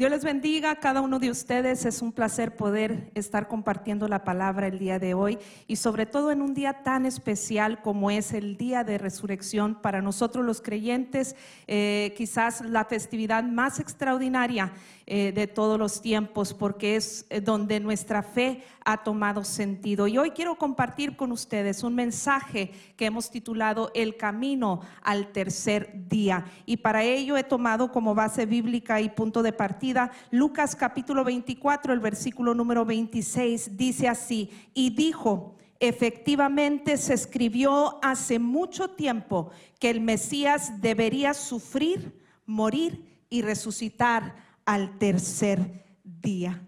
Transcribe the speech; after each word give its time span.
Dios 0.00 0.10
les 0.10 0.24
bendiga 0.24 0.70
a 0.70 0.76
cada 0.76 1.02
uno 1.02 1.18
de 1.18 1.30
ustedes. 1.30 1.84
Es 1.84 2.00
un 2.00 2.10
placer 2.10 2.56
poder 2.56 3.10
estar 3.14 3.48
compartiendo 3.48 4.08
la 4.08 4.24
palabra 4.24 4.66
el 4.66 4.78
día 4.78 4.98
de 4.98 5.12
hoy 5.12 5.38
y 5.66 5.76
sobre 5.76 6.06
todo 6.06 6.30
en 6.30 6.40
un 6.40 6.54
día 6.54 6.82
tan 6.82 7.04
especial 7.04 7.82
como 7.82 8.10
es 8.10 8.32
el 8.32 8.56
día 8.56 8.82
de 8.82 8.96
resurrección. 8.96 9.74
Para 9.74 10.00
nosotros 10.00 10.42
los 10.42 10.62
creyentes, 10.62 11.36
eh, 11.66 12.14
quizás 12.16 12.62
la 12.62 12.86
festividad 12.86 13.44
más 13.44 13.78
extraordinaria 13.78 14.72
eh, 15.06 15.32
de 15.32 15.46
todos 15.46 15.78
los 15.78 16.00
tiempos 16.00 16.54
porque 16.54 16.96
es 16.96 17.26
eh, 17.28 17.42
donde 17.42 17.78
nuestra 17.78 18.22
fe 18.22 18.62
ha 18.86 19.02
tomado 19.02 19.44
sentido. 19.44 20.06
Y 20.06 20.16
hoy 20.16 20.30
quiero 20.30 20.56
compartir 20.56 21.14
con 21.14 21.30
ustedes 21.30 21.82
un 21.82 21.94
mensaje 21.94 22.70
que 22.96 23.04
hemos 23.06 23.30
titulado 23.30 23.90
El 23.94 24.16
camino 24.16 24.80
al 25.02 25.32
tercer 25.32 26.08
día. 26.08 26.46
Y 26.64 26.78
para 26.78 27.02
ello 27.02 27.36
he 27.36 27.44
tomado 27.44 27.92
como 27.92 28.14
base 28.14 28.46
bíblica 28.46 29.00
y 29.02 29.10
punto 29.10 29.42
de 29.42 29.52
partida 29.52 29.89
Lucas 30.30 30.76
capítulo 30.76 31.24
24, 31.24 31.92
el 31.92 32.00
versículo 32.00 32.54
número 32.54 32.84
26, 32.84 33.76
dice 33.76 34.08
así, 34.08 34.50
y 34.74 34.90
dijo, 34.90 35.56
efectivamente 35.78 36.96
se 36.96 37.14
escribió 37.14 37.98
hace 38.02 38.38
mucho 38.38 38.90
tiempo 38.90 39.50
que 39.78 39.90
el 39.90 40.00
Mesías 40.00 40.80
debería 40.80 41.34
sufrir, 41.34 42.20
morir 42.46 43.24
y 43.30 43.42
resucitar 43.42 44.36
al 44.64 44.98
tercer 44.98 45.84
día. 46.04 46.66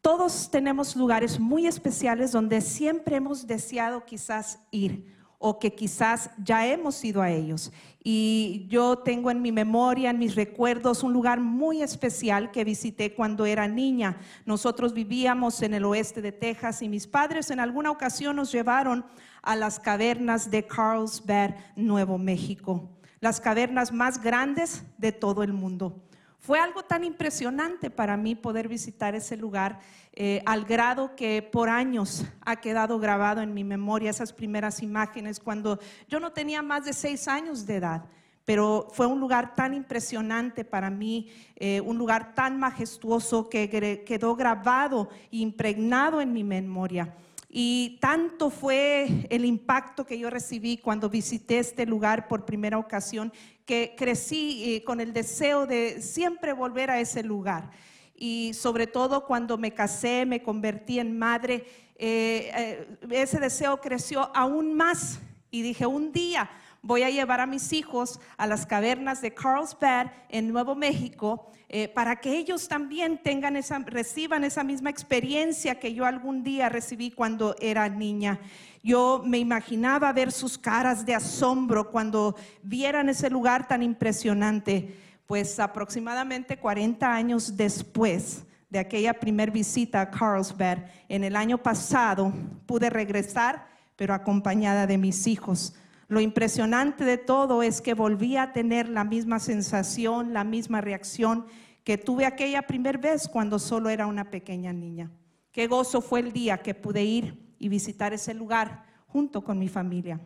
Todos 0.00 0.50
tenemos 0.50 0.94
lugares 0.94 1.40
muy 1.40 1.66
especiales 1.66 2.30
donde 2.30 2.60
siempre 2.60 3.16
hemos 3.16 3.46
deseado 3.46 4.04
quizás 4.04 4.60
ir 4.70 5.15
o 5.38 5.58
que 5.58 5.74
quizás 5.74 6.30
ya 6.42 6.66
hemos 6.66 7.04
ido 7.04 7.22
a 7.22 7.30
ellos. 7.30 7.72
Y 8.02 8.66
yo 8.68 8.98
tengo 8.98 9.30
en 9.30 9.42
mi 9.42 9.50
memoria, 9.50 10.10
en 10.10 10.18
mis 10.18 10.36
recuerdos, 10.36 11.02
un 11.02 11.12
lugar 11.12 11.40
muy 11.40 11.82
especial 11.82 12.50
que 12.52 12.64
visité 12.64 13.14
cuando 13.14 13.46
era 13.46 13.66
niña. 13.66 14.18
Nosotros 14.44 14.92
vivíamos 14.94 15.60
en 15.62 15.74
el 15.74 15.84
oeste 15.84 16.22
de 16.22 16.32
Texas 16.32 16.82
y 16.82 16.88
mis 16.88 17.06
padres 17.06 17.50
en 17.50 17.60
alguna 17.60 17.90
ocasión 17.90 18.36
nos 18.36 18.52
llevaron 18.52 19.04
a 19.42 19.56
las 19.56 19.80
cavernas 19.80 20.50
de 20.50 20.66
Carlsbad, 20.66 21.56
Nuevo 21.74 22.18
México, 22.18 22.88
las 23.20 23.40
cavernas 23.40 23.92
más 23.92 24.22
grandes 24.22 24.84
de 24.98 25.12
todo 25.12 25.42
el 25.42 25.52
mundo. 25.52 26.02
Fue 26.46 26.60
algo 26.60 26.84
tan 26.84 27.02
impresionante 27.02 27.90
para 27.90 28.16
mí 28.16 28.36
poder 28.36 28.68
visitar 28.68 29.16
ese 29.16 29.36
lugar, 29.36 29.80
eh, 30.18 30.40
al 30.46 30.64
grado 30.64 31.14
que 31.14 31.42
por 31.42 31.68
años 31.68 32.24
ha 32.40 32.56
quedado 32.56 32.98
grabado 32.98 33.42
en 33.42 33.52
mi 33.52 33.64
memoria 33.64 34.08
esas 34.08 34.32
primeras 34.32 34.82
imágenes 34.82 35.38
cuando 35.38 35.78
yo 36.08 36.20
no 36.20 36.32
tenía 36.32 36.62
más 36.62 36.86
de 36.86 36.94
seis 36.94 37.28
años 37.28 37.66
de 37.66 37.76
edad. 37.76 38.06
Pero 38.46 38.88
fue 38.92 39.06
un 39.06 39.20
lugar 39.20 39.54
tan 39.54 39.74
impresionante 39.74 40.64
para 40.64 40.88
mí, 40.88 41.28
eh, 41.56 41.82
un 41.82 41.98
lugar 41.98 42.34
tan 42.34 42.58
majestuoso 42.58 43.50
que 43.50 43.68
quedó 44.06 44.34
grabado 44.36 45.10
e 45.30 45.36
impregnado 45.36 46.22
en 46.22 46.32
mi 46.32 46.44
memoria. 46.44 47.14
Y 47.50 47.98
tanto 48.00 48.48
fue 48.48 49.26
el 49.28 49.44
impacto 49.44 50.06
que 50.06 50.18
yo 50.18 50.30
recibí 50.30 50.78
cuando 50.78 51.10
visité 51.10 51.58
este 51.58 51.84
lugar 51.84 52.26
por 52.26 52.46
primera 52.46 52.78
ocasión 52.78 53.32
que 53.66 53.94
crecí 53.98 54.76
eh, 54.76 54.84
con 54.84 55.00
el 55.00 55.12
deseo 55.12 55.66
de 55.66 56.00
siempre 56.00 56.54
volver 56.54 56.90
a 56.90 57.00
ese 57.00 57.22
lugar. 57.22 57.70
Y 58.16 58.52
sobre 58.54 58.86
todo 58.86 59.26
cuando 59.26 59.58
me 59.58 59.72
casé, 59.72 60.24
me 60.24 60.42
convertí 60.42 60.98
en 60.98 61.18
madre, 61.18 61.66
eh, 61.98 62.50
eh, 62.54 62.98
ese 63.10 63.38
deseo 63.38 63.80
creció 63.80 64.30
aún 64.34 64.74
más. 64.74 65.20
Y 65.50 65.62
dije, 65.62 65.86
un 65.86 66.12
día 66.12 66.50
voy 66.82 67.02
a 67.02 67.10
llevar 67.10 67.40
a 67.40 67.46
mis 67.46 67.72
hijos 67.72 68.20
a 68.36 68.46
las 68.46 68.64
cavernas 68.64 69.20
de 69.20 69.34
Carlsbad 69.34 70.12
en 70.28 70.52
Nuevo 70.52 70.74
México 70.74 71.50
eh, 71.68 71.88
para 71.88 72.20
que 72.20 72.38
ellos 72.38 72.68
también 72.68 73.20
tengan 73.20 73.56
esa, 73.56 73.80
reciban 73.80 74.44
esa 74.44 74.62
misma 74.62 74.88
experiencia 74.88 75.80
que 75.80 75.94
yo 75.94 76.04
algún 76.04 76.44
día 76.44 76.68
recibí 76.68 77.10
cuando 77.10 77.56
era 77.60 77.88
niña. 77.88 78.38
Yo 78.84 79.20
me 79.26 79.38
imaginaba 79.38 80.12
ver 80.12 80.30
sus 80.30 80.58
caras 80.58 81.04
de 81.04 81.16
asombro 81.16 81.90
cuando 81.90 82.36
vieran 82.62 83.08
ese 83.08 83.30
lugar 83.30 83.66
tan 83.66 83.82
impresionante. 83.82 84.96
Pues 85.26 85.58
aproximadamente 85.58 86.56
40 86.56 87.12
años 87.12 87.56
después 87.56 88.44
de 88.70 88.78
aquella 88.78 89.14
primer 89.14 89.50
visita 89.50 90.00
a 90.00 90.10
Carlsbad, 90.10 90.78
en 91.08 91.24
el 91.24 91.36
año 91.36 91.58
pasado, 91.58 92.32
pude 92.66 92.90
regresar, 92.90 93.68
pero 93.96 94.14
acompañada 94.14 94.86
de 94.86 94.98
mis 94.98 95.26
hijos 95.26 95.74
lo 96.08 96.20
impresionante 96.20 97.04
de 97.04 97.18
todo 97.18 97.62
es 97.62 97.80
que 97.80 97.94
volví 97.94 98.36
a 98.36 98.52
tener 98.52 98.88
la 98.88 99.02
misma 99.02 99.40
sensación, 99.40 100.32
la 100.32 100.44
misma 100.44 100.80
reacción 100.80 101.46
que 101.82 101.98
tuve 101.98 102.26
aquella 102.26 102.62
primera 102.62 102.98
vez 102.98 103.28
cuando 103.28 103.58
solo 103.58 103.88
era 103.88 104.06
una 104.06 104.30
pequeña 104.30 104.72
niña. 104.72 105.10
Qué 105.50 105.66
gozo 105.66 106.00
fue 106.00 106.20
el 106.20 106.32
día 106.32 106.58
que 106.58 106.74
pude 106.74 107.02
ir 107.02 107.54
y 107.58 107.68
visitar 107.68 108.12
ese 108.12 108.34
lugar 108.34 108.84
junto 109.08 109.42
con 109.42 109.58
mi 109.58 109.68
familia. 109.68 110.20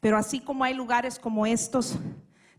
Pero 0.00 0.18
así 0.18 0.40
como 0.40 0.64
hay 0.64 0.74
lugares 0.74 1.18
como 1.18 1.46
estos, 1.46 1.98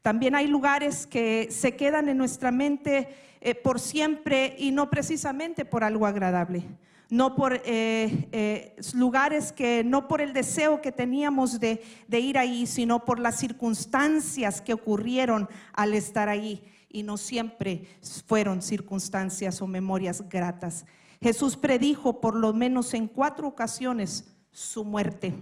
también 0.01 0.35
hay 0.35 0.47
lugares 0.47 1.05
que 1.07 1.47
se 1.51 1.75
quedan 1.75 2.09
en 2.09 2.17
nuestra 2.17 2.51
mente 2.51 3.09
eh, 3.41 3.55
por 3.55 3.79
siempre 3.79 4.55
y 4.57 4.71
no 4.71 4.89
precisamente 4.89 5.65
por 5.65 5.83
algo 5.83 6.05
agradable 6.05 6.63
no 7.09 7.35
por 7.35 7.61
eh, 7.65 8.27
eh, 8.31 8.75
lugares 8.93 9.51
que, 9.51 9.83
no 9.83 10.07
por 10.07 10.21
el 10.21 10.33
deseo 10.33 10.81
que 10.81 10.91
teníamos 10.91 11.59
de, 11.59 11.81
de 12.07 12.19
ir 12.19 12.37
ahí, 12.37 12.67
sino 12.67 13.05
por 13.05 13.19
las 13.19 13.37
circunstancias 13.37 14.61
que 14.61 14.73
ocurrieron 14.73 15.47
al 15.73 15.93
estar 15.93 16.29
ahí. 16.29 16.63
Y 16.89 17.03
no 17.03 17.17
siempre 17.17 17.85
fueron 18.25 18.61
circunstancias 18.61 19.61
o 19.61 19.67
memorias 19.67 20.27
gratas. 20.29 20.85
Jesús 21.21 21.57
predijo 21.57 22.19
por 22.19 22.35
lo 22.35 22.53
menos 22.53 22.93
en 22.93 23.07
cuatro 23.07 23.47
ocasiones 23.47 24.33
su 24.51 24.83
muerte 24.83 25.33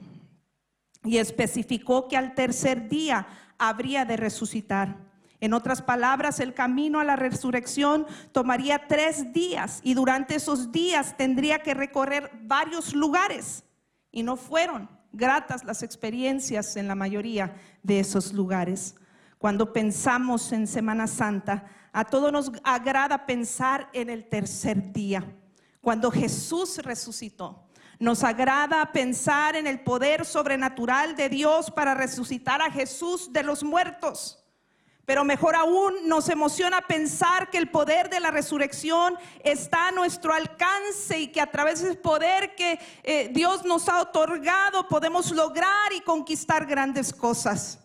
y 1.04 1.18
especificó 1.18 2.08
que 2.08 2.18
al 2.18 2.34
tercer 2.34 2.90
día 2.90 3.28
habría 3.58 4.06
de 4.06 4.18
resucitar. 4.18 4.98
En 5.42 5.54
otras 5.54 5.82
palabras, 5.82 6.40
el 6.40 6.54
camino 6.54 7.00
a 7.00 7.04
la 7.04 7.16
resurrección 7.16 8.08
tomaría 8.32 8.88
tres 8.88 9.34
días 9.34 9.80
y 9.84 9.94
durante 9.94 10.36
esos 10.36 10.72
días 10.72 11.18
tendría 11.18 11.60
que 11.60 11.74
recorrer 11.74 12.32
varios 12.44 12.94
lugares. 12.94 13.64
Y 14.12 14.24
no 14.24 14.38
fueron 14.38 14.90
gratas 15.12 15.64
las 15.64 15.84
experiencias 15.84 16.76
en 16.78 16.88
la 16.88 16.96
mayoría 16.96 17.56
de 17.84 18.00
esos 18.00 18.34
lugares. 18.34 18.96
Cuando 19.38 19.74
pensamos 19.74 20.52
en 20.52 20.68
Semana 20.68 21.08
Santa, 21.08 21.66
a 21.92 22.06
todos 22.06 22.32
nos 22.32 22.52
agrada 22.64 23.26
pensar 23.26 23.90
en 23.94 24.10
el 24.10 24.28
tercer 24.28 24.92
día, 24.92 25.24
cuando 25.82 26.12
Jesús 26.12 26.78
resucitó. 26.80 27.65
Nos 28.00 28.24
agrada 28.24 28.92
pensar 28.92 29.56
en 29.56 29.68
el 29.68 29.80
poder 29.80 30.26
sobrenatural 30.26 31.16
de 31.16 31.30
Dios 31.30 31.72
para 31.72 31.94
resucitar 31.94 32.62
a 32.62 32.72
Jesús 32.72 33.32
de 33.32 33.44
los 33.44 33.64
muertos. 33.64 34.42
Pero 35.06 35.24
mejor 35.24 35.56
aún 35.56 35.94
nos 36.08 36.30
emociona 36.30 36.82
pensar 36.82 37.52
que 37.52 37.60
el 37.60 37.70
poder 37.70 38.10
de 38.10 38.20
la 38.20 38.32
resurrección 38.32 39.18
está 39.44 39.90
a 39.90 39.92
nuestro 39.92 40.34
alcance 40.34 41.20
y 41.20 41.28
que 41.28 41.40
a 41.40 41.52
través 41.52 41.84
del 41.84 41.98
poder 42.00 42.56
que 42.56 42.80
eh, 43.04 43.30
Dios 43.32 43.64
nos 43.66 43.88
ha 43.88 44.02
otorgado 44.02 44.88
podemos 44.88 45.32
lograr 45.32 45.94
y 45.96 46.02
conquistar 46.02 46.66
grandes 46.66 47.14
cosas. 47.14 47.80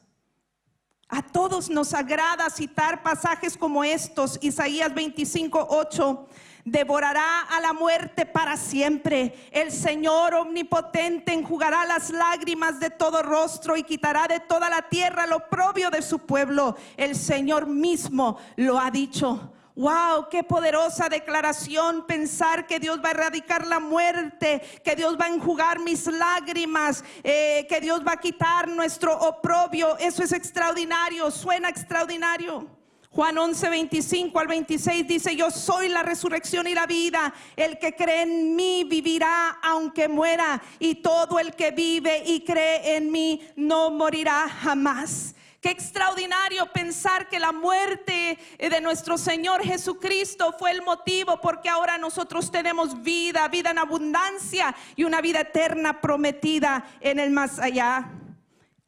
A 1.09 1.23
todos 1.23 1.69
nos 1.69 1.93
agrada 1.93 2.49
citar 2.49 3.03
pasajes 3.03 3.57
como 3.57 3.85
estos, 3.85 4.39
Isaías 4.41 4.95
25, 4.95 5.67
8 5.69 6.29
devorará 6.65 7.43
a 7.43 7.61
la 7.61 7.73
muerte 7.73 8.27
para 8.27 8.57
siempre. 8.57 9.35
El 9.51 9.73
Señor 9.73 10.35
omnipotente 10.35 11.33
enjugará 11.33 11.85
las 11.85 12.11
lágrimas 12.11 12.81
de 12.81 12.91
todo 12.91 13.23
rostro 13.23 13.77
y 13.77 13.83
quitará 13.83 14.27
de 14.27 14.41
toda 14.41 14.69
la 14.69 14.83
tierra 14.83 15.27
lo 15.27 15.49
propio 15.49 15.91
de 15.91 16.03
su 16.03 16.21
pueblo. 16.21 16.77
El 16.97 17.17
Señor 17.17 17.67
mismo 17.67 18.39
lo 18.57 18.79
ha 18.79 18.91
dicho. 18.91 19.53
Wow, 19.77 20.29
qué 20.31 20.43
poderosa 20.43 21.09
declaración 21.09 22.05
pensar 22.07 22.67
que 22.67 22.81
Dios 22.81 23.01
va 23.03 23.09
a 23.09 23.13
erradicar 23.13 23.67
la 23.67 23.81
muerte, 23.81 24.61
que 24.85 24.97
Dios 24.97 25.17
va 25.19 25.27
a 25.27 25.35
enjugar 25.35 25.79
mis 25.79 26.07
lágrimas, 26.07 27.03
eh, 27.23 27.67
que 27.69 27.81
Dios 27.81 28.03
va 28.07 28.13
a 28.13 28.21
quitar 28.21 28.69
nuestro 28.69 29.17
oprobio. 29.17 29.97
Eso 29.97 30.23
es 30.23 30.33
extraordinario, 30.33 31.31
suena 31.31 31.69
extraordinario. 31.69 32.80
Juan 33.13 33.37
11, 33.37 33.71
25 33.71 34.39
al 34.39 34.47
26 34.47 35.09
dice, 35.09 35.35
yo 35.35 35.51
soy 35.51 35.89
la 35.89 36.05
resurrección 36.05 36.69
y 36.69 36.75
la 36.75 36.87
vida. 36.87 37.35
El 37.57 37.77
que 37.81 37.97
cree 37.97 38.23
en 38.23 38.55
mí 38.55 38.85
vivirá 38.85 39.59
aunque 39.63 40.07
muera. 40.07 40.63
Y 40.79 40.97
todo 40.97 41.41
el 41.41 41.57
que 41.57 41.73
vive 41.73 42.23
y 42.25 42.45
cree 42.45 42.97
en 42.97 43.11
mí 43.11 43.43
no 43.57 43.91
morirá 43.91 44.49
jamás. 44.49 45.35
Qué 45.61 45.71
extraordinario 45.71 46.73
pensar 46.73 47.29
que 47.29 47.41
la 47.41 47.51
muerte 47.51 48.39
de 48.59 48.81
nuestro 48.81 49.19
Señor 49.19 49.63
Jesucristo 49.63 50.55
fue 50.57 50.71
el 50.71 50.83
motivo 50.83 51.41
porque 51.41 51.69
ahora 51.69 51.99
nosotros 51.99 52.51
tenemos 52.53 53.03
vida, 53.03 53.47
vida 53.49 53.73
en 53.73 53.79
abundancia 53.79 54.75
y 54.95 55.03
una 55.03 55.21
vida 55.21 55.41
eterna 55.41 56.01
prometida 56.01 56.87
en 57.01 57.19
el 57.19 57.31
más 57.33 57.59
allá. 57.59 58.20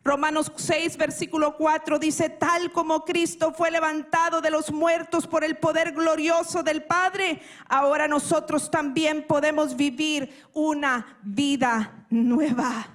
Romanos 0.04 0.50
6, 0.56 0.96
versículo 0.96 1.56
4 1.56 1.98
dice, 2.00 2.28
tal 2.28 2.72
como 2.72 3.04
Cristo 3.04 3.52
fue 3.52 3.70
levantado 3.70 4.40
de 4.40 4.50
los 4.50 4.72
muertos 4.72 5.28
por 5.28 5.44
el 5.44 5.56
poder 5.56 5.92
glorioso 5.92 6.64
del 6.64 6.82
Padre, 6.82 7.40
ahora 7.68 8.08
nosotros 8.08 8.68
también 8.68 9.24
podemos 9.28 9.76
vivir 9.76 10.44
una 10.54 11.18
vida 11.22 12.04
nueva. 12.10 12.88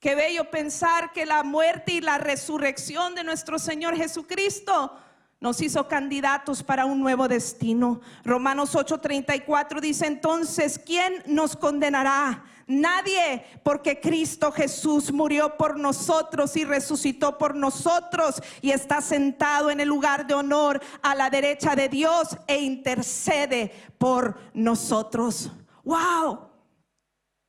Qué 0.00 0.16
bello 0.16 0.50
pensar 0.50 1.12
que 1.12 1.26
la 1.26 1.44
muerte 1.44 1.92
y 1.92 2.00
la 2.00 2.18
resurrección 2.18 3.14
de 3.14 3.22
nuestro 3.22 3.60
Señor 3.60 3.94
Jesucristo 3.96 4.98
nos 5.38 5.60
hizo 5.60 5.86
candidatos 5.86 6.64
para 6.64 6.86
un 6.86 6.98
nuevo 6.98 7.28
destino. 7.28 8.00
Romanos 8.24 8.74
8:34 8.74 9.80
dice 9.80 10.06
entonces, 10.06 10.76
¿quién 10.76 11.22
nos 11.26 11.54
condenará? 11.54 12.44
Nadie, 12.66 13.44
porque 13.62 14.00
Cristo 14.00 14.52
Jesús 14.52 15.12
murió 15.12 15.56
por 15.56 15.78
nosotros 15.78 16.56
y 16.56 16.64
resucitó 16.64 17.38
por 17.38 17.54
nosotros 17.54 18.40
y 18.60 18.70
está 18.70 19.00
sentado 19.00 19.70
en 19.70 19.80
el 19.80 19.88
lugar 19.88 20.26
de 20.26 20.34
honor 20.34 20.80
a 21.02 21.14
la 21.14 21.30
derecha 21.30 21.74
de 21.74 21.88
Dios 21.88 22.36
e 22.46 22.60
intercede 22.60 23.72
por 23.98 24.38
nosotros. 24.54 25.50
¡Wow! 25.84 26.50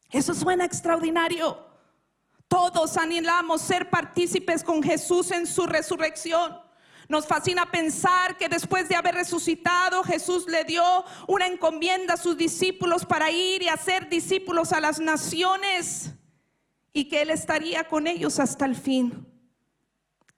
Eso 0.09 0.33
suena 0.33 0.65
extraordinario. 0.65 1.57
Todos 2.47 2.97
anhelamos 2.97 3.61
ser 3.61 3.89
partícipes 3.89 4.63
con 4.63 4.83
Jesús 4.83 5.31
en 5.31 5.47
su 5.47 5.65
resurrección. 5.65 6.62
Nos 7.13 7.27
fascina 7.27 7.69
pensar 7.69 8.39
que 8.39 8.49
después 8.49 8.89
de 8.89 8.95
haber 8.95 9.13
resucitado, 9.13 10.03
Jesús 10.03 10.47
le 10.47 10.63
dio 10.63 10.83
una 11.27 11.45
encomienda 11.45 12.15
a 12.15 12.17
sus 12.17 12.35
discípulos 12.35 13.05
para 13.05 13.29
ir 13.29 13.61
y 13.61 13.67
hacer 13.67 14.09
discípulos 14.09 14.73
a 14.73 14.81
las 14.81 14.99
naciones 14.99 16.09
y 16.91 17.07
que 17.07 17.21
Él 17.21 17.29
estaría 17.29 17.87
con 17.87 18.07
ellos 18.07 18.39
hasta 18.39 18.65
el 18.65 18.75
fin. 18.75 19.27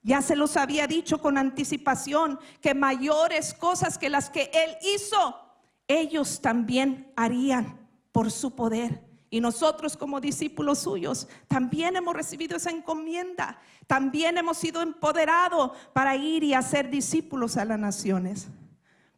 Ya 0.02 0.22
se 0.22 0.36
los 0.36 0.58
había 0.58 0.86
dicho 0.86 1.22
con 1.22 1.38
anticipación 1.38 2.42
que 2.60 2.74
mayores 2.74 3.54
cosas 3.54 3.98
que 3.98 4.10
las 4.10 4.30
que 4.30 4.52
Él 4.54 4.76
hizo, 4.96 5.40
ellos 5.88 6.42
también 6.42 7.10
harían 7.16 7.88
por 8.12 8.34
su 8.34 8.54
poder. 8.54 9.05
Y 9.36 9.42
nosotros 9.42 9.98
como 9.98 10.22
discípulos 10.22 10.80
suyos 10.80 11.28
también 11.50 11.98
hemos 11.98 12.16
recibido 12.16 12.56
esa 12.56 12.70
encomienda. 12.70 13.60
También 13.86 14.38
hemos 14.38 14.58
sido 14.58 14.82
empoderados 14.82 15.72
para 15.92 16.16
ir 16.16 16.42
y 16.46 16.54
hacer 16.54 16.90
discípulos 16.90 17.58
a 17.58 17.66
las 17.66 17.78
naciones. 17.78 18.48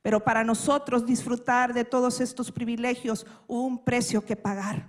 Pero 0.02 0.24
para 0.24 0.44
nosotros 0.44 1.06
disfrutar 1.06 1.72
de 1.72 1.86
todos 1.86 2.20
estos 2.20 2.52
privilegios 2.52 3.28
hubo 3.46 3.62
un 3.68 3.86
precio 3.86 4.26
que 4.26 4.36
pagar, 4.36 4.88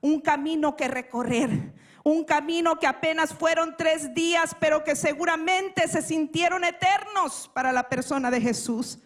un 0.00 0.18
camino 0.18 0.74
que 0.76 0.88
recorrer, 0.88 1.74
un 2.02 2.24
camino 2.24 2.78
que 2.78 2.86
apenas 2.86 3.34
fueron 3.34 3.76
tres 3.76 4.14
días, 4.14 4.56
pero 4.58 4.82
que 4.82 4.96
seguramente 4.96 5.88
se 5.88 6.00
sintieron 6.00 6.64
eternos 6.64 7.50
para 7.52 7.70
la 7.70 7.90
persona 7.90 8.30
de 8.30 8.40
Jesús, 8.40 8.98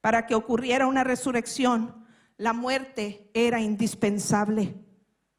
para 0.00 0.26
que 0.26 0.34
ocurriera 0.34 0.88
una 0.88 1.04
resurrección 1.04 2.01
la 2.42 2.52
muerte 2.52 3.30
era 3.34 3.60
indispensable. 3.60 4.74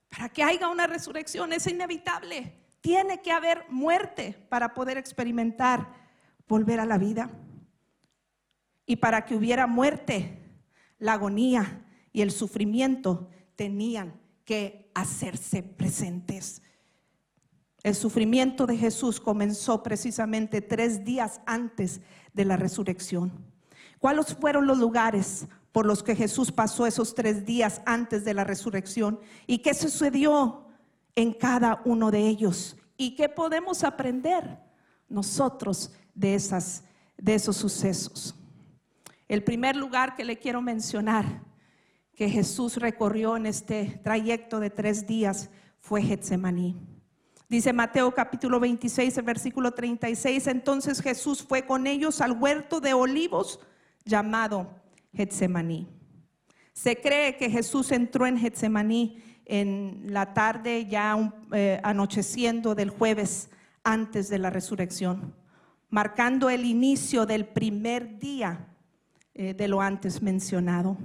Para 0.07 0.29
que 0.29 0.41
haya 0.41 0.69
una 0.69 0.87
resurrección 0.87 1.51
es 1.51 1.67
inevitable. 1.67 2.53
Tiene 2.79 3.21
que 3.21 3.33
haber 3.33 3.65
muerte 3.69 4.41
para 4.47 4.73
poder 4.73 4.97
experimentar 4.97 5.93
volver 6.47 6.79
a 6.79 6.85
la 6.85 6.97
vida. 6.97 7.29
Y 8.85 8.95
para 8.95 9.25
que 9.25 9.35
hubiera 9.35 9.67
muerte, 9.67 10.39
la 10.97 11.13
agonía 11.13 11.85
y 12.13 12.21
el 12.21 12.31
sufrimiento 12.31 13.29
tenían 13.57 14.17
que 14.45 14.89
hacerse 14.95 15.61
presentes. 15.61 16.61
El 17.83 17.95
sufrimiento 17.95 18.65
de 18.65 18.77
Jesús 18.77 19.19
comenzó 19.19 19.83
precisamente 19.83 20.61
tres 20.61 21.03
días 21.03 21.41
antes 21.45 21.99
de 22.31 22.45
la 22.45 22.55
resurrección. 22.55 23.45
¿Cuáles 23.99 24.33
fueron 24.35 24.67
los 24.67 24.77
lugares 24.77 25.49
por 25.73 25.87
los 25.87 26.03
que 26.03 26.15
Jesús 26.15 26.51
pasó 26.51 26.85
esos 26.85 27.15
tres 27.15 27.45
días 27.45 27.81
antes 27.85 28.23
de 28.23 28.35
la 28.35 28.45
resurrección 28.45 29.19
y 29.47 29.57
qué 29.57 29.73
sucedió 29.73 30.67
en 31.15 31.33
cada 31.33 31.81
uno 31.83 32.11
de 32.11 32.19
ellos 32.19 32.77
y 32.95 33.15
qué 33.15 33.27
podemos 33.27 33.83
aprender 33.83 34.59
nosotros 35.09 35.91
de, 36.13 36.35
esas, 36.35 36.83
de 37.17 37.33
esos 37.33 37.57
sucesos. 37.57 38.35
El 39.27 39.43
primer 39.43 39.75
lugar 39.75 40.15
que 40.15 40.23
le 40.23 40.37
quiero 40.37 40.61
mencionar 40.61 41.41
que 42.15 42.29
Jesús 42.29 42.77
recorrió 42.77 43.35
en 43.35 43.47
este 43.47 43.99
trayecto 44.03 44.59
de 44.59 44.69
tres 44.69 45.07
días 45.07 45.49
fue 45.79 46.03
Getsemaní. 46.03 46.79
Dice 47.49 47.73
Mateo 47.73 48.13
capítulo 48.13 48.59
26, 48.59 49.17
el 49.17 49.23
versículo 49.25 49.71
36, 49.71 50.45
entonces 50.47 51.01
Jesús 51.01 51.43
fue 51.43 51.65
con 51.65 51.87
ellos 51.87 52.21
al 52.21 52.33
huerto 52.33 52.79
de 52.79 52.93
olivos 52.93 53.59
llamado 54.05 54.82
Getsemaní. 55.13 55.87
Se 56.73 56.99
cree 56.99 57.37
que 57.37 57.49
Jesús 57.49 57.91
entró 57.91 58.25
en 58.25 58.37
Getsemaní 58.37 59.21
en 59.45 60.05
la 60.07 60.33
tarde, 60.33 60.87
ya 60.87 61.33
eh, 61.51 61.79
anocheciendo 61.83 62.75
del 62.75 62.89
jueves 62.89 63.49
antes 63.83 64.29
de 64.29 64.39
la 64.39 64.49
resurrección, 64.49 65.35
marcando 65.89 66.49
el 66.49 66.65
inicio 66.65 67.25
del 67.25 67.45
primer 67.45 68.17
día 68.17 68.67
eh, 69.33 69.53
de 69.53 69.67
lo 69.67 69.81
antes 69.81 70.21
mencionado. 70.21 70.97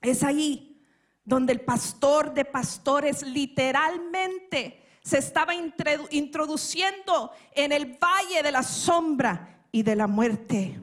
Es 0.00 0.22
ahí 0.22 0.82
donde 1.24 1.52
el 1.52 1.60
pastor 1.60 2.32
de 2.32 2.44
pastores 2.44 3.22
literalmente 3.22 4.82
se 5.02 5.18
estaba 5.18 5.52
introduciendo 5.54 7.30
en 7.54 7.72
el 7.72 7.98
valle 7.98 8.42
de 8.42 8.52
la 8.52 8.62
sombra 8.62 9.64
y 9.70 9.82
de 9.82 9.96
la 9.96 10.06
muerte. 10.06 10.80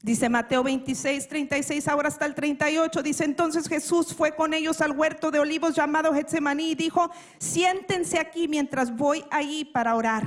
Dice 0.00 0.28
Mateo 0.28 0.62
26, 0.62 1.26
36, 1.26 1.88
ahora 1.88 2.08
hasta 2.08 2.24
el 2.24 2.34
38. 2.34 3.02
Dice 3.02 3.24
entonces 3.24 3.68
Jesús 3.68 4.14
fue 4.14 4.36
con 4.36 4.54
ellos 4.54 4.80
al 4.80 4.92
huerto 4.92 5.32
de 5.32 5.40
olivos 5.40 5.74
llamado 5.74 6.14
Getsemaní 6.14 6.70
y 6.70 6.74
dijo, 6.76 7.10
siéntense 7.38 8.18
aquí 8.18 8.46
mientras 8.46 8.96
voy 8.96 9.24
allí 9.30 9.64
para 9.64 9.96
orar. 9.96 10.24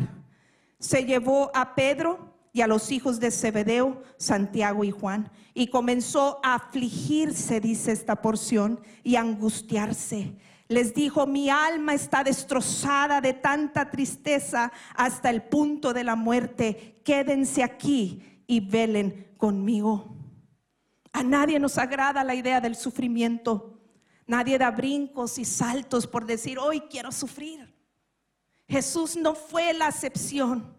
Se 0.78 1.06
llevó 1.06 1.52
a 1.54 1.74
Pedro 1.74 2.34
y 2.52 2.62
a 2.62 2.68
los 2.68 2.92
hijos 2.92 3.22
de 3.22 3.32
Zebedeo, 3.32 4.04
Santiago 4.18 4.84
y 4.84 4.92
Juan, 4.92 5.32
y 5.54 5.68
comenzó 5.68 6.42
a 6.44 6.56
afligirse, 6.56 7.62
dice 7.62 7.94
esta 7.94 8.22
porción, 8.22 8.82
y 9.04 9.16
a 9.16 9.22
angustiarse. 9.22 10.34
Les 10.68 10.94
dijo, 10.94 11.28
mi 11.28 11.50
alma 11.50 11.94
está 11.94 12.26
destrozada 12.26 13.22
de 13.22 13.34
tanta 13.34 13.90
tristeza 13.90 14.72
hasta 14.96 15.30
el 15.30 15.44
punto 15.44 15.94
de 15.94 16.04
la 16.04 16.16
muerte. 16.16 17.00
Quédense 17.06 17.64
aquí 17.64 18.31
y 18.52 18.60
velen 18.60 19.34
conmigo. 19.38 20.14
A 21.14 21.24
nadie 21.24 21.58
nos 21.58 21.78
agrada 21.78 22.22
la 22.26 22.36
idea 22.36 22.60
del 22.60 22.76
sufrimiento. 22.76 23.80
Nadie 24.28 24.58
da 24.58 24.72
brincos 24.72 25.38
y 25.38 25.46
saltos 25.46 26.06
por 26.06 26.26
decir, 26.26 26.60
hoy 26.60 26.82
quiero 26.82 27.14
sufrir. 27.14 27.74
Jesús 28.68 29.16
no 29.16 29.36
fue 29.36 29.72
la 29.72 29.88
excepción. 29.88 30.76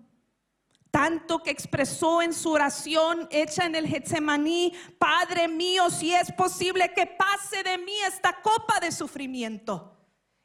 Tanto 0.91 1.43
que 1.43 1.51
expresó 1.51 2.21
en 2.21 2.35
su 2.35 2.51
oración 2.51 3.27
hecha 3.31 3.65
en 3.65 3.75
el 3.75 3.89
Getsemaní, 3.89 4.75
Padre 4.99 5.49
mío, 5.49 5.89
si 5.89 6.13
es 6.13 6.31
posible 6.33 6.93
que 6.93 7.07
pase 7.07 7.63
de 7.63 7.79
mí 7.79 7.95
esta 8.07 8.39
copa 8.43 8.81
de 8.81 8.93
sufrimiento. 8.93 9.97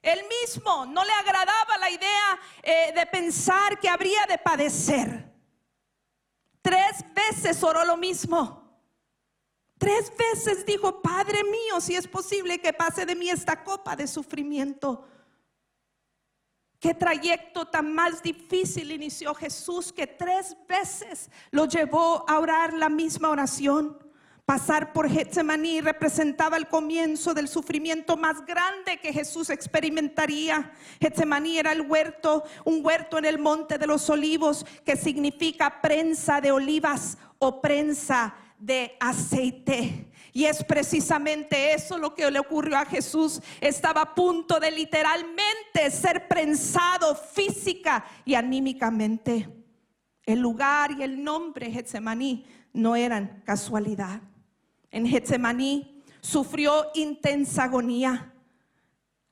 Él 0.01 0.22
mismo 0.41 0.86
no 0.86 1.03
le 1.03 1.12
agradaba 1.12 1.77
la 1.77 1.89
idea 1.89 2.39
eh, 2.63 2.93
de 2.96 3.05
pensar 3.07 3.77
que 3.81 3.89
habría 3.89 4.25
de 4.29 4.38
padecer. 4.38 5.37
Tres 6.67 7.05
veces 7.15 7.63
oró 7.63 7.86
lo 7.86 7.95
mismo. 7.95 8.62
Tres 9.77 10.12
veces 10.17 10.65
dijo, 10.65 11.01
Padre 11.01 11.41
mío, 11.45 11.79
si 11.79 11.95
es 11.95 12.05
posible 12.05 12.59
que 12.59 12.74
pase 12.74 13.05
de 13.05 13.15
mí 13.15 13.29
esta 13.29 13.63
copa 13.63 13.95
de 13.95 14.05
sufrimiento. 14.05 15.07
Qué 16.77 16.93
trayecto 16.93 17.67
tan 17.67 17.93
más 17.93 18.21
difícil 18.21 18.91
inició 18.91 19.33
Jesús 19.33 19.93
que 19.93 20.07
tres 20.07 20.57
veces 20.67 21.31
lo 21.51 21.67
llevó 21.67 22.29
a 22.29 22.38
orar 22.38 22.74
la 22.74 22.89
misma 22.89 23.29
oración. 23.29 23.97
Pasar 24.48 24.94
por 24.94 25.10
Getsemaní 25.10 25.82
representaba 25.82 26.56
el 26.56 26.70
comienzo 26.70 27.34
del 27.34 27.50
sufrimiento 27.50 28.16
más 28.16 28.46
grande 28.46 28.98
que 29.01 29.12
Jesús 29.12 29.50
experimentaría. 29.50 30.72
Getsemaní 31.01 31.60
era 31.60 31.74
el 31.74 31.82
huerto, 31.82 32.46
un 32.63 32.80
huerto 32.82 33.18
en 33.18 33.25
el 33.25 33.39
monte 33.39 33.77
de 33.77 33.86
los 33.86 34.10
olivos 34.10 34.66
que 34.86 34.96
significa 34.96 35.82
prensa 35.82 36.39
de 36.39 36.54
olivas 36.54 37.18
o 37.39 37.60
prensa 37.60 38.36
de 38.58 38.96
aceite. 39.01 40.08
Y 40.32 40.46
es 40.46 40.63
precisamente 40.63 41.74
eso 41.74 41.98
lo 41.98 42.16
que 42.16 42.32
le 42.32 42.39
ocurrió 42.39 42.77
a 42.77 42.86
Jesús. 42.86 43.42
Estaba 43.60 44.04
a 44.04 44.16
punto 44.16 44.62
de 44.62 44.72
literalmente 44.72 45.92
ser 45.92 46.30
prensado 46.30 47.16
física 47.16 48.06
y 48.24 48.36
anímicamente. 48.36 49.50
El 50.25 50.39
lugar 50.39 50.92
y 50.92 51.04
el 51.04 51.22
nombre 51.22 51.70
Getsemaní 51.70 52.46
no 52.72 52.96
eran 52.96 53.44
casualidad 53.46 54.22
en 54.91 55.08
Getsemaní, 55.08 56.03
sufrió 56.22 56.88
intensa 56.94 57.63
agonía. 57.63 58.34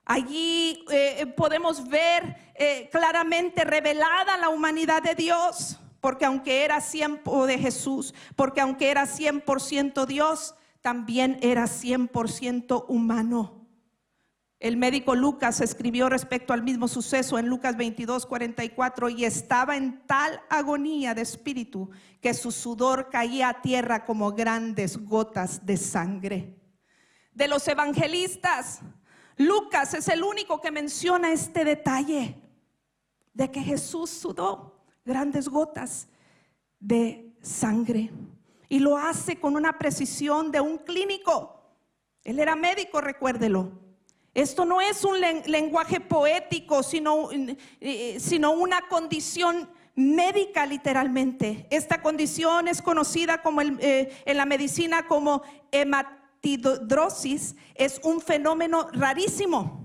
Allí 0.05 0.85
eh, 0.91 1.25
podemos 1.35 1.87
ver 1.87 2.37
eh, 2.53 2.89
claramente 2.91 3.63
revelada 3.63 4.37
la 4.37 4.49
humanidad 4.49 5.01
de 5.01 5.15
Dios, 5.15 5.79
porque 5.99 6.25
aunque 6.25 6.63
era 6.63 6.77
100% 6.77 7.45
de 7.45 7.57
Jesús, 7.57 8.13
porque 8.35 8.61
aunque 8.61 8.91
era 8.91 9.05
100% 9.05 10.05
Dios, 10.05 10.55
también 10.81 11.39
era 11.41 11.63
100% 11.63 12.85
humano. 12.87 13.64
El 14.65 14.77
médico 14.77 15.13
Lucas 15.13 15.61
escribió 15.61 16.09
respecto 16.09 16.51
al 16.51 16.63
mismo 16.63 16.87
suceso 16.87 17.37
en 17.37 17.45
Lucas 17.45 17.77
22, 17.77 18.25
44 18.25 19.09
y 19.09 19.23
estaba 19.23 19.77
en 19.77 20.01
tal 20.07 20.41
agonía 20.49 21.13
de 21.13 21.21
espíritu 21.21 21.91
que 22.19 22.33
su 22.33 22.51
sudor 22.51 23.11
caía 23.11 23.49
a 23.49 23.61
tierra 23.61 24.05
como 24.05 24.31
grandes 24.31 24.97
gotas 24.97 25.67
de 25.67 25.77
sangre. 25.77 26.59
De 27.31 27.47
los 27.47 27.67
evangelistas, 27.67 28.79
Lucas 29.37 29.93
es 29.93 30.07
el 30.07 30.23
único 30.23 30.59
que 30.59 30.71
menciona 30.71 31.31
este 31.31 31.63
detalle 31.63 32.41
de 33.35 33.51
que 33.51 33.61
Jesús 33.61 34.09
sudó 34.09 34.83
grandes 35.05 35.47
gotas 35.47 36.07
de 36.79 37.37
sangre 37.39 38.11
y 38.67 38.79
lo 38.79 38.97
hace 38.97 39.39
con 39.39 39.57
una 39.57 39.77
precisión 39.77 40.51
de 40.51 40.59
un 40.59 40.79
clínico. 40.79 41.61
Él 42.23 42.39
era 42.39 42.55
médico, 42.55 42.99
recuérdelo. 42.99 43.84
Esto 44.35 44.65
no 44.65 44.81
es 44.81 45.03
un 45.03 45.15
lenguaje 45.47 45.99
poético, 45.99 46.83
sino, 46.83 47.29
eh, 47.81 48.17
sino 48.19 48.51
una 48.51 48.87
condición 48.87 49.67
médica 49.95 50.67
literalmente. 50.67 51.65
Esta 51.71 52.03
condición 52.03 52.67
es 52.67 52.83
conocida 52.83 53.41
como 53.41 53.61
eh, 53.61 54.11
en 54.25 54.37
la 54.37 54.45
medicina 54.45 55.07
como 55.07 55.41
hematología 55.71 56.25
hidrosis 56.45 57.55
es 57.73 57.99
un 58.03 58.21
fenómeno 58.21 58.87
rarísimo. 58.93 59.81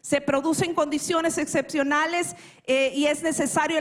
Se 0.00 0.20
produce 0.22 0.64
en 0.64 0.74
condiciones 0.74 1.36
excepcionales 1.36 2.34
eh, 2.64 2.92
y 2.94 3.06
es 3.06 3.22
necesario 3.22 3.78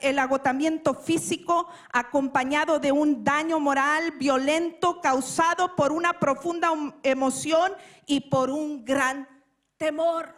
el 0.00 0.18
agotamiento 0.18 0.94
físico 0.94 1.68
acompañado 1.90 2.80
de 2.80 2.92
un 2.92 3.24
daño 3.24 3.58
moral 3.60 4.12
violento 4.18 5.00
causado 5.00 5.74
por 5.76 5.92
una 5.92 6.18
profunda 6.18 6.70
emoción 7.02 7.72
y 8.04 8.20
por 8.20 8.50
un 8.50 8.84
gran 8.84 9.26
temor. 9.80 10.28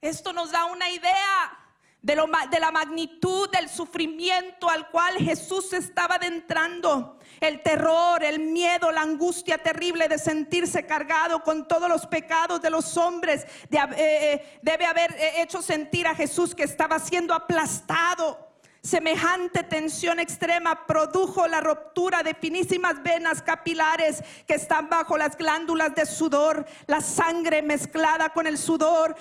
Esto 0.00 0.32
nos 0.32 0.50
da 0.50 0.64
una 0.64 0.88
idea 0.88 1.58
de, 2.00 2.14
de 2.50 2.60
la 2.60 2.70
magnitud 2.70 3.50
del 3.50 3.68
sufrimiento 3.68 4.70
al 4.70 4.90
cual 4.90 5.18
Jesús 5.18 5.74
estaba 5.74 6.14
adentrando 6.14 7.18
el 7.40 7.62
terror, 7.62 8.24
el 8.24 8.40
miedo, 8.40 8.90
la 8.90 9.02
angustia 9.02 9.58
terrible 9.58 10.08
de 10.08 10.18
sentirse 10.18 10.86
cargado 10.86 11.42
con 11.42 11.68
todos 11.68 11.90
los 11.90 12.06
pecados 12.06 12.62
de 12.62 12.70
los 12.70 12.96
hombres, 12.96 13.44
eh, 13.70 13.78
eh, 13.96 14.58
debe 14.62 14.86
haber 14.86 15.12
eh, 15.12 15.42
hecho 15.42 15.60
sentir 15.60 16.06
a 16.06 16.14
Jesús 16.14 16.54
que 16.54 16.64
estaba 16.64 16.98
siendo 16.98 17.34
aplastado. 17.34 18.47
Semejante 18.88 19.64
tensión 19.64 20.18
extrema 20.18 20.86
produjo 20.86 21.46
la 21.46 21.60
ruptura 21.60 22.22
de 22.22 22.32
finísimas 22.32 23.02
venas 23.02 23.42
capilares 23.42 24.24
que 24.46 24.54
están 24.54 24.88
bajo 24.88 25.18
las 25.18 25.36
glándulas 25.36 25.94
de 25.94 26.06
sudor. 26.06 26.64
La 26.86 27.02
sangre 27.02 27.60
mezclada 27.60 28.30
con 28.30 28.46
el 28.46 28.56
sudor 28.56 29.14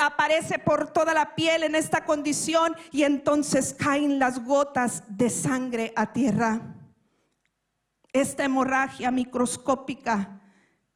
aparece 0.00 0.58
por 0.58 0.92
toda 0.92 1.14
la 1.14 1.36
piel 1.36 1.62
en 1.62 1.76
esta 1.76 2.04
condición 2.04 2.74
y 2.90 3.04
entonces 3.04 3.76
caen 3.78 4.18
las 4.18 4.44
gotas 4.44 5.04
de 5.06 5.30
sangre 5.30 5.92
a 5.94 6.12
tierra. 6.12 6.60
Esta 8.12 8.42
hemorragia 8.42 9.12
microscópica 9.12 10.40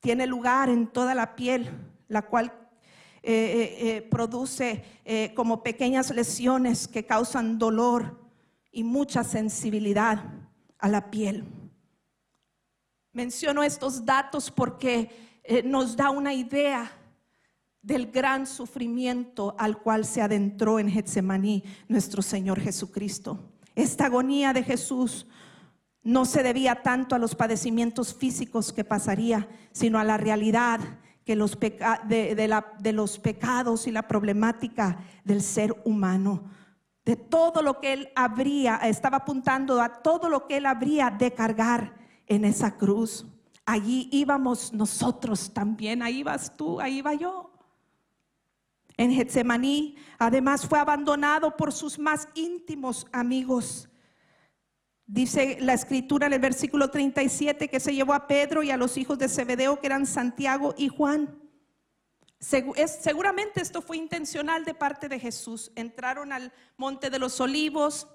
tiene 0.01 0.27
lugar 0.27 0.69
en 0.69 0.89
toda 0.89 1.15
la 1.15 1.37
piel, 1.37 1.71
la 2.09 2.23
cual 2.23 2.60
eh, 3.23 3.33
eh, 3.33 3.97
eh, 3.97 4.03
produce 4.03 4.83
como 5.35 5.63
pequeñas 5.63 6.15
lesiones 6.15 6.87
que 6.87 7.05
causan 7.05 7.59
dolor 7.59 8.19
y 8.71 8.85
mucha 8.85 9.25
sensibilidad 9.25 10.25
a 10.79 10.89
la 10.89 11.11
piel. 11.11 11.45
Menciono 13.13 13.65
estos 13.65 14.07
datos 14.07 14.51
porque 14.51 15.11
nos 15.65 15.97
da 15.97 16.11
una 16.11 16.33
idea 16.33 16.93
del 17.83 18.11
gran 18.13 18.47
sufrimiento 18.47 19.57
al 19.59 19.83
cual 19.83 20.05
se 20.05 20.23
adentró 20.23 20.79
en 20.79 20.89
Getsemaní 20.89 21.65
nuestro 21.89 22.23
Señor 22.23 22.61
Jesucristo. 22.61 23.51
Esta 23.75 24.07
agonía 24.07 24.53
de 24.53 24.63
Jesús 24.63 25.27
no 26.03 26.25
se 26.25 26.43
debía 26.43 26.83
tanto 26.83 27.15
a 27.15 27.19
los 27.19 27.35
padecimientos 27.35 28.15
físicos 28.15 28.73
que 28.73 28.85
pasaría, 28.85 29.49
sino 29.73 29.99
a 29.99 30.05
la 30.05 30.17
realidad 30.17 30.81
los 31.37 31.59
de, 31.59 32.93
los 32.93 33.19
pecados 33.19 33.87
y 33.87 33.91
la 33.91 34.07
problemática 34.07 34.99
del 35.25 35.43
ser 35.43 35.75
humano, 35.85 36.45
de 37.05 37.17
todo 37.17 37.63
lo 37.63 37.81
que 37.81 37.93
él 37.93 38.09
habría, 38.15 38.77
estaba 38.77 39.19
apuntando 39.19 39.81
a 39.81 40.03
todo 40.03 40.29
lo 40.29 40.47
que 40.47 40.59
él 40.59 40.67
habría 40.67 41.11
de 41.11 41.33
cargar 41.33 41.95
en 42.27 42.45
esa 42.45 42.77
cruz. 42.77 43.27
Allí 43.65 44.09
íbamos 44.13 44.73
nosotros 44.73 45.53
también, 45.53 46.03
ahí 46.03 46.23
vas 46.23 46.57
tú, 46.57 46.81
ahí 46.81 47.03
va 47.03 47.15
yo. 47.15 47.53
En 48.97 49.13
Getsemaní, 49.13 49.97
además, 50.19 50.67
fue 50.67 50.79
abandonado 50.79 51.57
por 51.57 51.73
sus 51.73 51.99
más 51.99 52.29
íntimos 52.35 53.07
amigos 53.13 53.89
Dice 55.13 55.59
la 55.61 55.73
escritura 55.73 56.29
en 56.29 56.35
el 56.35 56.39
versículo 56.39 56.89
37 56.89 57.67
que 57.67 57.81
se 57.81 57.93
llevó 57.93 58.15
a 58.15 58.29
Pedro 58.29 58.63
y 58.63 58.71
a 58.71 58.77
los 58.77 58.97
hijos 58.97 59.19
de 59.19 59.29
Zebedeo 59.29 59.81
que 59.81 59.89
eran 59.89 60.07
Santiago 60.07 60.73
y 60.79 60.87
Juan. 60.87 61.37
seguramente 62.39 63.61
esto 63.61 63.83
fue 63.83 63.97
intencional 63.97 64.65
de 64.65 64.73
parte 64.73 65.09
de 65.09 65.19
Jesús. 65.19 65.73
Entraron 65.75 66.33
al 66.33 66.53
monte 66.77 67.11
de 67.11 67.19
los 67.19 67.41
olivos, 67.41 68.07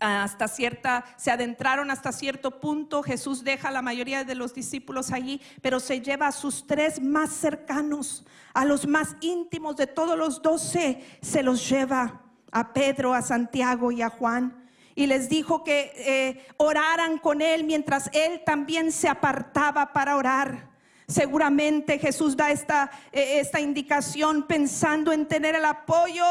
hasta 0.00 0.48
cierta, 0.48 1.04
se 1.18 1.30
adentraron 1.30 1.88
hasta 1.92 2.10
cierto 2.10 2.58
punto. 2.58 3.04
Jesús 3.04 3.44
deja 3.44 3.68
a 3.68 3.70
la 3.70 3.80
mayoría 3.80 4.24
de 4.24 4.34
los 4.34 4.54
discípulos 4.54 5.12
allí, 5.12 5.40
pero 5.62 5.78
se 5.78 6.00
lleva 6.00 6.26
a 6.26 6.32
sus 6.32 6.66
tres 6.66 7.00
más 7.00 7.30
cercanos, 7.30 8.26
a 8.54 8.64
los 8.64 8.88
más 8.88 9.14
íntimos 9.20 9.76
de 9.76 9.86
todos 9.86 10.18
los 10.18 10.42
doce, 10.42 11.04
se 11.22 11.44
los 11.44 11.70
lleva 11.70 12.22
a 12.50 12.72
Pedro, 12.72 13.14
a 13.14 13.22
Santiago 13.22 13.92
y 13.92 14.02
a 14.02 14.10
Juan 14.10 14.65
y 14.96 15.06
les 15.06 15.28
dijo 15.28 15.62
que 15.62 15.92
eh, 15.94 16.46
oraran 16.56 17.18
con 17.18 17.42
él 17.42 17.64
mientras 17.64 18.10
él 18.14 18.42
también 18.44 18.90
se 18.90 19.08
apartaba 19.08 19.92
para 19.92 20.16
orar. 20.16 20.70
Seguramente 21.06 21.98
Jesús 21.98 22.34
da 22.34 22.50
esta, 22.50 22.90
eh, 23.12 23.38
esta 23.38 23.60
indicación 23.60 24.46
pensando 24.46 25.12
en 25.12 25.28
tener 25.28 25.54
el 25.54 25.66
apoyo 25.66 26.24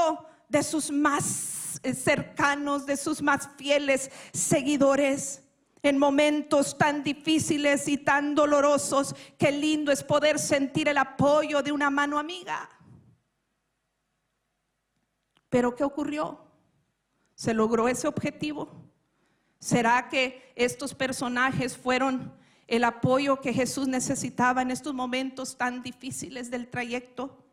de 0.50 0.64
sus 0.64 0.92
más 0.92 1.80
eh, 1.84 1.94
cercanos, 1.94 2.88
de 2.88 2.98
sus 2.98 3.22
más 3.22 3.48
fieles 3.56 4.10
seguidores. 4.34 5.44
En 5.84 6.00
momentos 6.00 6.76
tan 6.76 7.04
difíciles 7.04 7.88
y 7.88 7.98
tan 7.98 8.34
dolorosos, 8.34 9.16
qué 9.38 9.52
lindo 9.52 9.92
es 9.92 10.04
poder 10.04 10.40
sentir 10.40 10.90
el 10.90 10.98
apoyo 10.98 11.62
de 11.62 11.72
una 11.72 11.92
mano 11.92 12.18
amiga. 12.18 12.68
Pero 15.50 15.76
¿qué 15.76 15.84
ocurrió? 15.84 16.45
¿Se 17.36 17.54
logró 17.54 17.88
ese 17.88 18.08
objetivo? 18.08 18.70
¿Será 19.60 20.10
que 20.10 20.54
estos 20.56 20.96
personajes 20.96 21.78
fueron 21.78 22.34
el 22.68 22.84
apoyo 22.84 23.42
que 23.42 23.54
Jesús 23.54 23.88
necesitaba 23.88 24.62
en 24.62 24.72
estos 24.72 24.94
momentos 24.94 25.58
tan 25.58 25.84
difíciles 25.84 26.50
del 26.50 26.68
trayecto? 26.70 27.46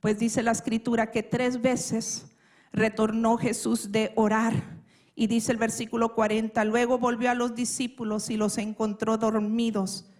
Pues 0.00 0.18
dice 0.18 0.42
la 0.42 0.52
escritura 0.52 1.10
que 1.10 1.22
tres 1.22 1.60
veces 1.60 2.36
retornó 2.72 3.36
Jesús 3.38 3.90
de 3.90 4.12
orar. 4.14 4.76
Y 5.14 5.26
dice 5.26 5.50
el 5.50 5.58
versículo 5.58 6.14
40, 6.14 6.64
luego 6.64 6.98
volvió 6.98 7.30
a 7.30 7.34
los 7.34 7.54
discípulos 7.54 8.28
y 8.30 8.36
los 8.36 8.58
encontró 8.58 9.16
dormidos. 9.16 10.10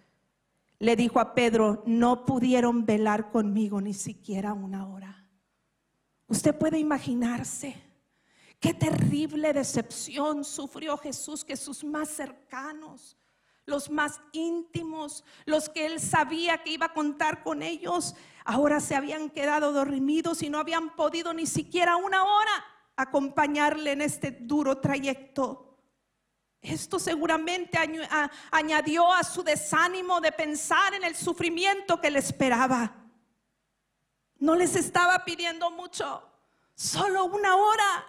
Le 0.78 0.96
dijo 0.96 1.20
a 1.20 1.34
Pedro, 1.34 1.82
no 1.86 2.24
pudieron 2.24 2.86
velar 2.86 3.30
conmigo 3.30 3.80
ni 3.80 3.92
siquiera 3.92 4.54
una 4.54 4.88
hora. 4.88 5.25
Usted 6.28 6.56
puede 6.56 6.78
imaginarse 6.78 7.80
qué 8.58 8.74
terrible 8.74 9.52
decepción 9.52 10.44
sufrió 10.44 10.96
Jesús 10.96 11.44
que 11.44 11.56
sus 11.56 11.84
más 11.84 12.08
cercanos, 12.08 13.16
los 13.64 13.90
más 13.90 14.20
íntimos, 14.32 15.24
los 15.44 15.68
que 15.68 15.86
él 15.86 16.00
sabía 16.00 16.62
que 16.62 16.72
iba 16.72 16.86
a 16.86 16.94
contar 16.94 17.42
con 17.42 17.62
ellos, 17.62 18.14
ahora 18.44 18.80
se 18.80 18.96
habían 18.96 19.30
quedado 19.30 19.72
dormidos 19.72 20.42
y 20.42 20.50
no 20.50 20.58
habían 20.58 20.94
podido 20.96 21.32
ni 21.32 21.46
siquiera 21.46 21.96
una 21.96 22.24
hora 22.24 22.64
acompañarle 22.96 23.92
en 23.92 24.02
este 24.02 24.30
duro 24.30 24.78
trayecto. 24.78 25.78
Esto 26.60 26.98
seguramente 26.98 27.78
añadió 28.50 29.12
a 29.12 29.22
su 29.22 29.44
desánimo 29.44 30.20
de 30.20 30.32
pensar 30.32 30.94
en 30.94 31.04
el 31.04 31.14
sufrimiento 31.14 32.00
que 32.00 32.10
le 32.10 32.18
esperaba. 32.18 33.05
No 34.38 34.54
les 34.54 34.76
estaba 34.76 35.24
pidiendo 35.24 35.70
mucho, 35.70 36.22
solo 36.74 37.24
una 37.24 37.56
hora. 37.56 38.06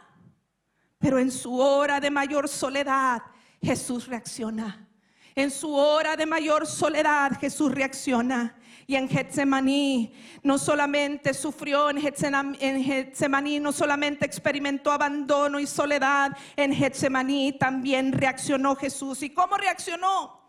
Pero 1.00 1.20
en 1.20 1.32
su 1.32 1.60
hora 1.60 2.00
de 2.00 2.10
mayor 2.10 2.48
soledad, 2.48 3.22
Jesús 3.62 4.08
reacciona. 4.08 4.88
En 5.36 5.52
su 5.52 5.74
hora 5.74 6.16
de 6.16 6.26
mayor 6.26 6.66
soledad, 6.66 7.40
Jesús 7.40 7.72
reacciona. 7.72 8.56
Y 8.88 8.96
en 8.96 9.10
Getsemaní 9.10 10.14
no 10.44 10.58
solamente 10.58 11.34
sufrió, 11.34 11.90
en 11.90 12.02
Getsemaní, 12.02 13.60
no 13.60 13.72
solamente 13.74 14.26
experimentó 14.26 14.92
abandono 14.92 15.60
y 15.60 15.68
soledad, 15.68 16.32
en 16.56 16.74
Getsemaní 16.74 17.54
también 17.60 18.14
reaccionó 18.14 18.76
Jesús. 18.76 19.22
¿Y 19.24 19.30
cómo 19.30 19.58
reaccionó? 19.58 20.42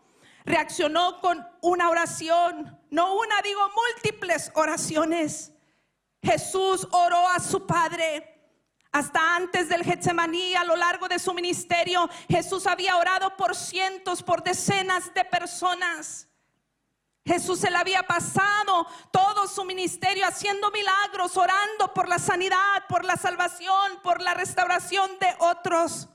Reaccionó 0.45 1.19
con 1.19 1.45
una 1.61 1.89
oración, 1.89 2.79
no 2.89 3.15
una, 3.15 3.41
digo 3.43 3.59
múltiples 3.75 4.51
oraciones. 4.55 5.51
Jesús 6.21 6.87
oró 6.91 7.27
a 7.29 7.39
su 7.39 7.65
Padre. 7.65 8.35
Hasta 8.91 9.35
antes 9.35 9.69
del 9.69 9.83
Getsemaní, 9.83 10.55
a 10.55 10.63
lo 10.63 10.75
largo 10.75 11.07
de 11.07 11.19
su 11.19 11.33
ministerio, 11.33 12.09
Jesús 12.27 12.65
había 12.65 12.97
orado 12.97 13.37
por 13.37 13.55
cientos, 13.55 14.23
por 14.23 14.43
decenas 14.43 15.13
de 15.13 15.23
personas. 15.25 16.27
Jesús 17.23 17.59
se 17.59 17.69
le 17.69 17.77
había 17.77 18.01
pasado 18.03 18.87
todo 19.11 19.47
su 19.47 19.63
ministerio 19.63 20.25
haciendo 20.25 20.71
milagros, 20.71 21.37
orando 21.37 21.93
por 21.93 22.09
la 22.09 22.17
sanidad, 22.17 22.87
por 22.87 23.05
la 23.05 23.17
salvación, 23.17 23.99
por 24.01 24.21
la 24.21 24.33
restauración 24.33 25.11
de 25.19 25.35
otros. 25.37 26.09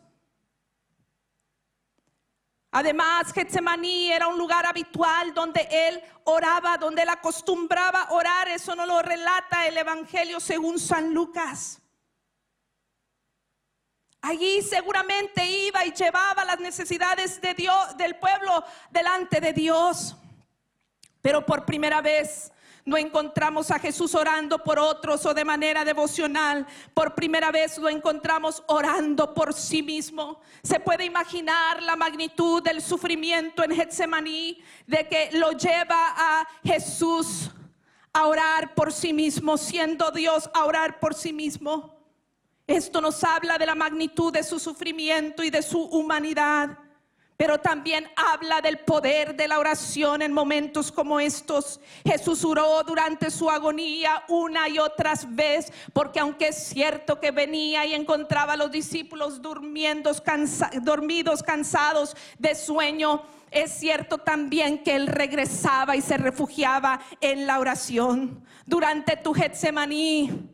Además, 2.77 3.33
Getsemaní 3.33 4.11
era 4.11 4.27
un 4.27 4.37
lugar 4.37 4.67
habitual 4.67 5.33
donde 5.33 5.69
él 5.71 6.03
oraba, 6.25 6.77
donde 6.77 7.03
él 7.03 7.09
acostumbraba 7.09 8.09
orar. 8.11 8.49
Eso 8.49 8.75
no 8.75 8.85
lo 8.85 9.01
relata 9.01 9.69
el 9.69 9.77
Evangelio 9.77 10.41
según 10.41 10.81
San 10.81 11.15
Lucas. 11.15 11.81
Allí 14.23 14.61
seguramente 14.63 15.47
iba 15.47 15.87
y 15.87 15.93
llevaba 15.93 16.45
las 16.45 16.59
necesidades 16.59 17.41
de 17.41 17.55
Dios, 17.55 17.97
del 17.97 18.17
pueblo 18.17 18.65
delante 18.91 19.41
de 19.41 19.53
Dios. 19.53 20.17
Pero 21.23 21.47
por 21.47 21.65
primera 21.65 22.01
vez 22.01 22.51
no 22.85 22.99
encontramos 22.99 23.71
a 23.71 23.79
Jesús 23.79 24.15
orando 24.15 24.59
por 24.59 24.79
otros 24.79 25.25
o 25.25 25.33
de 25.33 25.45
manera 25.45 25.85
devocional. 25.85 26.67
Por 26.93 27.15
primera 27.15 27.51
vez 27.51 27.79
lo 27.79 27.89
encontramos 27.89 28.63
orando 28.67 29.33
por 29.33 29.55
sí 29.55 29.83
mismo. 29.83 30.41
Se 30.63 30.79
puede 30.81 31.07
imaginar 31.07 31.83
la 31.83 31.97
magnitud 31.97 32.63
del 32.63 32.83
sufrimiento 32.83 33.65
en 33.65 33.75
Getsemaní, 33.75 34.63
de 34.87 35.09
que 35.09 35.31
lo 35.33 35.53
lleva 35.53 36.15
a 36.15 36.47
Jesús 36.63 37.51
a 38.13 38.27
orar 38.27 38.75
por 38.75 38.93
sí 38.93 39.15
mismo, 39.15 39.57
siendo 39.57 40.11
Dios 40.11 40.51
a 40.53 40.67
orar 40.67 41.01
por 41.01 41.15
sí 41.15 41.33
mismo. 41.33 41.95
Esto 42.67 43.01
nos 43.01 43.25
habla 43.25 43.57
de 43.57 43.67
la 43.67 43.75
magnitud 43.75 44.31
de 44.31 44.43
su 44.43 44.59
sufrimiento 44.59 45.43
y 45.43 45.51
de 45.51 45.63
su 45.63 45.83
humanidad, 45.83 46.79
pero 47.37 47.59
también 47.59 48.09
habla 48.17 48.61
del 48.61 48.79
poder 48.79 49.35
de 49.35 49.49
la 49.49 49.59
oración 49.59 50.23
en 50.23 50.33
momentos 50.33 50.93
como 50.93 51.19
estos. 51.19 51.81
Jesús 52.05 52.45
oró 52.45 52.83
durante 52.85 53.31
su 53.31 53.51
agonía 53.51 54.23
una 54.29 54.69
y 54.69 54.79
otras 54.79 55.35
vez, 55.35 55.73
porque 55.93 56.21
aunque 56.21 56.49
es 56.49 56.57
cierto 56.57 57.19
que 57.19 57.33
venía 57.33 57.85
y 57.87 57.95
encontraba 57.95 58.53
a 58.53 58.57
los 58.57 58.71
discípulos 58.71 59.43
durmiendo, 59.43 60.13
dormidos, 60.83 61.43
cansados 61.43 62.17
de 62.39 62.55
sueño, 62.55 63.23
es 63.51 63.73
cierto 63.73 64.19
también 64.19 64.83
que 64.83 64.95
él 64.97 65.07
regresaba 65.07 65.97
y 65.97 66.03
se 66.03 66.17
refugiaba 66.17 67.01
en 67.21 67.47
la 67.47 67.59
oración. 67.59 68.45
Durante 68.67 69.17
tu 69.17 69.33
Getsemaní, 69.33 70.54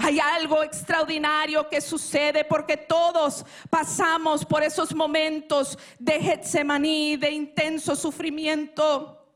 hay 0.00 0.20
algo 0.20 0.62
extraordinario 0.62 1.68
que 1.68 1.80
sucede 1.80 2.44
porque 2.44 2.76
todos 2.76 3.44
pasamos 3.68 4.44
por 4.44 4.62
esos 4.62 4.94
momentos 4.94 5.76
de 5.98 6.20
Getsemaní, 6.20 7.16
de 7.16 7.32
intenso 7.32 7.96
sufrimiento. 7.96 9.26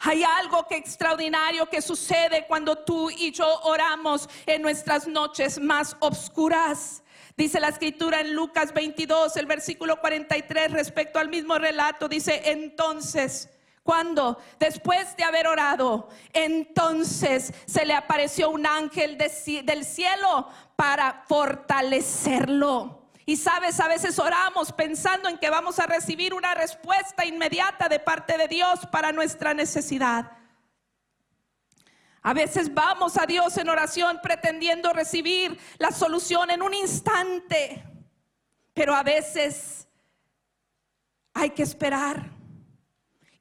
Hay 0.00 0.24
algo 0.24 0.66
que 0.66 0.76
extraordinario 0.76 1.70
que 1.70 1.80
sucede 1.80 2.44
cuando 2.48 2.76
tú 2.76 3.08
y 3.08 3.30
yo 3.30 3.46
oramos 3.62 4.28
en 4.46 4.62
nuestras 4.62 5.06
noches 5.06 5.60
más 5.60 5.96
oscuras. 6.00 7.04
Dice 7.36 7.60
la 7.60 7.68
escritura 7.68 8.20
en 8.20 8.34
Lucas 8.34 8.74
22, 8.74 9.36
el 9.36 9.46
versículo 9.46 10.00
43 10.00 10.72
respecto 10.72 11.20
al 11.20 11.28
mismo 11.28 11.56
relato, 11.56 12.08
dice, 12.08 12.42
entonces 12.50 13.48
cuando 13.84 14.38
después 14.58 15.14
de 15.14 15.24
haber 15.24 15.46
orado, 15.46 16.08
entonces 16.32 17.52
se 17.66 17.84
le 17.84 17.92
apareció 17.92 18.48
un 18.48 18.66
ángel 18.66 19.18
del 19.18 19.84
cielo 19.84 20.48
para 20.74 21.22
fortalecerlo. 21.28 23.02
Y 23.26 23.36
sabes, 23.36 23.78
a 23.80 23.88
veces 23.88 24.18
oramos 24.18 24.72
pensando 24.72 25.28
en 25.28 25.38
que 25.38 25.50
vamos 25.50 25.78
a 25.78 25.86
recibir 25.86 26.32
una 26.32 26.54
respuesta 26.54 27.26
inmediata 27.26 27.88
de 27.88 28.00
parte 28.00 28.38
de 28.38 28.48
Dios 28.48 28.80
para 28.90 29.12
nuestra 29.12 29.52
necesidad. 29.52 30.32
A 32.22 32.32
veces 32.32 32.72
vamos 32.72 33.18
a 33.18 33.26
Dios 33.26 33.56
en 33.58 33.68
oración 33.68 34.18
pretendiendo 34.22 34.94
recibir 34.94 35.58
la 35.76 35.90
solución 35.90 36.50
en 36.50 36.62
un 36.62 36.72
instante, 36.72 37.84
pero 38.72 38.94
a 38.94 39.02
veces 39.02 39.86
hay 41.34 41.50
que 41.50 41.62
esperar. 41.62 42.33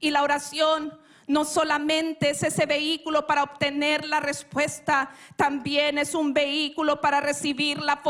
Y 0.04 0.12
la 0.12 0.22
oración 0.22 1.00
no 1.28 1.46
solamente 1.46 2.32
es 2.32 2.44
ese 2.44 2.66
vehículo 2.66 3.26
para 3.26 3.44
obtener 3.44 4.06
la 4.06 4.20
respuesta, 4.20 5.10
también 5.38 5.98
es 5.98 6.13
un 6.13 6.34
vehículo 6.34 7.00
para 7.00 7.22
recibir 7.22 7.82
la 7.82 8.02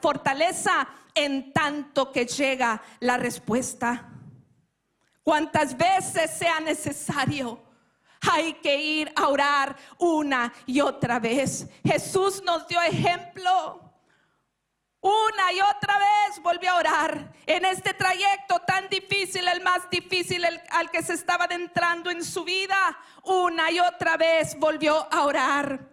fortaleza 0.00 0.88
en 1.14 1.52
tanto 1.52 2.10
que 2.12 2.24
llega 2.24 2.80
la 3.00 3.18
respuesta. 3.18 4.08
Cuantas 5.22 5.76
veces 5.76 6.30
sea 6.30 6.60
necesario, 6.60 7.60
hay 8.22 8.54
que 8.54 8.82
ir 8.82 9.12
a 9.14 9.28
orar 9.28 9.76
una 9.98 10.50
y 10.64 10.80
otra 10.80 11.18
vez. 11.18 11.68
Jesús 11.84 12.42
nos 12.42 12.66
dio 12.66 12.80
ejemplo. 12.80 13.83
Una 15.04 15.52
y 15.52 15.60
otra 15.60 15.98
vez 15.98 16.40
volvió 16.42 16.70
a 16.70 16.76
orar 16.76 17.30
en 17.44 17.66
este 17.66 17.92
trayecto 17.92 18.60
tan 18.60 18.88
difícil, 18.88 19.46
el 19.46 19.60
más 19.60 19.90
difícil 19.90 20.42
al 20.70 20.90
que 20.90 21.02
se 21.02 21.12
estaba 21.12 21.44
adentrando 21.44 22.10
en 22.10 22.24
su 22.24 22.42
vida. 22.42 22.74
Una 23.22 23.70
y 23.70 23.80
otra 23.80 24.16
vez 24.16 24.58
volvió 24.58 25.06
a 25.12 25.26
orar. 25.26 25.90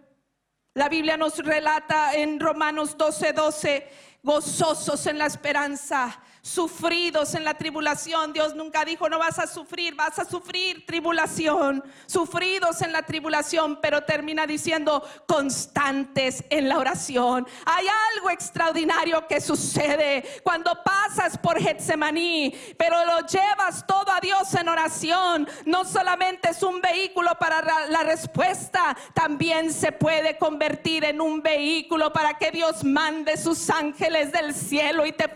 La 0.72 0.88
Biblia 0.88 1.18
nos 1.18 1.36
relata 1.40 2.14
en 2.14 2.40
Romanos 2.40 2.96
12, 2.96 3.34
12, 3.34 3.92
gozosos 4.22 5.06
en 5.06 5.18
la 5.18 5.26
esperanza, 5.26 6.18
sufridos 6.42 7.34
en 7.36 7.44
la 7.44 7.54
tribulación. 7.54 8.32
Dios 8.32 8.56
nunca 8.56 8.84
dijo, 8.84 9.08
no 9.08 9.18
vas 9.18 9.38
a 9.38 9.46
sufrir, 9.46 9.94
vas 9.94 10.18
a 10.18 10.24
sufrir 10.24 10.84
tribulación, 10.84 11.84
sufridos 12.06 12.82
en 12.82 12.92
la 12.92 13.02
tribulación, 13.02 13.78
pero 13.80 14.02
termina 14.02 14.44
diciendo 14.44 15.06
constantes 15.26 16.44
en 16.50 16.68
la 16.68 16.78
oración. 16.78 17.46
Hay 17.64 17.86
algo 18.14 18.30
extraordinario 18.30 19.26
que 19.28 19.40
sucede 19.40 20.42
cuando 20.42 20.72
pasas 20.84 21.38
por 21.38 21.60
Getsemaní, 21.60 22.52
pero 22.76 23.04
lo 23.04 23.24
llevas 23.26 23.86
todo 23.86 24.10
a 24.10 24.20
Dios 24.20 24.52
en 24.54 24.68
oración. 24.68 25.48
No 25.64 25.84
solamente 25.84 26.50
es 26.50 26.62
un 26.64 26.80
vehículo 26.80 27.38
para 27.38 27.86
la 27.88 28.02
respuesta, 28.02 28.96
también 29.14 29.72
se 29.72 29.92
puede 29.92 30.36
convertir 30.38 31.04
en 31.04 31.20
un 31.20 31.40
vehículo 31.40 32.12
para 32.12 32.36
que 32.36 32.50
Dios 32.50 32.82
mande 32.82 33.36
sus 33.36 33.70
ángeles 33.70 34.32
del 34.32 34.52
cielo 34.54 35.06
y 35.06 35.12
te 35.12 35.28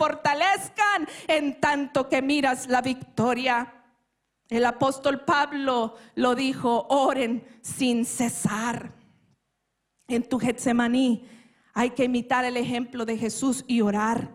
en 1.26 1.60
tanto 1.60 2.08
que 2.08 2.22
miras 2.22 2.68
la 2.68 2.82
victoria. 2.82 3.72
El 4.48 4.64
apóstol 4.64 5.24
Pablo 5.24 5.96
lo 6.14 6.34
dijo, 6.34 6.86
oren 6.88 7.44
sin 7.62 8.04
cesar. 8.04 8.92
En 10.08 10.28
tu 10.28 10.38
Getsemaní 10.38 11.28
hay 11.74 11.90
que 11.90 12.04
imitar 12.04 12.44
el 12.44 12.56
ejemplo 12.56 13.04
de 13.04 13.18
Jesús 13.18 13.64
y 13.66 13.80
orar. 13.80 14.30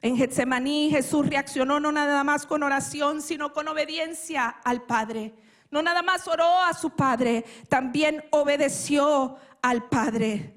En 0.00 0.16
Getsemaní 0.16 0.90
Jesús 0.90 1.26
reaccionó 1.26 1.80
no 1.80 1.90
nada 1.90 2.22
más 2.22 2.44
con 2.44 2.62
oración, 2.62 3.22
sino 3.22 3.52
con 3.52 3.66
obediencia 3.68 4.48
al 4.48 4.82
Padre. 4.82 5.34
No 5.70 5.82
nada 5.82 6.02
más 6.02 6.28
oró 6.28 6.60
a 6.60 6.74
su 6.74 6.90
Padre, 6.90 7.44
también 7.68 8.22
obedeció 8.30 9.36
al 9.62 9.88
Padre. 9.88 10.53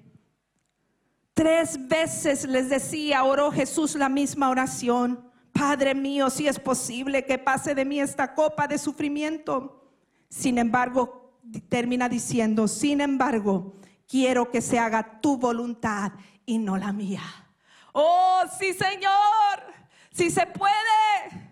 Tres 1.37 1.87
veces 1.87 2.45
les 2.45 2.67
decía, 2.67 3.23
oró 3.23 3.51
Jesús 3.51 3.93
la 3.93 4.09
misma 4.09 4.49
oración. 4.49 5.31
Padre 5.51 5.93
mío, 5.93 6.31
si 6.31 6.47
es 6.47 6.59
posible 6.59 7.25
que 7.25 7.37
pase 7.37 7.75
de 7.75 7.85
mí 7.85 7.99
esta 7.99 8.33
copa 8.33 8.67
de 8.67 8.79
sufrimiento. 8.79 9.87
Sin 10.29 10.57
embargo, 10.57 11.39
termina 11.69 12.09
diciendo, 12.09 12.67
sin 12.67 13.01
embargo, 13.01 13.73
quiero 14.07 14.49
que 14.49 14.61
se 14.61 14.79
haga 14.79 15.21
tu 15.21 15.37
voluntad 15.37 16.11
y 16.43 16.57
no 16.57 16.75
la 16.75 16.91
mía. 16.91 17.21
Oh, 17.93 18.41
sí, 18.57 18.73
Señor, 18.73 19.61
si 20.09 20.31
se 20.31 20.47
puede. 20.47 21.46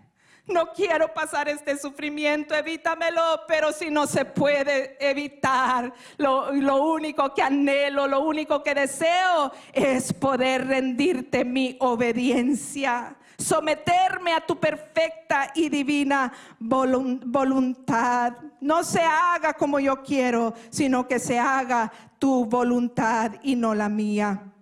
No 0.46 0.72
quiero 0.72 1.12
pasar 1.12 1.48
este 1.48 1.76
sufrimiento, 1.76 2.54
evítamelo, 2.54 3.20
pero 3.48 3.72
si 3.72 3.90
no 3.90 4.06
se 4.06 4.24
puede 4.24 4.96
evitar, 5.00 5.92
lo, 6.18 6.84
único 6.84 7.34
que 7.34 7.42
anhelo, 7.42 8.06
lo 8.06 8.20
único 8.20 8.62
que 8.62 8.72
deseo 8.72 9.50
es 9.72 10.12
poder 10.12 10.68
rendirte 10.68 11.44
mi 11.44 11.76
obediencia, 11.80 13.16
someterme 13.36 14.34
a 14.34 14.40
tu 14.40 14.56
perfecta 14.60 15.50
y 15.52 15.68
divina 15.68 16.32
voluntad. 16.60 18.34
No 18.60 18.84
se 18.84 19.00
haga 19.00 19.54
como 19.54 19.80
yo 19.80 20.00
quiero, 20.04 20.54
sino 20.70 21.08
que 21.08 21.18
se 21.18 21.40
haga 21.40 21.92
tu 22.20 22.44
voluntad 22.44 23.32
y 23.42 23.56
no 23.56 23.74
la 23.74 23.88
mía. 23.88 24.52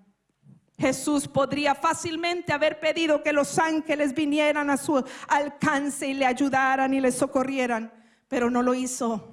Jesús 0.79 1.29
podría 1.29 1.75
fácilmente 1.75 2.53
haber 2.53 2.81
pedido 2.81 3.23
que 3.23 3.33
los 3.33 3.59
ángeles 3.59 4.15
vinieran 4.15 4.71
a 4.71 4.77
su 4.77 5.05
alcance 5.29 6.09
y 6.09 6.15
le 6.15 6.27
ayudaran 6.27 6.93
y 6.95 7.01
le 7.01 7.13
socorrieran, 7.13 7.93
pero 8.29 8.51
no 8.51 8.63
lo 8.63 8.75
hizo. 8.75 9.33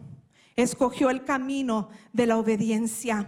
Escogió 0.56 1.10
el 1.10 1.23
camino 1.23 1.89
de 2.13 2.27
la 2.27 2.38
obediencia. 2.38 3.27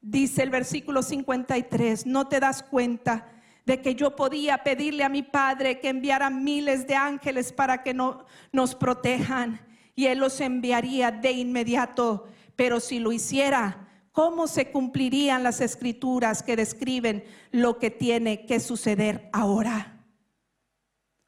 Dice 0.00 0.44
el 0.44 0.50
versículo 0.50 1.02
53, 1.02 2.06
no 2.06 2.28
te 2.28 2.38
das 2.38 2.62
cuenta 2.62 3.28
de 3.64 3.82
que 3.82 3.96
yo 3.96 4.14
podía 4.14 4.58
pedirle 4.58 5.02
a 5.02 5.08
mi 5.08 5.24
Padre 5.24 5.80
que 5.80 5.88
enviara 5.88 6.30
miles 6.30 6.86
de 6.86 6.94
ángeles 6.94 7.52
para 7.52 7.82
que 7.82 7.92
no, 7.92 8.24
nos 8.52 8.76
protejan 8.76 9.60
y 9.96 10.06
Él 10.06 10.20
los 10.20 10.40
enviaría 10.40 11.10
de 11.10 11.32
inmediato, 11.32 12.28
pero 12.54 12.78
si 12.78 13.00
lo 13.00 13.10
hiciera, 13.10 13.85
¿Cómo 14.16 14.46
se 14.46 14.70
cumplirían 14.72 15.42
las 15.42 15.60
escrituras 15.60 16.42
que 16.42 16.56
describen 16.56 17.22
lo 17.50 17.78
que 17.78 17.90
tiene 17.90 18.46
que 18.46 18.60
suceder 18.60 19.28
ahora? 19.30 20.06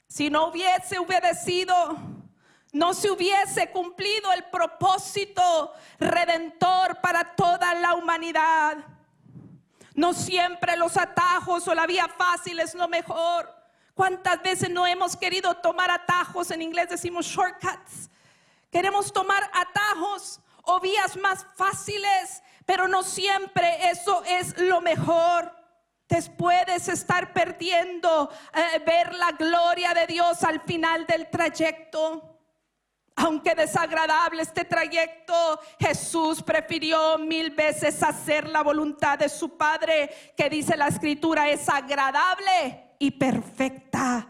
Si 0.09 0.31
no 0.31 0.46
hubiese 0.46 0.98
obedecido, 0.98 1.98
no 2.72 2.94
se 2.94 3.11
hubiese 3.11 3.70
cumplido 3.72 4.33
el 4.33 4.44
propósito 4.44 5.74
redentor 6.01 6.98
para 7.03 7.37
toda 7.37 7.74
la 7.74 7.92
humanidad. 7.92 8.79
No 9.92 10.14
siempre 10.14 10.74
los 10.79 10.96
atajos 10.96 11.68
o 11.68 11.74
la 11.74 11.87
vía 11.87 12.09
fácil 12.09 12.59
es 12.59 12.74
lo 12.74 12.88
mejor. 12.88 13.55
¿Cuántas 13.92 14.42
veces 14.42 14.70
no 14.70 14.87
hemos 14.87 15.14
querido 15.14 15.55
tomar 15.59 15.90
atajos? 15.90 16.51
En 16.53 16.62
inglés 16.62 16.88
decimos 16.88 17.27
shortcuts. 17.27 18.09
Queremos 18.70 19.12
tomar 19.12 19.42
atajos 19.53 20.40
o 20.69 20.81
vías 20.81 21.17
más 21.17 21.45
fáciles 21.57 22.43
pero 22.69 22.87
no 22.87 23.03
siempre 23.03 23.89
eso 23.89 24.23
es 24.27 24.59
lo 24.59 24.83
mejor. 24.83 25.51
Te 26.07 26.21
puedes 26.37 26.87
estar 26.89 27.33
perdiendo 27.33 28.31
eh, 28.53 28.79
ver 28.85 29.15
la 29.15 29.33
gloria 29.33 29.95
de 29.95 30.07
Dios 30.07 30.45
al 30.45 30.61
final 30.61 31.07
del 31.07 31.31
trayecto. 31.31 32.39
Aunque 33.17 33.55
desagradable 33.55 34.43
este 34.43 34.67
trayecto, 34.67 35.59
Jesús 35.81 36.43
prefirió 36.43 37.17
mil 37.17 37.53
veces 37.53 38.03
hacer 38.03 38.47
la 38.47 38.63
voluntad 38.63 39.19
de 39.19 39.31
su 39.31 39.57
Padre, 39.57 40.35
que 40.37 40.51
dice 40.51 40.77
la 40.77 40.89
escritura 40.89 41.49
es 41.49 41.71
agradable 41.71 42.97
y 42.99 43.13
perfecta. 43.13 44.29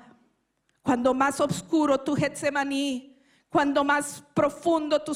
Cuando 0.81 1.13
más 1.13 1.41
oscuro 1.41 1.99
tu 2.03 2.15
Getsemaní, 2.15 3.18
cuando 3.51 3.83
más 3.83 4.23
profundo 4.35 5.01
tu, 5.03 5.15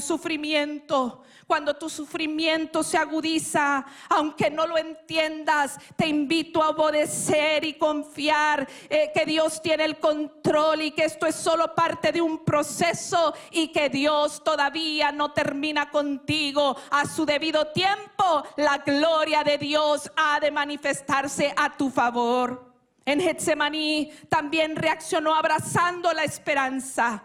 sufrimiento, 0.00 1.22
cuando 1.46 1.74
tu 1.74 1.88
sufrimiento 1.88 2.82
se 2.82 2.98
agudiza, 2.98 3.86
aunque 4.10 4.50
no 4.50 4.66
lo 4.66 4.76
entiendas, 4.76 5.78
te 5.96 6.06
invito 6.08 6.62
a 6.62 6.70
obedecer 6.70 7.64
y 7.64 7.74
confiar 7.74 8.68
eh, 8.90 9.10
que 9.14 9.24
Dios 9.24 9.62
tiene 9.62 9.86
el 9.86 9.98
control 9.98 10.82
y 10.82 10.90
que 10.90 11.06
esto 11.06 11.24
es 11.24 11.34
solo 11.34 11.74
parte 11.74 12.12
de 12.12 12.20
un 12.20 12.44
proceso 12.44 13.34
y 13.50 13.68
que 13.68 13.88
Dios 13.88 14.44
todavía 14.44 15.10
no 15.10 15.32
termina 15.32 15.90
contigo. 15.90 16.76
A 16.90 17.06
su 17.06 17.24
debido 17.24 17.68
tiempo, 17.68 18.44
la 18.56 18.78
gloria 18.78 19.42
de 19.42 19.56
Dios 19.56 20.10
ha 20.16 20.38
de 20.38 20.50
manifestarse 20.50 21.54
a 21.56 21.74
tu 21.74 21.88
favor. 21.88 22.71
En 23.04 23.20
Getsemaní 23.20 24.12
también 24.28 24.76
reaccionó 24.76 25.34
abrazando 25.34 26.12
la 26.12 26.24
esperanza. 26.24 27.24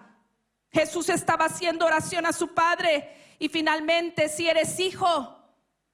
Jesús 0.72 1.10
estaba 1.10 1.46
haciendo 1.46 1.86
oración 1.86 2.26
a 2.26 2.34
su 2.34 2.54
Padre 2.54 3.16
y 3.40 3.50
finalmente 3.50 4.30
si 4.30 4.50
eres 4.50 4.80
hijo, 4.80 5.38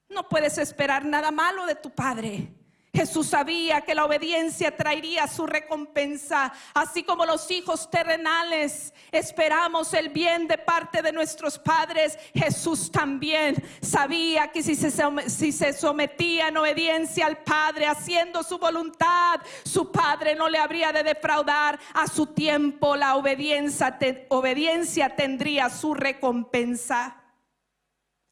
no 0.10 0.28
puedes 0.30 0.58
esperar 0.58 1.06
nada 1.06 1.32
malo 1.32 1.66
de 1.66 1.76
tu 1.76 1.90
Padre. 1.90 2.63
Jesús 2.96 3.26
sabía 3.26 3.82
que 3.82 3.96
la 3.96 4.06
obediencia 4.06 4.78
traería 4.78 5.28
su 5.28 5.48
recompensa, 5.48 6.54
así 6.76 7.02
como 7.02 7.26
los 7.26 7.50
hijos 7.50 7.90
terrenales 7.90 8.94
esperamos 9.12 9.96
el 9.96 10.10
bien 10.10 10.48
de 10.48 10.60
parte 10.60 11.02
de 11.02 11.12
nuestros 11.12 11.58
padres. 11.58 12.20
Jesús 12.36 12.92
también 12.92 13.56
sabía 13.82 14.52
que 14.52 14.62
si 14.62 14.76
se, 14.76 15.74
sometía 15.74 16.50
en 16.50 16.58
obediencia 16.58 17.26
al 17.26 17.40
Padre, 17.40 17.88
haciendo 17.88 18.44
su 18.44 18.60
voluntad, 18.60 19.42
su 19.64 19.92
Padre 19.92 20.36
no 20.36 20.48
le 20.48 20.60
habría 20.60 20.92
de 20.92 21.02
defraudar. 21.02 21.80
A 21.96 22.06
su 22.06 22.28
tiempo 22.28 22.96
la 22.96 23.16
obediencia, 23.16 23.98
obediencia 24.30 25.16
tendría 25.16 25.72
su 25.72 25.96
recompensa. 25.96 27.24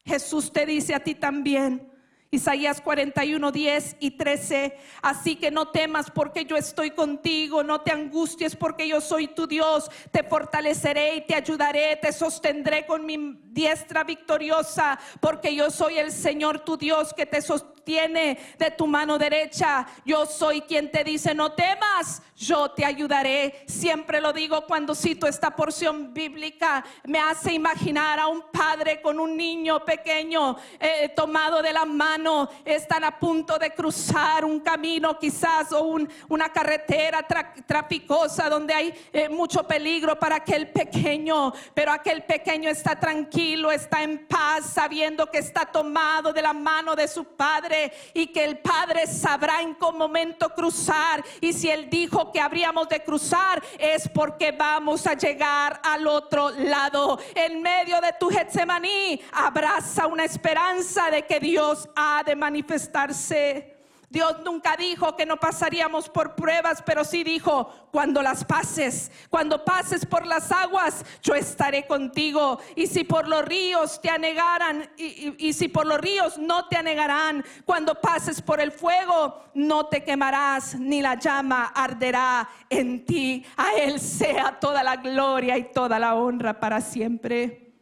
Jesús 0.04 0.52
te 0.52 0.66
dice 0.66 0.94
a 0.94 1.00
ti 1.00 1.16
también 1.16 1.91
Isaías 2.34 2.80
41, 2.80 3.52
10 3.52 3.96
y 4.00 4.12
13. 4.12 4.78
Así 5.02 5.36
que 5.36 5.50
no 5.50 5.68
temas 5.68 6.10
porque 6.10 6.46
yo 6.46 6.56
estoy 6.56 6.92
contigo, 6.92 7.62
no 7.62 7.82
te 7.82 7.92
angusties 7.92 8.56
porque 8.56 8.88
yo 8.88 9.02
soy 9.02 9.28
tu 9.28 9.46
Dios. 9.46 9.90
Te 10.10 10.22
fortaleceré 10.22 11.16
y 11.16 11.20
te 11.26 11.34
ayudaré, 11.34 11.96
te 11.96 12.10
sostendré 12.10 12.86
con 12.86 13.04
mi 13.04 13.38
diestra 13.44 14.02
victoriosa, 14.02 14.98
porque 15.20 15.54
yo 15.54 15.70
soy 15.70 15.98
el 15.98 16.10
Señor 16.10 16.60
tu 16.60 16.78
Dios 16.78 17.12
que 17.12 17.26
te 17.26 17.42
sostiene 17.42 17.71
de 17.84 18.74
tu 18.76 18.86
mano 18.86 19.18
derecha. 19.18 19.86
Yo 20.04 20.24
soy 20.26 20.62
quien 20.62 20.90
te 20.90 21.04
dice, 21.04 21.34
no 21.34 21.52
temas, 21.52 22.22
yo 22.36 22.70
te 22.70 22.84
ayudaré. 22.84 23.64
Siempre 23.66 24.20
lo 24.20 24.32
digo 24.32 24.66
cuando 24.66 24.94
cito 24.94 25.26
esta 25.26 25.54
porción 25.54 26.14
bíblica, 26.14 26.84
me 27.04 27.18
hace 27.18 27.52
imaginar 27.52 28.18
a 28.18 28.28
un 28.28 28.42
padre 28.52 29.00
con 29.02 29.18
un 29.18 29.36
niño 29.36 29.84
pequeño 29.84 30.56
eh, 30.78 31.12
tomado 31.14 31.62
de 31.62 31.72
la 31.72 31.84
mano 31.84 32.48
están 32.64 33.04
a 33.04 33.18
punto 33.18 33.58
de 33.58 33.72
cruzar 33.72 34.44
un 34.44 34.60
camino 34.60 35.18
quizás 35.18 35.72
o 35.72 35.98
una 36.28 36.52
carretera 36.52 37.26
traficosa 37.66 38.48
donde 38.48 38.74
hay 38.74 38.94
eh, 39.12 39.28
mucho 39.28 39.66
peligro 39.66 40.18
para 40.18 40.36
aquel 40.36 40.68
pequeño, 40.70 41.52
pero 41.74 41.92
aquel 41.92 42.22
pequeño 42.22 42.70
está 42.70 42.98
tranquilo, 42.98 43.70
está 43.70 44.02
en 44.02 44.26
paz, 44.26 44.66
sabiendo 44.72 45.26
que 45.30 45.38
está 45.38 45.66
tomado 45.66 46.32
de 46.32 46.42
la 46.42 46.52
mano 46.52 46.94
de 46.94 47.08
su 47.08 47.24
padre 47.24 47.71
y 48.14 48.26
que 48.28 48.44
el 48.44 48.58
padre 48.58 49.06
sabrá 49.06 49.62
en 49.62 49.74
qué 49.74 49.92
momento 49.92 50.48
cruzar. 50.50 51.24
Y 51.40 51.52
si 51.52 51.70
él 51.70 51.88
dijo 51.88 52.32
que 52.32 52.40
habríamos 52.40 52.88
de 52.88 53.02
cruzar, 53.02 53.62
es 53.78 54.08
porque 54.08 54.52
vamos 54.52 55.06
a 55.06 55.14
llegar 55.14 55.80
al 55.82 56.06
otro 56.06 56.50
lado. 56.50 57.18
En 57.34 57.62
medio 57.62 58.00
de 58.00 58.12
tu 58.18 58.28
Getsemaní, 58.28 59.20
abraza 59.32 60.06
una 60.06 60.24
esperanza 60.24 61.10
de 61.10 61.22
que 61.26 61.40
Dios 61.40 61.88
ha 61.94 62.22
de 62.24 62.36
manifestarse. 62.36 63.81
Dios 64.12 64.40
nunca 64.44 64.76
dijo 64.76 65.16
que 65.16 65.24
no 65.24 65.38
pasaríamos 65.38 66.10
por 66.10 66.34
pruebas, 66.34 66.82
pero 66.84 67.02
sí 67.02 67.24
dijo, 67.24 67.70
cuando 67.90 68.20
las 68.20 68.44
pases, 68.44 69.10
cuando 69.30 69.64
pases 69.64 70.04
por 70.04 70.26
las 70.26 70.52
aguas, 70.52 71.02
yo 71.22 71.34
estaré 71.34 71.86
contigo. 71.86 72.60
Y 72.76 72.88
si 72.88 73.04
por 73.04 73.26
los 73.26 73.42
ríos 73.42 74.02
te 74.02 74.10
anegaran, 74.10 74.90
y, 74.98 75.34
y 75.38 75.54
si 75.54 75.68
por 75.68 75.86
los 75.86 75.98
ríos 75.98 76.36
no 76.36 76.68
te 76.68 76.76
anegarán, 76.76 77.42
cuando 77.64 77.94
pases 78.02 78.42
por 78.42 78.60
el 78.60 78.70
fuego, 78.70 79.44
no 79.54 79.86
te 79.86 80.04
quemarás, 80.04 80.78
ni 80.78 81.00
la 81.00 81.14
llama 81.14 81.72
arderá 81.74 82.46
en 82.68 83.06
ti. 83.06 83.46
A 83.56 83.72
Él 83.76 83.98
sea 83.98 84.60
toda 84.60 84.82
la 84.82 84.96
gloria 84.96 85.56
y 85.56 85.72
toda 85.72 85.98
la 85.98 86.16
honra 86.16 86.60
para 86.60 86.82
siempre. 86.82 87.72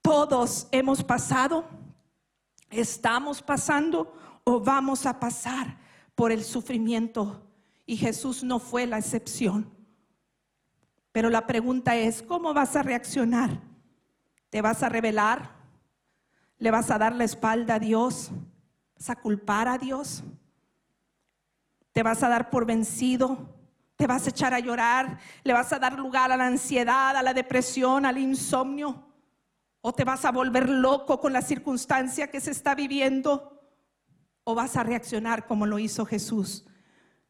Todos 0.00 0.66
hemos 0.72 1.04
pasado 1.04 1.66
estamos 2.70 3.42
pasando 3.42 4.14
o 4.48 4.60
vamos 4.60 5.04
a 5.04 5.20
pasar 5.20 5.76
por 6.14 6.32
el 6.32 6.42
sufrimiento. 6.42 7.46
Y 7.84 7.98
Jesús 7.98 8.42
no 8.42 8.58
fue 8.58 8.86
la 8.86 8.96
excepción. 8.96 9.70
Pero 11.12 11.28
la 11.28 11.46
pregunta 11.46 11.96
es, 11.96 12.22
¿cómo 12.22 12.54
vas 12.54 12.74
a 12.74 12.82
reaccionar? 12.82 13.60
¿Te 14.48 14.62
vas 14.62 14.82
a 14.82 14.88
rebelar? 14.88 15.50
¿Le 16.58 16.70
vas 16.70 16.90
a 16.90 16.96
dar 16.96 17.14
la 17.14 17.24
espalda 17.24 17.74
a 17.74 17.78
Dios? 17.78 18.30
¿Vas 18.96 19.10
a 19.10 19.16
culpar 19.16 19.68
a 19.68 19.76
Dios? 19.76 20.24
¿Te 21.92 22.02
vas 22.02 22.22
a 22.22 22.30
dar 22.30 22.48
por 22.48 22.64
vencido? 22.64 23.54
¿Te 23.96 24.06
vas 24.06 24.26
a 24.26 24.30
echar 24.30 24.54
a 24.54 24.60
llorar? 24.60 25.18
¿Le 25.44 25.52
vas 25.52 25.74
a 25.74 25.78
dar 25.78 25.98
lugar 25.98 26.32
a 26.32 26.38
la 26.38 26.46
ansiedad, 26.46 27.14
a 27.14 27.22
la 27.22 27.34
depresión, 27.34 28.06
al 28.06 28.16
insomnio? 28.16 29.04
¿O 29.82 29.92
te 29.92 30.04
vas 30.04 30.24
a 30.24 30.32
volver 30.32 30.70
loco 30.70 31.20
con 31.20 31.34
la 31.34 31.42
circunstancia 31.42 32.30
que 32.30 32.40
se 32.40 32.52
está 32.52 32.74
viviendo? 32.74 33.57
¿O 34.50 34.54
vas 34.54 34.76
a 34.76 34.82
reaccionar 34.82 35.46
como 35.46 35.66
lo 35.66 35.78
hizo 35.78 36.06
Jesús? 36.06 36.64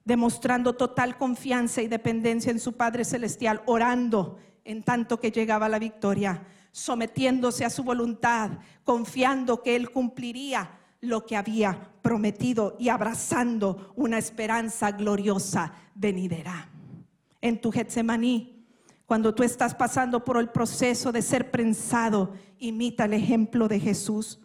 demostrando 0.05 0.75
total 0.75 1.19
confianza 1.19 1.83
y 1.83 1.89
dependencia 1.89 2.51
en 2.51 2.61
su 2.61 2.75
Padre 2.79 3.05
Celestial, 3.05 3.61
orando 3.67 4.39
en 4.65 4.83
tanto 4.83 5.21
que 5.21 5.31
llegaba 5.31 5.69
la 5.69 5.79
victoria, 5.79 6.47
sometiéndose 6.73 7.67
a 7.67 7.71
su 7.71 7.83
voluntad, 7.83 8.53
confiando 8.85 9.63
que 9.63 9.77
Él 9.77 9.91
cumpliría 9.91 10.79
lo 11.03 11.27
que 11.27 11.37
había 11.37 11.91
prometido 12.01 12.75
y 12.79 12.89
abrazando 12.89 13.93
una 13.97 14.17
esperanza 14.17 14.93
gloriosa 14.93 15.75
venidera. 15.95 16.71
En 17.43 17.61
tu 17.61 17.71
Getsemaní, 17.71 18.65
cuando 19.05 19.35
tú 19.35 19.43
estás 19.43 19.75
pasando 19.75 20.25
por 20.25 20.39
el 20.39 20.49
proceso 20.49 21.13
de 21.13 21.21
ser 21.21 21.51
prensado, 21.51 22.33
imita 22.59 23.05
el 23.05 23.13
ejemplo 23.13 23.69
de 23.69 23.79
Jesús. 23.79 24.41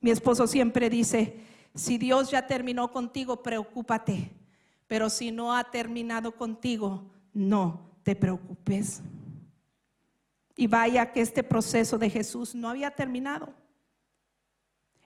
Mi 0.00 0.10
esposo 0.10 0.48
siempre 0.48 0.90
dice, 0.90 1.46
si 1.76 1.98
Dios 1.98 2.30
ya 2.30 2.46
terminó 2.46 2.90
contigo, 2.90 3.42
preocúpate, 3.42 4.32
pero 4.86 5.10
si 5.10 5.30
no 5.30 5.54
ha 5.54 5.62
terminado 5.70 6.32
contigo, 6.32 7.04
no 7.32 7.92
te 8.02 8.16
preocupes. 8.16 9.02
Y 10.56 10.66
vaya 10.66 11.12
que 11.12 11.20
este 11.20 11.42
proceso 11.42 11.98
de 11.98 12.08
Jesús 12.08 12.54
no 12.54 12.70
había 12.70 12.90
terminado. 12.90 13.52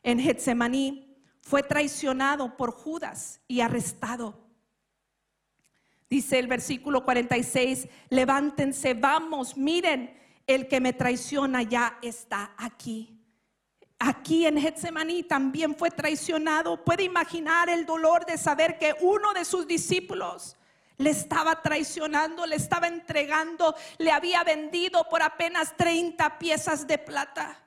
En 0.02 0.20
Getsemaní 0.20 1.16
fue 1.40 1.62
traicionado 1.62 2.56
por 2.56 2.70
Judas 2.70 3.40
y 3.48 3.61
arrestado. 3.61 4.38
Dice 6.09 6.38
el 6.38 6.46
versículo 6.46 7.04
46, 7.04 7.88
levántense, 8.11 8.94
vamos, 8.94 9.56
miren, 9.56 10.16
el 10.46 10.68
que 10.68 10.80
me 10.80 10.92
traiciona 10.92 11.62
ya 11.62 11.98
está 12.02 12.54
aquí. 12.56 13.19
Aquí 14.02 14.46
en 14.46 14.58
Getsemaní 14.58 15.22
también 15.24 15.76
fue 15.76 15.90
traicionado. 15.90 16.82
Puede 16.82 17.02
imaginar 17.02 17.68
el 17.68 17.84
dolor 17.84 18.24
de 18.24 18.38
saber 18.38 18.78
que 18.78 18.96
uno 19.02 19.34
de 19.34 19.44
sus 19.44 19.66
discípulos 19.66 20.56
le 20.96 21.10
estaba 21.10 21.60
traicionando, 21.60 22.46
le 22.46 22.56
estaba 22.56 22.88
entregando, 22.88 23.74
le 23.98 24.10
había 24.10 24.42
vendido 24.42 25.06
por 25.10 25.22
apenas 25.22 25.76
30 25.76 26.38
piezas 26.38 26.86
de 26.86 26.96
plata. 26.96 27.62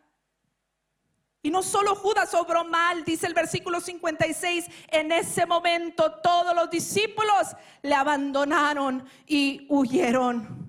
Y 1.44 1.52
no 1.52 1.62
solo 1.62 1.94
Judas 1.94 2.34
obró 2.34 2.64
mal, 2.66 3.04
dice 3.04 3.28
el 3.28 3.36
versículo 3.36 3.80
56, 3.80 4.66
en 4.88 5.12
ese 5.12 5.46
momento 5.46 6.14
todos 6.24 6.56
los 6.56 6.68
discípulos 6.68 7.56
le 7.84 7.94
abandonaron 7.94 9.06
y 9.28 9.68
huyeron. 9.70 10.63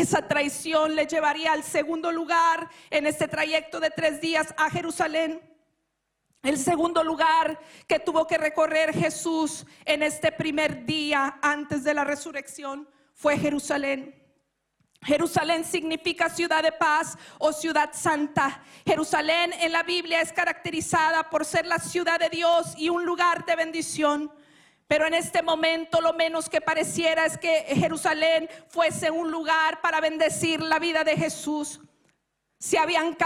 Esa 0.00 0.28
traición 0.28 0.94
le 0.94 1.06
llevaría 1.06 1.52
al 1.52 1.64
segundo 1.64 2.12
lugar 2.12 2.68
en 2.90 3.06
este 3.06 3.28
trayecto 3.28 3.80
de 3.80 3.88
tres 3.88 4.20
días 4.20 4.54
a 4.58 4.68
Jerusalén. 4.68 5.40
El 6.42 6.58
segundo 6.58 7.02
lugar 7.02 7.58
que 7.88 7.98
tuvo 7.98 8.26
que 8.26 8.36
recorrer 8.36 8.92
Jesús 8.92 9.64
en 9.86 10.02
este 10.02 10.30
primer 10.32 10.84
día 10.84 11.38
antes 11.40 11.82
de 11.82 11.94
la 11.94 12.04
resurrección 12.04 12.86
fue 13.14 13.38
Jerusalén. 13.38 14.14
Jerusalén 15.00 15.64
significa 15.64 16.28
ciudad 16.28 16.62
de 16.62 16.72
paz 16.72 17.16
o 17.38 17.54
ciudad 17.54 17.90
santa. 17.94 18.62
Jerusalén 18.84 19.54
en 19.60 19.72
la 19.72 19.82
Biblia 19.82 20.20
es 20.20 20.30
caracterizada 20.30 21.30
por 21.30 21.46
ser 21.46 21.64
la 21.64 21.78
ciudad 21.78 22.20
de 22.20 22.28
Dios 22.28 22.74
y 22.76 22.90
un 22.90 23.06
lugar 23.06 23.46
de 23.46 23.56
bendición. 23.56 24.30
Pero 24.88 25.06
en 25.06 25.14
este 25.14 25.42
momento 25.42 26.00
lo 26.00 26.12
menos 26.12 26.48
que 26.48 26.60
pareciera 26.60 27.26
es 27.26 27.38
que 27.38 27.64
Jerusalén 27.68 28.48
fuese 28.68 29.10
un 29.10 29.30
lugar 29.30 29.80
para 29.80 30.00
bendecir 30.00 30.62
la 30.62 30.78
vida 30.78 31.02
de 31.02 31.16
Jesús. 31.16 31.80
Se 32.58 32.78
habían 32.78 33.16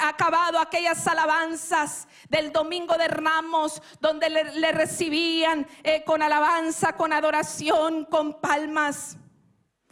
acabado, 0.00 0.58
aquellas 0.58 1.06
alabanzas 1.06 2.06
del 2.28 2.52
domingo 2.52 2.98
de 2.98 3.08
ramos, 3.08 3.80
donde 4.00 4.28
le, 4.28 4.72
recibían 4.72 5.66
eh, 5.84 6.04
con 6.04 6.20
alabanza, 6.20 6.94
con 6.94 7.12
adoración, 7.12 8.04
con 8.04 8.40
palmas. 8.40 9.16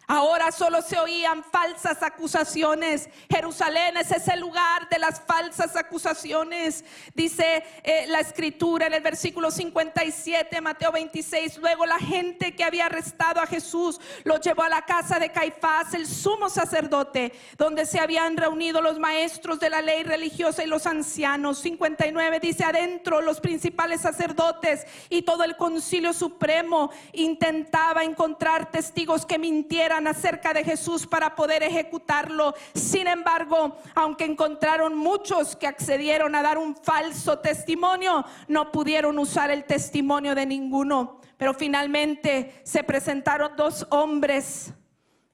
Ahora 0.09 0.53
solo 0.53 0.83
se 0.83 0.99
oían 1.01 1.43
falsas 1.43 2.01
acusaciones. 2.01 3.09
Jerusalén 3.29 3.97
es 3.97 4.13
ese 4.13 4.37
lugar 4.37 4.89
de 4.89 5.01
las 5.01 5.21
falsas 5.21 5.75
acusaciones. 5.75 6.85
Dice 7.15 7.65
eh, 7.83 8.07
la 8.07 8.21
escritura 8.21 8.87
en 8.87 8.95
el 8.95 9.03
versículo 9.03 9.51
57, 9.51 10.61
Mateo 10.61 10.93
26. 10.93 11.59
Luego 11.59 11.87
la 11.87 11.99
gente 11.99 12.55
que 12.55 12.63
había 12.63 12.87
arrestado 12.87 13.41
a 13.41 13.47
Jesús 13.47 14.01
lo 14.23 14.39
llevó 14.39 14.63
a 14.63 14.69
la 14.69 14.83
casa 14.83 15.19
de 15.19 15.33
Caifás, 15.33 15.93
el 15.93 16.07
sumo 16.07 16.51
sacerdote, 16.51 17.33
donde 17.59 17.85
se 17.85 17.99
habían 17.99 18.37
reunido 18.37 18.81
los 18.81 19.01
maestros 19.01 19.59
de 19.59 19.71
la 19.71 19.83
ley 19.83 20.05
religiosa 20.05 20.63
y 20.63 20.69
los 20.69 20.87
ancianos. 20.87 21.59
59 21.59 22.39
dice 22.39 22.63
adentro 22.63 23.23
los 23.23 23.41
principales 23.41 24.03
sacerdotes 24.03 24.87
y 25.09 25.23
todo 25.23 25.43
el 25.43 25.57
concilio 25.57 26.13
supremo 26.13 26.91
intentaba 27.13 28.05
encontrar 28.05 28.71
testigos 28.71 29.27
que 29.27 29.39
mintieran 29.39 29.96
acerca 30.05 30.53
de 30.53 30.65
Jesús 30.65 31.07
para 31.07 31.37
poder 31.37 31.63
ejecutarlo. 31.63 32.55
Sin 32.75 33.07
embargo, 33.07 33.77
aunque 33.95 34.25
encontraron 34.25 34.97
muchos 34.97 35.55
que 35.55 35.67
accedieron 35.67 36.35
a 36.35 36.43
dar 36.43 36.59
un 36.59 36.75
falso 36.75 37.39
testimonio, 37.39 38.25
no 38.49 38.73
pudieron 38.73 39.19
usar 39.19 39.51
el 39.51 39.65
testimonio 39.65 40.35
de 40.35 40.47
ninguno. 40.47 41.21
Pero 41.37 41.55
finalmente 41.55 42.61
se 42.65 42.83
presentaron 42.83 43.57
dos 43.57 43.87
hombres 43.91 44.73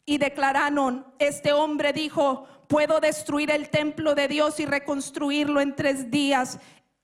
y 0.04 0.18
declararon, 0.18 1.06
este 1.18 1.52
hombre 1.52 1.92
dijo, 1.92 2.46
puedo 2.68 3.00
destruir 3.00 3.50
el 3.50 3.68
templo 3.68 4.14
de 4.14 4.28
Dios 4.28 4.58
y 4.58 4.66
reconstruirlo 4.66 5.60
en 5.60 5.76
tres 5.76 6.10
días. 6.10 6.58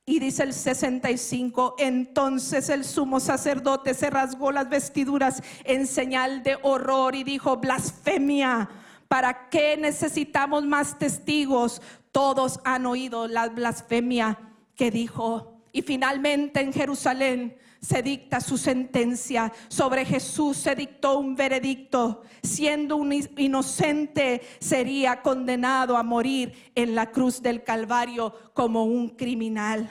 Y 0.09 0.21
dice 0.21 0.43
el 0.43 0.55
65, 0.55 1.75
entonces 1.77 2.71
el 2.71 2.87
sumo 2.87 3.21
sacerdote 3.21 3.93
se 3.93 4.09
rasgó 4.09 4.53
las 4.53 4.71
vestiduras 4.71 5.43
en 5.65 5.87
señal 5.87 6.43
de 6.43 6.57
horror 6.63 7.15
y 7.15 7.25
dijo, 7.25 7.59
blasfemia, 7.59 8.71
¿para 9.07 9.51
qué 9.51 9.77
necesitamos 9.77 10.65
más 10.65 10.99
testigos? 10.99 11.83
Todos 12.11 12.59
han 12.65 12.87
oído 12.87 13.29
la 13.29 13.51
blasfemia 13.51 14.39
que 14.77 14.91
dijo. 14.91 15.61
Y 15.73 15.83
finalmente 15.83 16.63
en 16.63 16.73
Jerusalén 16.73 17.59
se 17.81 18.03
dicta 18.03 18.41
su 18.41 18.59
sentencia. 18.59 19.53
Sobre 19.69 20.05
Jesús 20.05 20.57
se 20.57 20.75
dictó 20.75 21.19
un 21.19 21.37
veredicto. 21.37 22.23
Siendo 22.43 22.97
un 22.97 23.13
inocente, 23.37 24.43
sería 24.61 25.23
condenado 25.23 25.97
a 25.97 26.03
morir 26.03 26.71
en 26.75 26.95
la 26.95 27.11
cruz 27.11 27.43
del 27.43 27.63
Calvario 27.63 28.35
como 28.55 28.85
un 28.85 29.11
criminal. 29.11 29.89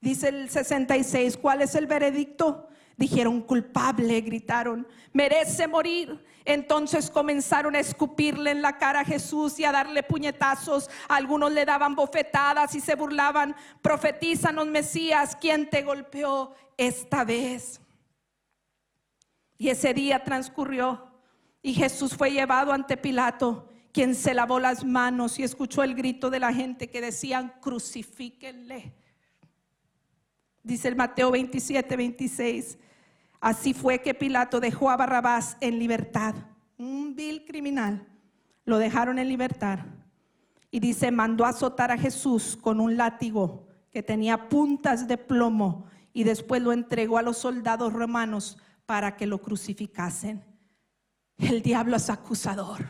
Dice 0.00 0.28
el 0.28 0.48
66, 0.48 1.36
¿cuál 1.36 1.62
es 1.62 1.74
el 1.74 1.86
veredicto? 1.86 2.68
Dijeron 2.96 3.40
culpable, 3.42 4.20
gritaron, 4.20 4.86
merece 5.12 5.66
morir. 5.66 6.22
Entonces 6.44 7.10
comenzaron 7.10 7.74
a 7.74 7.80
escupirle 7.80 8.50
en 8.50 8.62
la 8.62 8.76
cara 8.76 9.00
a 9.00 9.04
Jesús 9.04 9.58
y 9.58 9.64
a 9.64 9.72
darle 9.72 10.02
puñetazos. 10.02 10.90
Algunos 11.08 11.52
le 11.52 11.64
daban 11.64 11.94
bofetadas 11.94 12.74
y 12.74 12.80
se 12.80 12.94
burlaban. 12.94 13.54
Profetízanos, 13.82 14.66
Mesías, 14.66 15.36
¿quién 15.40 15.70
te 15.70 15.82
golpeó 15.82 16.54
esta 16.80 17.24
vez? 17.24 17.80
Y 19.58 19.68
ese 19.68 19.92
día 19.92 20.24
transcurrió 20.24 21.10
y 21.62 21.74
Jesús 21.74 22.16
fue 22.16 22.32
llevado 22.32 22.72
ante 22.72 22.96
Pilato, 22.96 23.68
quien 23.92 24.14
se 24.14 24.32
lavó 24.32 24.58
las 24.58 24.84
manos 24.84 25.38
y 25.38 25.42
escuchó 25.42 25.82
el 25.82 25.94
grito 25.94 26.30
de 26.30 26.40
la 26.40 26.54
gente 26.54 26.88
que 26.88 27.02
decían, 27.02 27.52
crucifíquenle. 27.60 28.94
Dice 30.62 30.88
el 30.88 30.96
Mateo 30.96 31.30
27, 31.30 31.96
26. 31.96 32.78
Así 33.40 33.74
fue 33.74 34.00
que 34.00 34.14
Pilato 34.14 34.58
dejó 34.58 34.88
a 34.88 34.96
Barrabás 34.96 35.58
en 35.60 35.78
libertad, 35.78 36.34
un 36.78 37.14
vil 37.14 37.44
criminal. 37.44 38.06
Lo 38.64 38.78
dejaron 38.78 39.18
en 39.18 39.28
libertad. 39.28 39.80
Y 40.70 40.80
dice, 40.80 41.10
mandó 41.10 41.44
azotar 41.44 41.90
a 41.90 41.98
Jesús 41.98 42.56
con 42.56 42.80
un 42.80 42.96
látigo 42.96 43.66
que 43.90 44.02
tenía 44.02 44.48
puntas 44.48 45.08
de 45.08 45.18
plomo 45.18 45.90
y 46.12 46.24
después 46.24 46.62
lo 46.62 46.72
entregó 46.72 47.18
a 47.18 47.22
los 47.22 47.38
soldados 47.38 47.92
romanos 47.92 48.58
para 48.86 49.16
que 49.16 49.26
lo 49.26 49.40
crucificasen. 49.40 50.44
El 51.38 51.62
diablo 51.62 51.96
es 51.96 52.10
acusador, 52.10 52.86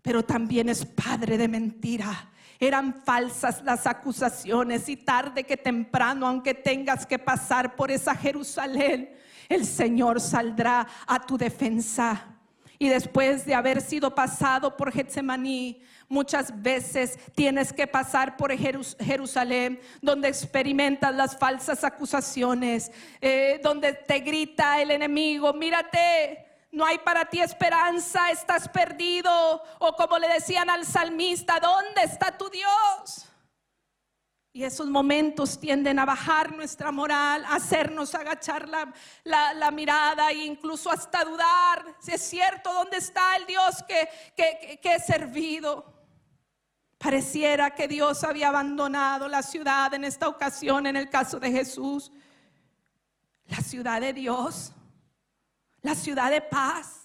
pero 0.00 0.24
también 0.24 0.68
es 0.68 0.84
padre 0.84 1.38
de 1.38 1.48
mentira. 1.48 2.30
Eran 2.58 3.02
falsas 3.04 3.62
las 3.64 3.86
acusaciones 3.86 4.88
y 4.88 4.96
tarde 4.96 5.44
que 5.44 5.56
temprano, 5.56 6.26
aunque 6.26 6.54
tengas 6.54 7.06
que 7.06 7.18
pasar 7.18 7.76
por 7.76 7.90
esa 7.90 8.14
Jerusalén, 8.14 9.14
el 9.48 9.66
Señor 9.66 10.20
saldrá 10.20 10.86
a 11.06 11.20
tu 11.20 11.36
defensa. 11.36 12.32
Y 12.78 12.88
después 12.88 13.44
de 13.46 13.54
haber 13.54 13.80
sido 13.80 14.14
pasado 14.14 14.76
por 14.76 14.92
Getsemaní, 14.92 15.82
muchas 16.08 16.62
veces 16.62 17.18
tienes 17.34 17.72
que 17.72 17.86
pasar 17.86 18.36
por 18.36 18.52
Jerusalén, 18.52 19.80
donde 20.00 20.28
experimentas 20.28 21.14
las 21.14 21.38
falsas 21.38 21.84
acusaciones, 21.84 22.90
eh, 23.20 23.60
donde 23.62 23.94
te 23.94 24.20
grita 24.20 24.80
el 24.80 24.90
enemigo, 24.90 25.52
mírate, 25.52 26.46
no 26.72 26.86
hay 26.86 26.98
para 26.98 27.26
ti 27.26 27.40
esperanza, 27.40 28.30
estás 28.30 28.68
perdido. 28.68 29.62
O 29.78 29.94
como 29.94 30.18
le 30.18 30.28
decían 30.28 30.70
al 30.70 30.86
salmista, 30.86 31.60
¿dónde 31.60 32.02
está 32.02 32.36
tu 32.36 32.48
Dios? 32.48 33.31
Y 34.54 34.64
esos 34.64 34.86
momentos 34.86 35.58
tienden 35.58 35.98
a 35.98 36.04
bajar 36.04 36.54
nuestra 36.54 36.92
moral, 36.92 37.42
a 37.46 37.54
hacernos 37.54 38.14
agachar 38.14 38.68
la, 38.68 39.70
mirada 39.70 40.30
e 40.30 40.44
incluso 40.44 40.90
hasta 40.90 41.24
dudar 41.24 41.96
si 41.98 42.12
es 42.12 42.20
cierto 42.20 42.70
dónde 42.70 42.98
está 42.98 43.36
el 43.36 43.46
Dios 43.46 43.82
que, 43.88 44.08
que, 44.36 44.78
que 44.82 44.94
he 44.94 45.00
servido. 45.00 45.90
Pareciera 46.98 47.74
que 47.74 47.88
Dios 47.88 48.22
había 48.24 48.48
abandonado 48.48 49.26
la 49.26 49.42
ciudad 49.42 49.92
en 49.94 50.04
esta 50.04 50.28
ocasión, 50.28 50.86
en 50.86 50.96
el 50.96 51.08
caso 51.08 51.40
de 51.40 51.50
Jesús. 51.50 52.12
La 53.46 53.56
ciudad 53.62 54.02
de 54.02 54.12
Dios, 54.12 54.72
la 55.80 55.94
ciudad 55.94 56.30
de 56.30 56.42
paz 56.42 57.01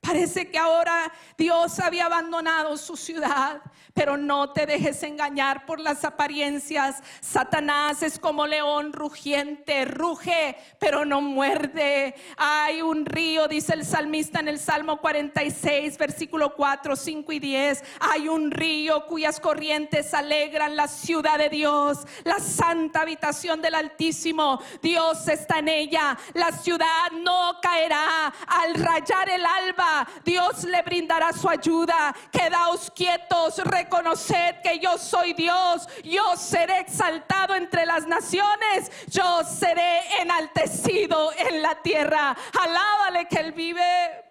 Parece 0.00 0.50
que 0.50 0.58
ahora 0.58 1.12
Dios 1.36 1.78
había 1.78 2.06
abandonado 2.06 2.78
su 2.78 2.96
ciudad, 2.96 3.60
pero 3.92 4.16
no 4.16 4.50
te 4.50 4.64
dejes 4.64 5.02
engañar 5.02 5.66
por 5.66 5.78
las 5.78 6.04
apariencias. 6.06 7.02
Satanás 7.20 8.02
es 8.02 8.18
como 8.18 8.46
león 8.46 8.94
rugiente, 8.94 9.84
ruge, 9.84 10.56
pero 10.78 11.04
no 11.04 11.20
muerde. 11.20 12.14
Hay 12.38 12.80
un 12.80 13.04
río, 13.04 13.46
dice 13.46 13.74
el 13.74 13.84
salmista 13.84 14.40
en 14.40 14.48
el 14.48 14.58
Salmo 14.58 15.02
46, 15.02 15.98
versículo 15.98 16.54
4, 16.56 16.96
5 16.96 17.32
y 17.32 17.38
10. 17.38 17.84
Hay 18.00 18.26
un 18.26 18.50
río 18.50 19.06
cuyas 19.06 19.38
corrientes 19.38 20.14
alegran 20.14 20.76
la 20.76 20.88
ciudad 20.88 21.36
de 21.36 21.50
Dios, 21.50 21.98
la 22.24 22.38
santa 22.38 23.02
habitación 23.02 23.60
del 23.60 23.74
Altísimo. 23.74 24.62
Dios 24.80 25.28
está 25.28 25.58
en 25.58 25.68
ella. 25.68 26.16
La 26.32 26.52
ciudad 26.52 27.10
no 27.22 27.60
caerá 27.60 28.32
al 28.46 28.74
rayar 28.76 29.28
el 29.28 29.44
alba 29.44 29.89
Dios 30.24 30.64
le 30.64 30.82
brindará 30.82 31.32
su 31.32 31.48
ayuda. 31.48 32.14
Quedaos 32.30 32.90
quietos, 32.94 33.58
reconoced 33.58 34.60
que 34.62 34.78
yo 34.78 34.98
soy 34.98 35.32
Dios. 35.34 35.88
Yo 36.04 36.36
seré 36.36 36.80
exaltado 36.80 37.54
entre 37.54 37.86
las 37.86 38.06
naciones. 38.06 38.90
Yo 39.08 39.42
seré 39.44 40.00
enaltecido 40.20 41.32
en 41.36 41.62
la 41.62 41.80
tierra. 41.82 42.36
Alábale 42.60 43.26
que 43.26 43.36
Él 43.36 43.52
vive 43.52 44.29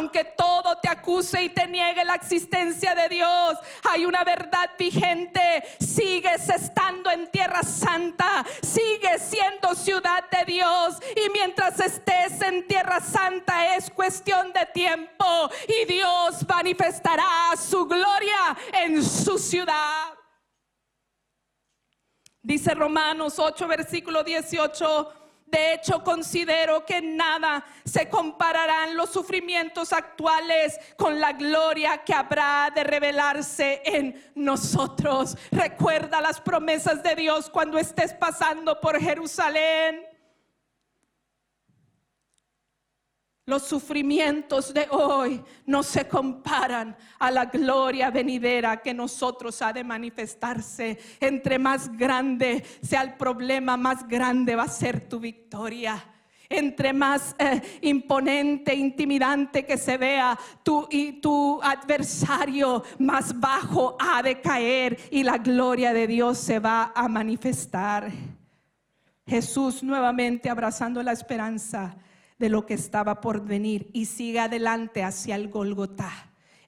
aunque 0.00 0.24
todo 0.24 0.78
te 0.78 0.88
acuse 0.88 1.42
y 1.42 1.50
te 1.50 1.66
niegue 1.66 2.06
la 2.06 2.14
existencia 2.14 2.94
de 2.94 3.08
Dios, 3.10 3.58
hay 3.84 4.06
una 4.06 4.24
verdad 4.24 4.70
vigente. 4.78 5.62
Sigues 5.78 6.48
estando 6.48 7.10
en 7.10 7.30
tierra 7.30 7.62
santa, 7.62 8.44
sigues 8.62 9.20
siendo 9.20 9.74
ciudad 9.74 10.24
de 10.30 10.46
Dios. 10.46 10.96
Y 11.14 11.28
mientras 11.30 11.78
estés 11.80 12.40
en 12.40 12.66
tierra 12.66 13.00
santa 13.00 13.76
es 13.76 13.90
cuestión 13.90 14.54
de 14.54 14.64
tiempo 14.72 15.50
y 15.68 15.84
Dios 15.84 16.46
manifestará 16.48 17.54
su 17.56 17.84
gloria 17.84 18.56
en 18.72 19.04
su 19.04 19.38
ciudad. 19.38 20.14
Dice 22.42 22.74
Romanos 22.74 23.38
8, 23.38 23.68
versículo 23.68 24.24
18. 24.24 25.19
De 25.50 25.74
hecho, 25.74 26.04
considero 26.04 26.86
que 26.86 27.02
nada 27.02 27.64
se 27.84 28.08
compararán 28.08 28.96
los 28.96 29.10
sufrimientos 29.10 29.92
actuales 29.92 30.78
con 30.96 31.18
la 31.18 31.32
gloria 31.32 32.04
que 32.04 32.14
habrá 32.14 32.70
de 32.72 32.84
revelarse 32.84 33.82
en 33.84 34.30
nosotros. 34.34 35.36
Recuerda 35.50 36.20
las 36.20 36.40
promesas 36.40 37.02
de 37.02 37.16
Dios 37.16 37.50
cuando 37.50 37.78
estés 37.78 38.14
pasando 38.14 38.80
por 38.80 39.00
Jerusalén. 39.00 40.09
Los 43.50 43.64
sufrimientos 43.64 44.72
de 44.72 44.86
hoy 44.90 45.42
no 45.66 45.82
se 45.82 46.06
comparan 46.06 46.96
a 47.18 47.32
la 47.32 47.46
gloria 47.46 48.08
venidera 48.08 48.80
que 48.80 48.94
nosotros 48.94 49.60
ha 49.60 49.72
de 49.72 49.82
manifestarse. 49.82 50.96
Entre 51.18 51.58
más 51.58 51.90
grande 51.90 52.64
sea 52.80 53.02
el 53.02 53.14
problema, 53.14 53.76
más 53.76 54.06
grande 54.06 54.54
va 54.54 54.62
a 54.62 54.68
ser 54.68 55.08
tu 55.08 55.18
victoria 55.18 56.00
entre 56.48 56.92
más 56.92 57.34
eh, 57.38 57.60
imponente, 57.82 58.72
intimidante 58.72 59.64
que 59.64 59.76
se 59.76 59.96
vea 59.96 60.38
y 60.90 61.12
tu 61.20 61.60
adversario, 61.62 62.84
más 62.98 63.38
bajo 63.38 63.96
ha 63.98 64.22
de 64.22 64.40
caer 64.40 64.96
y 65.10 65.24
la 65.24 65.38
gloria 65.38 65.92
de 65.92 66.06
Dios 66.06 66.38
se 66.38 66.60
va 66.60 66.92
a 66.94 67.08
manifestar. 67.08 68.10
Jesús 69.26 69.82
nuevamente 69.82 70.50
abrazando 70.50 71.02
la 71.04 71.12
esperanza 71.12 71.96
de 72.40 72.48
lo 72.48 72.64
que 72.64 72.72
estaba 72.72 73.20
por 73.20 73.44
venir 73.44 73.90
y 73.92 74.06
sigue 74.06 74.40
adelante 74.40 75.04
hacia 75.04 75.36
el 75.36 75.50
Golgotá. 75.50 76.10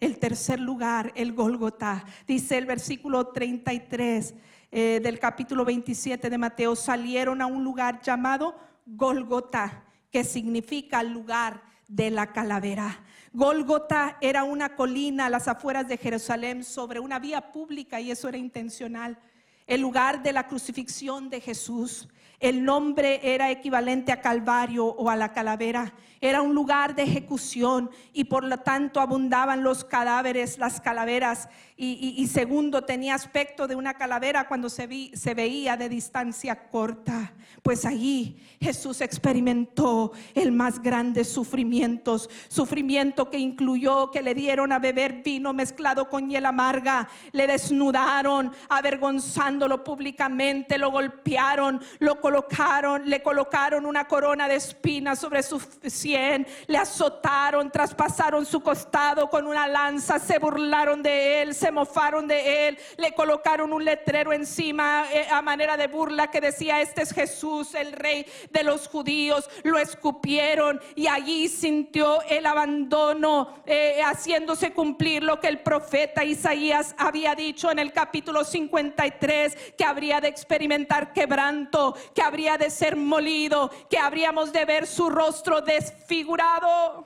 El 0.01 0.19
tercer 0.19 0.61
lugar, 0.61 1.13
el 1.17 1.33
Golgotá. 1.33 2.05
Dice 2.27 2.59
el 2.59 2.67
versículo 2.67 3.29
33 3.29 4.35
eh, 4.71 5.01
del 5.03 5.19
capítulo 5.19 5.65
27 5.65 6.29
de 6.29 6.37
Mateo, 6.37 6.77
salieron 6.77 7.41
a 7.41 7.47
un 7.47 7.65
lugar 7.65 8.03
llamado 8.03 8.55
Golgotá, 8.85 9.85
que 10.11 10.25
significa 10.25 11.03
lugar 11.03 11.63
de 11.89 12.11
la 12.11 12.35
calavera. 12.35 13.01
Golgotá 13.33 14.19
era 14.21 14.45
una 14.45 14.77
colina 14.77 15.25
a 15.25 15.31
las 15.31 15.49
afueras 15.49 15.89
de 15.89 15.97
Jerusalén 15.97 16.65
sobre 16.65 17.01
una 17.01 17.19
vía 17.19 17.51
pública 17.51 17.99
y 17.99 18.11
eso 18.11 18.29
era 18.29 18.37
intencional. 18.37 19.19
El 19.67 19.81
lugar 19.81 20.23
de 20.23 20.33
la 20.33 20.47
crucifixión 20.47 21.31
de 21.31 21.41
Jesús. 21.41 22.09
El 22.41 22.65
nombre 22.65 23.21
era 23.23 23.51
equivalente 23.53 24.11
a 24.11 24.21
Calvario 24.21 24.85
o 24.85 25.09
a 25.09 25.17
la 25.17 25.33
calavera. 25.33 25.95
Era 26.21 26.41
un 26.41 26.55
lugar 26.55 26.95
de 26.95 27.03
ejecución 27.03 27.91
y 28.13 28.25
por 28.25 28.45
lo 28.45 28.59
tanto 28.59 29.01
abundaban 29.01 29.65
los 29.65 29.85
cadáveres, 29.85 30.57
las 30.57 30.81
calaveras. 30.81 31.49
Y, 31.77 32.29
segundo, 32.29 32.83
tenía 32.83 33.17
aspecto 33.17 33.67
de 33.67 33.75
una 33.75 33.95
calavera 33.95 34.47
cuando 34.47 34.69
se, 34.69 34.87
veía 34.87 35.77
de 35.77 35.89
distancia 35.89 36.69
corta. 36.69 37.33
Pues 37.61 37.85
allí 37.85 38.41
Jesús 38.61 39.01
experimentó 39.01 40.13
el 40.35 40.53
más 40.53 40.81
grande 40.81 41.25
sufrimientos. 41.25 42.31
Sufrimiento 42.47 43.29
que 43.29 43.39
incluyó 43.39 44.13
que 44.13 44.23
le 44.23 44.33
dieron 44.33 44.71
a 44.71 44.79
beber 44.79 45.25
vino 45.25 45.53
mezclado 45.53 46.09
con 46.09 46.31
hiel 46.31 46.47
amarga. 46.47 47.09
Le 47.33 47.49
desnudaron, 47.49 48.53
públicamente. 49.85 50.79
Lo 50.79 50.91
golpearon, 50.91 51.81
lo 51.99 52.21
colocaron, 52.21 53.09
le 53.09 53.23
colocaron 53.23 53.87
una 53.87 54.07
corona 54.07 54.49
de 54.49 54.57
espinas 54.57 55.19
sobre 55.19 55.43
su 55.43 55.61
cien, 55.87 56.47
le 56.67 56.79
azotaron, 56.79 57.71
traspasaron 57.71 58.47
su 58.47 58.61
costado 58.61 59.29
con 59.29 59.47
una 59.47 59.67
lanza, 59.67 60.19
se 60.19 60.39
burlaron 60.39 61.03
de 61.03 61.43
él, 61.43 61.55
se 61.55 61.71
mofaron 61.71 62.27
de 62.27 62.69
él, 62.69 62.79
le 62.97 63.15
colocaron 63.15 63.73
un 63.73 63.85
letrero 63.85 64.33
encima 64.33 65.07
eh, 65.13 65.27
a 65.31 65.43
manera 65.43 65.77
de 65.77 65.89
burla 65.89 66.31
que 66.31 66.41
decía, 66.41 66.81
este 66.81 67.03
es 67.03 67.13
Jesús, 67.13 67.75
el 67.75 67.93
rey 67.93 68.27
de 68.51 68.65
los 68.65 68.89
judíos, 68.89 69.49
lo 69.63 69.79
escupieron 69.79 70.81
y 70.95 71.07
allí 71.07 71.49
sintió 71.49 72.23
el 72.23 72.47
abandono, 72.47 73.63
eh, 73.67 74.01
haciéndose 74.05 74.73
cumplir 74.73 75.23
lo 75.23 75.41
que 75.41 75.49
el 75.49 75.61
profeta 75.61 76.25
Isaías 76.25 76.95
había 76.99 77.35
dicho 77.35 77.71
en 77.71 77.79
el 77.79 77.93
capítulo 77.93 78.45
53, 78.45 79.42
que 79.77 79.85
habría 79.85 80.21
de 80.21 80.29
experimentar 80.29 81.13
quebranto, 81.13 81.97
que 82.15 82.23
habría 82.23 82.59
de 82.59 82.71
ser 82.71 82.97
molido, 82.97 83.71
que 83.89 83.99
habríamos 83.99 84.53
de 84.53 84.65
ver 84.65 84.87
su 84.87 85.11
rostro 85.11 85.61
desfigurado. 85.61 87.05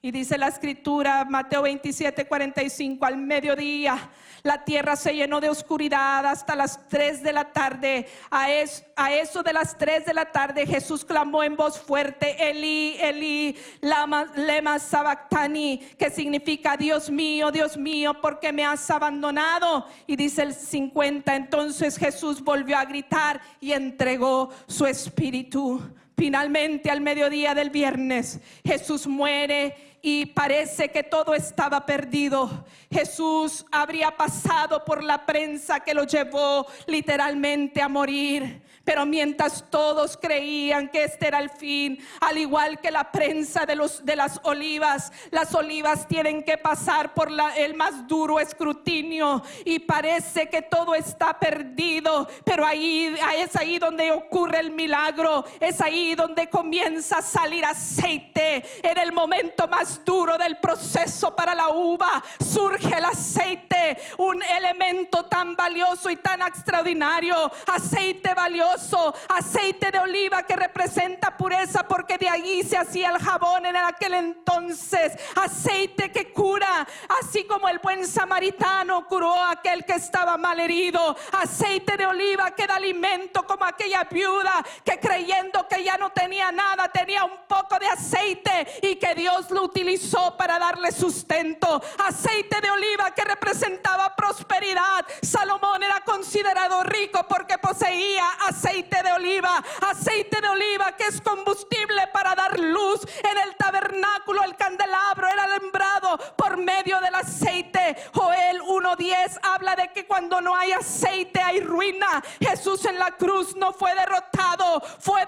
Y 0.00 0.10
dice 0.10 0.36
la 0.36 0.48
escritura, 0.48 1.24
Mateo 1.24 1.62
27, 1.62 2.26
45, 2.26 3.06
al 3.06 3.16
mediodía 3.16 4.10
la 4.42 4.64
tierra 4.64 4.96
se 4.96 5.14
llenó 5.14 5.40
de 5.40 5.48
oscuridad 5.48 6.26
hasta 6.26 6.56
las 6.56 6.88
3 6.88 7.22
de 7.22 7.32
la 7.32 7.52
tarde. 7.52 8.08
A, 8.30 8.50
eso 8.50 9.42
de 9.42 9.52
las 9.52 9.78
3 9.78 10.04
de 10.04 10.14
la 10.14 10.32
tarde 10.32 10.66
Jesús 10.66 11.04
clamó 11.04 11.42
en 11.42 11.56
voz 11.56 11.78
fuerte, 11.78 12.50
Eli, 12.50 12.96
Eli, 13.00 13.56
lema 13.80 14.78
sabactani, 14.78 15.78
que 15.98 16.10
significa, 16.10 16.76
Dios 16.76 17.10
mío, 17.10 17.50
Dios 17.50 17.76
mío, 17.76 18.20
porque 18.20 18.52
me 18.52 18.64
has 18.64 18.90
abandonado? 18.90 19.86
Y 20.06 20.16
dice 20.16 20.42
el 20.42 20.54
50, 20.54 21.36
entonces 21.36 21.96
Jesús 21.96 22.42
volvió 22.42 22.76
a 22.76 22.84
gritar 22.84 23.40
y 23.60 23.72
entregó 23.72 24.50
su 24.66 24.86
espíritu. 24.86 25.80
Finalmente, 26.16 26.90
al 26.90 27.00
mediodía 27.00 27.54
del 27.54 27.70
viernes, 27.70 28.40
Jesús 28.64 29.06
muere 29.06 29.92
y 30.02 30.26
parece 30.26 30.90
que 30.90 31.04
todo 31.04 31.32
estaba 31.32 31.86
perdido. 31.86 32.64
Jesús 32.90 33.64
habría 33.70 34.16
pasado 34.16 34.84
por 34.84 35.02
la 35.02 35.24
prensa 35.24 35.80
que 35.80 35.94
lo 35.94 36.04
llevó 36.04 36.66
literalmente 36.86 37.80
a 37.80 37.88
morir. 37.88 38.62
Pero 38.84 39.06
mientras 39.06 39.64
todos 39.70 40.16
creían 40.16 40.88
que 40.88 41.04
este 41.04 41.28
era 41.28 41.38
el 41.38 41.50
fin, 41.50 41.98
al 42.20 42.36
igual 42.36 42.80
que 42.80 42.90
la 42.90 43.12
prensa 43.12 43.64
de, 43.64 43.76
los, 43.76 44.04
de 44.04 44.16
las 44.16 44.40
olivas, 44.42 45.12
las 45.30 45.54
olivas 45.54 46.08
tienen 46.08 46.42
que 46.42 46.58
pasar 46.58 47.14
por 47.14 47.28
el 47.56 47.74
más 47.74 48.08
duro 48.08 48.40
escrutinio 48.40 49.42
y 49.64 49.78
parece 49.78 50.48
que 50.48 50.62
todo 50.62 50.96
está 50.96 51.38
perdido. 51.38 52.26
Pero 52.44 52.66
ahí 52.66 53.14
es 53.36 53.54
ahí 53.54 53.78
donde 53.78 54.10
ocurre 54.10 54.58
el 54.58 54.72
milagro, 54.72 55.44
es 55.60 55.80
ahí 55.80 56.01
donde 56.14 56.48
comienza 56.50 57.18
a 57.18 57.22
salir 57.22 57.64
aceite. 57.64 58.64
En 58.82 58.98
el 58.98 59.12
momento 59.12 59.68
más 59.68 60.04
duro 60.04 60.36
del 60.36 60.58
proceso 60.58 61.34
para 61.34 61.54
la 61.54 61.68
uva 61.68 62.22
surge 62.44 62.96
el 62.96 63.04
aceite, 63.04 63.96
un 64.18 64.42
elemento 64.42 65.24
tan 65.26 65.54
valioso 65.54 66.10
y 66.10 66.16
tan 66.16 66.42
extraordinario. 66.42 67.50
Aceite 67.66 68.34
valioso, 68.34 69.14
aceite 69.28 69.90
de 69.90 69.98
oliva 69.98 70.42
que 70.42 70.56
representa 70.56 71.36
pureza 71.36 71.86
porque 71.86 72.18
de 72.18 72.28
allí 72.28 72.62
se 72.62 72.76
hacía 72.76 73.10
el 73.10 73.18
jabón 73.18 73.66
en 73.66 73.76
aquel 73.76 74.14
entonces. 74.14 75.12
Aceite 75.36 76.10
que 76.10 76.32
cura, 76.32 76.86
así 77.20 77.44
como 77.44 77.68
el 77.68 77.78
buen 77.78 78.06
samaritano 78.06 79.06
curó 79.06 79.34
a 79.34 79.52
aquel 79.52 79.84
que 79.84 79.94
estaba 79.94 80.36
mal 80.36 80.58
herido. 80.60 81.16
Aceite 81.32 81.96
de 81.96 82.06
oliva 82.06 82.50
que 82.52 82.66
da 82.66 82.76
alimento 82.76 83.44
como 83.46 83.64
aquella 83.64 84.04
viuda 84.04 84.64
que 84.84 84.98
creyendo 84.98 85.66
que 85.68 85.84
ya 85.84 85.91
no 85.98 86.10
tenía 86.10 86.50
nada, 86.52 86.88
tenía 86.88 87.24
un 87.24 87.38
poco 87.46 87.78
de 87.78 87.86
aceite 87.86 88.66
y 88.82 88.96
que 88.96 89.14
Dios 89.14 89.50
lo 89.50 89.62
utilizó 89.62 90.36
para 90.36 90.58
darle 90.58 90.92
sustento. 90.92 91.82
Aceite 91.98 92.60
de 92.60 92.70
oliva 92.70 93.12
que 93.12 93.24
representaba 93.24 94.14
prosperidad. 94.16 95.06
Salomón 95.22 95.82
era 95.82 96.00
considerado 96.00 96.82
rico 96.84 97.26
porque 97.28 97.58
poseía 97.58 98.24
aceite 98.48 99.02
de 99.02 99.12
oliva. 99.12 99.62
Aceite 99.88 100.40
de 100.40 100.48
oliva 100.48 100.92
que 100.96 101.06
es 101.06 101.20
combustible 101.20 102.06
para 102.12 102.34
dar 102.34 102.58
luz 102.58 103.00
en 103.30 103.38
el 103.38 103.56
tabernáculo. 103.56 104.42
El 104.42 104.56
candelabro 104.56 105.28
era 105.28 105.44
alumbrado 105.44 106.18
por 106.36 106.56
medio 106.56 107.00
del 107.00 107.14
aceite. 107.14 107.96
Joel 108.12 108.60
1.10 108.62 109.38
habla 109.42 109.76
de 109.76 109.92
que 109.92 110.06
cuando 110.06 110.40
no 110.40 110.54
hay 110.54 110.72
aceite 110.72 111.40
hay 111.40 111.60
ruina. 111.60 112.22
Jesús 112.40 112.84
en 112.84 112.98
la 112.98 113.12
cruz 113.12 113.56
no 113.56 113.72
fue 113.72 113.94
derrotado, 113.94 114.80
fue 114.98 115.26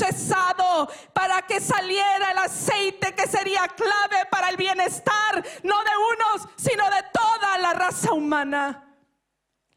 procesado 0.00 0.88
para 1.12 1.42
que 1.42 1.60
saliera 1.60 2.30
el 2.30 2.38
aceite 2.38 3.14
que 3.14 3.26
sería 3.26 3.68
clave 3.68 4.26
para 4.30 4.48
el 4.48 4.56
bienestar, 4.56 5.44
no 5.62 5.76
de 5.84 5.90
unos, 6.12 6.48
sino 6.56 6.84
de 6.90 7.02
toda 7.12 7.58
la 7.58 7.72
raza 7.74 8.12
humana. 8.12 8.89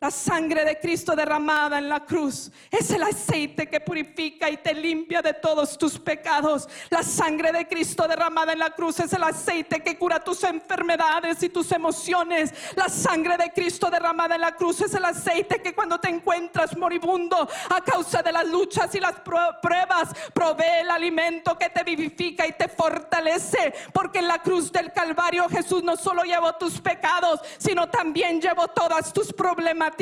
La 0.03 0.11
sangre 0.11 0.65
de 0.65 0.81
Cristo 0.81 1.15
derramada 1.15 1.77
en 1.77 1.87
la 1.87 2.01
cruz 2.01 2.51
es 2.69 2.91
el 2.91 3.03
aceite 3.03 3.67
que 3.67 3.79
purifica 3.79 4.49
y 4.49 4.57
te 4.57 4.73
limpia 4.73 5.21
de 5.21 5.33
todos 5.33 5.77
tus 5.77 5.97
pecados. 5.97 6.67
La 6.89 7.03
sangre 7.03 7.53
de 7.53 7.65
Cristo 7.69 8.05
derramada 8.05 8.51
en 8.51 8.59
la 8.59 8.71
cruz 8.71 8.99
es 8.99 9.13
el 9.13 9.23
aceite 9.23 9.79
que 9.79 9.97
cura 9.97 10.19
tus 10.19 10.43
enfermedades 10.43 11.41
y 11.41 11.47
tus 11.47 11.71
emociones. 11.71 12.53
La 12.75 12.89
sangre 12.89 13.37
de 13.37 13.53
Cristo 13.53 13.89
derramada 13.89 14.35
en 14.35 14.41
la 14.41 14.57
cruz 14.57 14.81
es 14.81 14.93
el 14.93 15.05
aceite 15.05 15.61
que 15.61 15.73
cuando 15.73 15.97
te 15.97 16.09
encuentras 16.09 16.75
moribundo 16.75 17.47
a 17.69 17.79
causa 17.79 18.21
de 18.21 18.33
las 18.33 18.45
luchas 18.45 18.93
y 18.95 18.99
las 18.99 19.15
pruebas, 19.21 20.09
provee 20.33 20.81
el 20.81 20.91
alimento 20.91 21.57
que 21.57 21.69
te 21.69 21.81
vivifica 21.85 22.45
y 22.45 22.51
te 22.51 22.67
fortalece. 22.67 23.73
Porque 23.93 24.19
en 24.19 24.27
la 24.27 24.39
cruz 24.39 24.69
del 24.69 24.91
Calvario 24.91 25.47
Jesús 25.47 25.81
no 25.81 25.95
solo 25.95 26.23
llevó 26.23 26.55
tus 26.55 26.81
pecados, 26.81 27.39
sino 27.57 27.87
también 27.87 28.41
llevó 28.41 28.67
todas 28.67 29.13
tus 29.13 29.31
problemas 29.31 29.92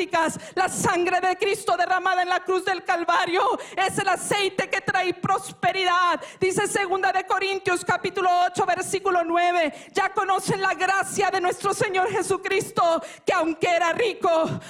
la 0.54 0.68
sangre 0.68 1.20
de 1.20 1.36
Cristo 1.36 1.76
derramada 1.76 2.22
en 2.22 2.28
la 2.28 2.40
cruz 2.40 2.64
del 2.64 2.82
Calvario 2.82 3.42
es 3.76 3.98
el 3.98 4.08
aceite 4.08 4.68
que 4.70 4.80
trae 4.80 5.14
prosperidad. 5.14 6.20
Dice 6.40 6.66
segunda 6.66 7.12
de 7.12 7.26
Corintios 7.26 7.84
capítulo 7.84 8.28
8 8.46 8.64
versículo 8.66 9.22
9. 9.24 9.90
Ya 9.92 10.12
conocen 10.12 10.60
la 10.60 10.74
gracia 10.74 11.30
de 11.30 11.40
nuestro 11.40 11.74
Señor 11.74 12.10
Jesucristo, 12.10 13.02
que 13.24 13.32
aunque 13.32 13.68
era 13.68 13.92
rico, 13.92 14.28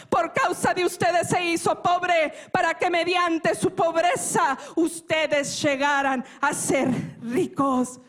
por 0.09 0.33
causa 0.33 0.75
de 0.75 0.85
ustedes 0.85 1.29
se 1.29 1.45
hizo 1.45 1.81
pobre, 1.81 2.33
para 2.51 2.75
que 2.75 2.91
mediante 2.91 3.55
su 3.55 3.75
pobreza 3.75 4.59
ustedes 4.77 5.63
llegaran 5.63 6.25
a 6.41 6.53
ser 6.53 6.89
ricos. 7.23 8.01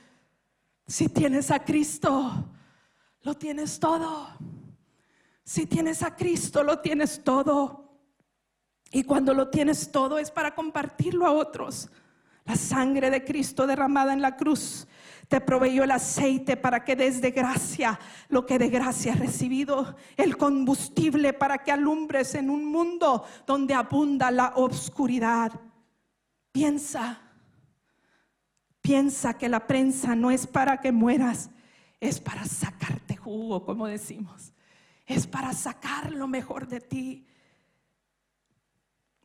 Si 0.88 1.10
tienes 1.10 1.52
a 1.52 1.64
Cristo, 1.64 2.32
lo 3.22 3.34
tienes 3.36 3.80
todo. 3.80 4.28
Si 5.44 5.66
tienes 5.66 6.04
a 6.04 6.16
Cristo, 6.16 6.64
lo 6.64 6.80
tienes 6.80 7.24
todo. 7.24 7.84
Y 8.92 9.04
cuando 9.04 9.34
lo 9.34 9.50
tienes 9.50 9.92
todo 9.92 10.18
es 10.18 10.32
para 10.32 10.56
compartirlo 10.56 11.26
a 11.26 11.32
otros. 11.32 11.90
La 12.46 12.56
sangre 12.56 13.10
de 13.10 13.24
Cristo 13.24 13.66
derramada 13.66 14.14
en 14.14 14.22
la 14.22 14.36
cruz 14.36 14.88
te 15.30 15.42
proveyó 15.42 15.84
el 15.84 15.92
aceite 15.92 16.58
para 16.58 16.84
que 16.84 16.96
des 16.96 17.22
de 17.22 17.32
gracia 17.32 18.00
lo 18.28 18.46
que 18.46 18.60
de 18.60 18.70
gracia 18.70 19.14
has 19.14 19.20
recibido, 19.20 19.96
el 20.18 20.38
combustible 20.38 21.34
para 21.34 21.60
que 21.60 21.72
alumbres 21.72 22.36
en 22.36 22.50
un 22.50 22.66
mundo 22.66 23.26
donde 23.48 23.74
abunda 23.74 24.30
la 24.30 24.54
obscuridad. 24.56 25.54
Piensa, 26.52 27.22
piensa 28.82 29.38
que 29.38 29.50
la 29.50 29.66
prensa 29.66 30.16
no 30.16 30.30
es 30.30 30.46
para 30.46 30.82
que 30.82 30.92
mueras, 30.92 31.50
es 32.00 32.20
para 32.20 32.46
sacarte 32.46 33.16
jugo, 33.16 33.66
como 33.66 33.88
decimos 33.88 34.53
es 35.06 35.28
para 35.28 35.54
sacar 35.54 36.12
lo 36.12 36.28
mejor 36.28 36.68
de 36.68 36.80
ti. 36.80 37.26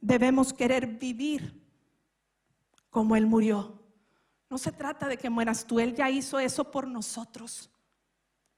Debemos 0.01 0.53
querer 0.53 0.87
vivir 0.87 1.61
como 2.91 3.17
Él 3.17 3.27
murió. 3.27 3.83
No 4.51 4.59
se 4.59 4.73
trata 4.73 5.09
de 5.09 5.17
que 5.17 5.31
mueras 5.31 5.65
tú, 5.67 5.79
Él 5.79 5.95
ya 5.95 6.11
hizo 6.11 6.39
eso 6.39 6.71
por 6.71 6.87
nosotros. 6.87 7.71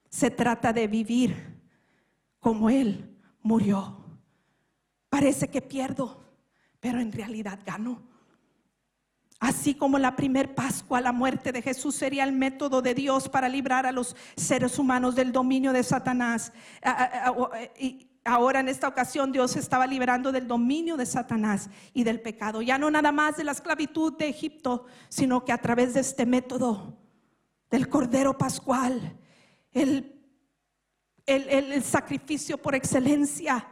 Se 0.09 0.31
trata 0.31 0.73
de 0.73 0.87
vivir 0.87 1.61
como 2.39 2.71
Él 2.71 3.19
murió. 3.43 4.05
Parece 5.09 5.49
que 5.49 5.61
pierdo, 5.61 6.25
pero 6.79 7.01
en 7.01 7.13
realidad 7.13 7.61
gano. 7.65 8.10
Así 9.41 9.75
como 9.75 9.99
la 9.99 10.17
primer 10.17 10.55
Pascua, 10.55 11.01
la 11.01 11.13
muerte 11.13 11.51
de 11.51 11.63
Jesús 11.63 11.95
sería 11.95 12.25
el 12.25 12.33
método 12.33 12.83
de 12.83 12.95
Dios 12.95 13.31
para 13.31 13.49
librar 13.49 13.87
a 13.87 13.93
los 13.93 14.15
seres 14.37 14.79
humanos 14.79 15.15
del 15.15 15.33
dominio 15.33 15.73
de 15.73 15.83
Satanás. 15.83 16.53
Y 17.79 18.11
ahora 18.23 18.61
en 18.61 18.69
esta 18.69 18.87
ocasión 18.87 19.33
Dios 19.33 19.57
estaba 19.57 19.87
liberando 19.87 20.31
del 20.31 20.47
dominio 20.47 20.99
de 20.99 21.07
Satanás 21.07 21.71
y 21.95 22.05
del 22.05 22.21
pecado. 22.21 22.61
Ya 22.61 22.77
no 22.77 22.91
nada 22.91 23.13
más 23.13 23.39
de 23.39 23.45
la 23.45 23.53
esclavitud 23.53 24.13
de 24.19 24.29
Egipto, 24.29 24.85
sino 25.09 25.43
que 25.43 25.53
a 25.53 25.59
través 25.59 25.95
de 25.95 26.01
este 26.01 26.27
método 26.27 26.99
del 27.71 27.89
Cordero 27.89 28.37
Pascual, 28.37 29.17
el, 29.73 30.21
el 31.25 31.83
sacrificio 31.83 32.59
por 32.59 32.75
excelencia, 32.75 33.67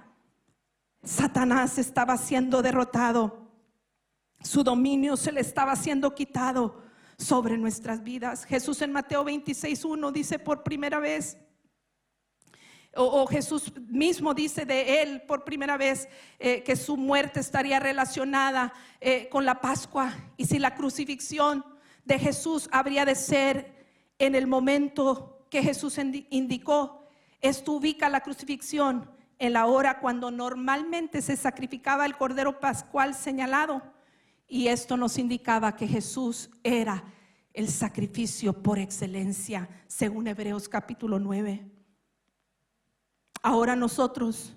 Satanás 1.03 1.77
estaba 1.77 2.17
siendo 2.17 2.63
derrotado 2.63 3.48
su 4.43 4.63
dominio 4.63 5.17
se 5.17 5.33
le 5.33 5.41
estaba 5.41 5.75
siendo 5.77 6.15
quitado 6.15 6.83
sobre 7.19 7.59
nuestras 7.59 8.03
vidas. 8.03 8.45
Jesús 8.45 8.81
en 8.83 8.93
Mateo 8.93 9.25
26.1 9.25 10.13
dice 10.13 10.39
por 10.39 10.63
primera 10.63 11.01
vez, 11.01 11.37
o, 12.95 13.27
Jesús 13.27 13.73
mismo 13.89 14.35
dice 14.35 14.65
de 14.65 15.03
él 15.03 15.23
por 15.23 15.45
primera 15.45 15.77
vez 15.77 16.09
eh, 16.39 16.63
que 16.63 16.75
su 16.75 16.97
muerte 16.97 17.41
estaría 17.41 17.79
relacionada 17.79 18.73
eh, 19.01 19.29
con 19.29 19.45
la 19.45 19.61
Pascua 19.61 20.13
y 20.37 20.47
si 20.47 20.59
la 20.59 20.75
crucifixión 20.75 21.65
de 22.05 22.19
Jesús 22.19 22.69
habría 22.73 23.05
de 23.05 23.15
ser 23.15 23.87
en 24.19 24.35
el 24.35 24.47
momento 24.47 25.47
que 25.51 25.63
Jesús 25.63 25.99
indicó. 26.31 27.07
Esto 27.41 27.73
ubica 27.73 28.09
la 28.09 28.23
crucifixión 28.23 29.09
en 29.39 29.53
la 29.53 29.67
hora 29.67 30.01
cuando 30.01 30.31
normalmente 30.31 31.23
se 31.23 31.37
sacrificaba 31.37 32.07
el 32.07 32.17
cordero 32.17 32.59
pascual 32.59 33.15
señalado 33.15 33.83
y 34.49 34.69
esto 34.69 34.97
nos 34.97 35.19
indicaba 35.19 35.77
que 35.77 35.87
Jesús 35.87 36.51
era 36.65 37.05
el 37.53 37.69
sacrificio 37.69 38.55
por 38.55 38.79
excelencia, 38.79 39.69
según 39.87 40.27
Hebreos 40.27 40.69
capítulo 40.69 41.19
9. 41.19 41.71
Ahora 43.43 43.77
nosotros 43.77 44.55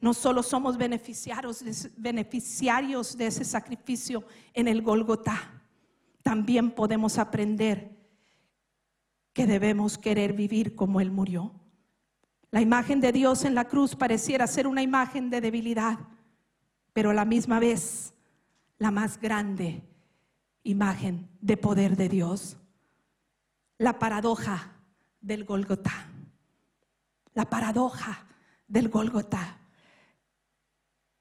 no 0.00 0.14
solo 0.14 0.42
somos 0.42 0.78
beneficiarios, 0.78 1.62
beneficiarios 1.96 3.16
de 3.16 3.26
ese 3.26 3.44
sacrificio 3.44 4.24
en 4.54 4.66
el 4.68 4.80
Golgotá, 4.80 5.62
también 6.22 6.70
podemos 6.70 7.18
aprender 7.18 7.98
que 9.32 9.46
debemos 9.46 9.98
querer 9.98 10.32
vivir 10.32 10.74
como 10.74 11.00
Él 11.00 11.10
murió. 11.10 11.52
La 12.50 12.60
imagen 12.60 13.00
de 13.00 13.12
Dios 13.12 13.44
en 13.44 13.54
la 13.54 13.66
cruz 13.66 13.94
pareciera 13.94 14.46
ser 14.46 14.66
una 14.66 14.82
imagen 14.82 15.30
de 15.30 15.40
debilidad, 15.40 15.98
pero 16.92 17.10
a 17.10 17.14
la 17.14 17.24
misma 17.24 17.60
vez 17.60 18.14
la 18.80 18.90
más 18.90 19.20
grande 19.20 19.82
imagen 20.62 21.28
de 21.40 21.56
poder 21.58 21.96
de 21.96 22.08
Dios. 22.08 22.56
La 23.78 23.98
paradoja 23.98 24.72
del 25.20 25.44
Golgotá. 25.44 26.08
La 27.34 27.48
paradoja 27.48 28.26
del 28.66 28.88
Golgotá. 28.88 29.58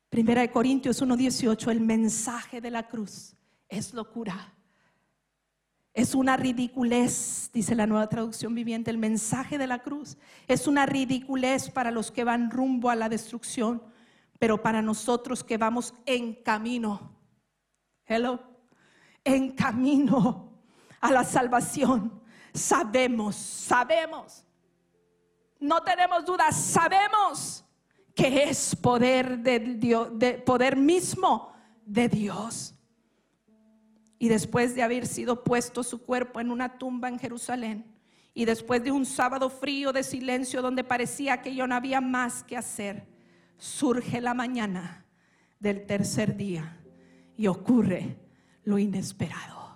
Primera 0.10 0.41
de 0.41 0.51
Corintios 0.51 1.01
1:18, 1.01 1.70
el 1.70 1.82
mensaje 1.82 2.62
de 2.62 2.72
la 2.72 2.88
cruz 2.88 3.36
es 3.68 3.93
locura. 3.93 4.53
Es 5.93 6.16
una 6.16 6.38
ridiculez, 6.38 7.51
dice 7.53 7.76
la 7.76 7.88
nueva 7.88 8.07
traducción 8.07 8.55
viviente, 8.55 8.89
el 8.89 8.97
mensaje 8.97 9.57
de 9.57 9.68
la 9.68 9.80
cruz 9.80 10.18
es 10.47 10.66
una 10.66 10.86
ridiculez 10.86 11.70
para 11.70 11.91
los 11.91 12.10
que 12.10 12.24
van 12.24 12.51
rumbo 12.51 12.89
a 12.89 12.95
la 12.95 13.10
destrucción, 13.10 13.84
pero 14.39 14.62
para 14.62 14.82
nosotros 14.82 15.43
que 15.43 15.57
vamos 15.57 15.93
en 16.05 16.36
camino 16.36 17.18
Hello. 18.12 18.39
en 19.24 19.51
camino 19.51 20.51
a 20.99 21.12
la 21.12 21.24
salvación. 21.24 22.22
Sabemos, 22.53 23.36
sabemos, 23.36 24.43
no 25.60 25.84
tenemos 25.84 26.26
dudas, 26.26 26.55
sabemos 26.55 27.64
que 28.16 28.45
es 28.45 28.76
poder 28.76 29.38
de 29.38 29.60
Dios, 29.60 30.18
de 30.18 30.34
poder 30.34 30.76
mismo 30.76 31.53
de 31.86 32.10
Dios. 32.10 32.74
Y 34.18 34.28
después 34.28 34.74
de 34.74 34.82
haber 34.82 35.05
sido 35.05 35.43
puesto 35.43 35.84
su 35.84 36.03
cuerpo 36.03 36.39
en 36.39 36.49
una 36.49 36.80
tumba 36.80 37.07
en 37.07 37.20
Jerusalén, 37.20 37.86
y 38.34 38.45
después 38.45 38.84
de 38.84 38.91
un 38.91 39.05
sábado 39.05 39.51
frío 39.51 39.93
de 39.93 40.01
silencio 40.01 40.64
donde 40.64 40.84
parecía 40.84 41.41
que 41.43 41.53
yo 41.53 41.68
no 41.68 41.76
había 41.76 42.01
más 42.01 42.43
que 42.43 42.57
hacer, 42.57 43.07
surge 43.57 44.20
la 44.20 44.34
mañana 44.34 45.05
del 45.60 45.86
tercer 45.86 46.36
día 46.36 46.78
y 47.39 47.47
ocurre 47.47 48.17
lo 48.65 48.77
inesperado. 48.77 49.73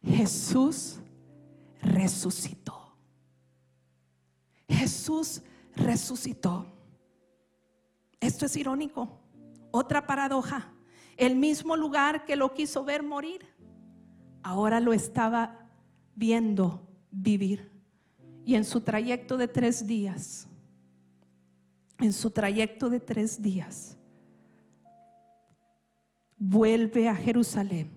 Jesús 0.00 1.00
resucitó. 1.82 2.96
Jesús 4.68 5.42
resucitó. 5.74 6.66
Esto 8.20 8.46
es 8.46 8.56
irónico. 8.56 9.08
Otra 9.72 10.06
paradoja. 10.06 10.72
El 11.16 11.34
mismo 11.34 11.76
lugar 11.76 12.24
que 12.24 12.36
lo 12.36 12.54
quiso 12.54 12.84
ver 12.84 13.02
morir, 13.02 13.44
ahora 14.44 14.78
lo 14.78 14.92
estaba 14.92 15.68
viendo 16.14 16.86
vivir. 17.10 17.72
Y 18.44 18.54
en 18.54 18.64
su 18.64 18.82
trayecto 18.82 19.36
de 19.36 19.48
tres 19.48 19.84
días, 19.84 20.46
en 21.98 22.12
su 22.12 22.30
trayecto 22.30 22.88
de 22.88 23.00
tres 23.00 23.42
días, 23.42 23.93
vuelve 26.36 27.08
a 27.08 27.14
Jerusalén, 27.14 27.90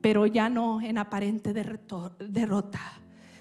pero 0.00 0.26
ya 0.26 0.48
no 0.48 0.80
en 0.80 0.98
aparente 0.98 1.52
derrota, 1.52 2.80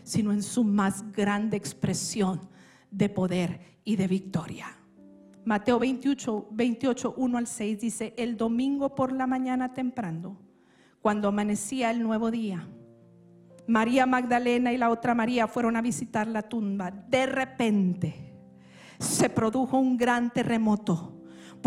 sino 0.04 0.32
en 0.32 0.42
su 0.42 0.64
más 0.64 1.12
grande 1.12 1.58
expresión 1.58 2.50
de 2.92 3.10
poder 3.10 3.80
y 3.84 3.96
de 3.96 4.08
victoria. 4.08 4.68
Mateo 5.46 5.80
28, 5.80 6.50
28, 6.52 7.14
1 7.16 7.38
al 7.38 7.48
6 7.48 7.80
dice, 7.80 8.14
el 8.18 8.36
domingo 8.36 8.96
por 8.96 9.14
la 9.14 9.28
mañana 9.28 9.74
temprano, 9.74 10.38
cuando 11.02 11.30
amanecía 11.30 11.90
el 11.92 12.04
nuevo 12.04 12.32
día, 12.32 12.68
María 13.68 14.06
Magdalena 14.06 14.72
y 14.72 14.78
la 14.78 14.90
otra 14.90 15.14
María 15.14 15.48
fueron 15.48 15.76
a 15.76 15.82
visitar 15.82 16.28
la 16.28 16.42
tumba. 16.42 16.92
De 16.92 17.26
repente 17.26 18.34
se 18.98 19.30
produjo 19.30 19.78
un 19.78 19.98
gran 19.98 20.32
terremoto, 20.32 21.17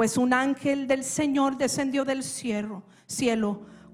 pues 0.00 0.16
un 0.16 0.32
ángel 0.32 0.86
del 0.86 1.04
Señor 1.04 1.58
descendió 1.58 2.06
del 2.06 2.22
cielo, 2.22 2.82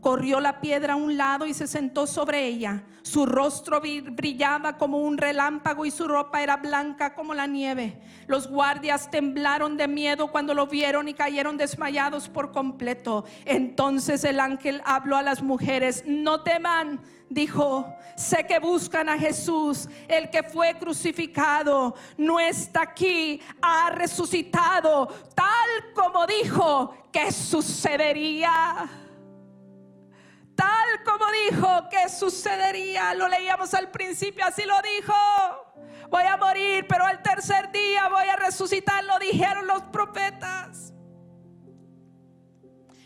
corrió 0.07 0.39
la 0.39 0.61
piedra 0.61 0.93
a 0.93 0.97
un 0.97 1.17
lado 1.17 1.47
y 1.47 1.53
se 1.53 1.67
sentó 1.67 2.07
sobre 2.07 2.47
ella. 2.47 2.85
Su 3.03 3.27
rostro 3.27 3.81
brillaba 3.81 4.79
como 4.79 4.99
un 4.99 5.19
relámpago 5.19 5.85
y 5.85 5.91
su 5.91 6.07
ropa 6.07 6.45
era 6.45 6.59
blanca 6.59 7.13
como 7.13 7.35
la 7.35 7.49
nieve. 7.49 8.01
Los 8.29 8.49
guardias 8.49 9.11
temblaron 9.11 9.77
de 9.77 9.89
miedo 9.89 10.31
cuando 10.31 10.55
lo 10.55 10.69
vieron 10.69 11.09
y 11.09 11.15
cayeron 11.15 11.57
desmayados 11.57 12.29
por 12.29 12.53
completo. 12.53 13.25
Entonces 13.47 14.23
el 14.23 14.39
ángel 14.39 14.81
habló 14.85 15.17
a 15.17 15.23
las 15.23 15.43
mujeres, 15.43 16.05
no 16.07 16.45
teman 16.45 17.01
dijo, 17.29 17.93
sé 18.15 18.47
que 18.47 18.61
buscan 18.61 19.09
a 19.09 19.19
Jesús, 19.19 19.89
el 20.07 20.31
que 20.31 20.45
fue 20.45 20.75
crucificado, 20.79 21.97
no 22.17 22.39
está 22.39 22.83
aquí, 22.83 23.41
ha 23.61 23.91
resucitado, 23.91 25.09
tal 25.35 25.93
como 25.97 26.25
dijo 26.29 26.95
que 27.11 27.33
sucedería 27.33 28.89
tal 30.57 31.05
como 31.05 31.25
dijo 31.51 31.89
que 31.89 32.09
sucedería. 32.09 33.15
Lo 33.15 33.29
leíamos 33.29 33.73
al 33.75 33.91
principio, 33.91 34.45
así 34.45 34.65
lo 34.65 34.75
dijo. 34.83 35.15
Voy 36.11 36.25
a 36.25 36.37
morir, 36.37 36.87
pero 36.89 37.05
al 37.05 37.23
tercer 37.23 37.71
día 37.71 38.09
voy 38.09 38.29
a 38.29 38.37
resucitar, 38.37 39.05
lo 39.05 39.19
dijeron 39.19 39.67
los 39.67 39.83
profetas. 39.85 40.93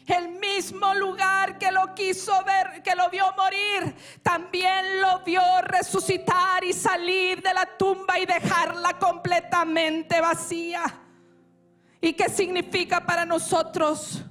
El 0.07 0.31
mismo 0.31 0.93
lugar 0.95 1.57
que 1.57 1.71
lo 1.71 1.95
quiso 1.95 2.33
ver, 2.45 2.83
que 2.83 2.97
lo 2.97 3.09
vio 3.11 3.33
morir, 3.37 3.95
también 4.23 5.01
lo 5.01 5.21
vio 5.21 5.43
resucitar 5.63 6.65
y 6.65 6.73
salir 6.73 7.41
de 7.41 7.55
la 7.55 7.65
tumba 7.77 8.19
y 8.19 8.27
dejarla 8.27 8.99
completamente 8.99 10.21
vacía. 10.21 10.83
¿Y 12.01 12.15
qué 12.15 12.29
significa 12.29 13.07
para 13.07 13.25
nosotros? 13.25 14.25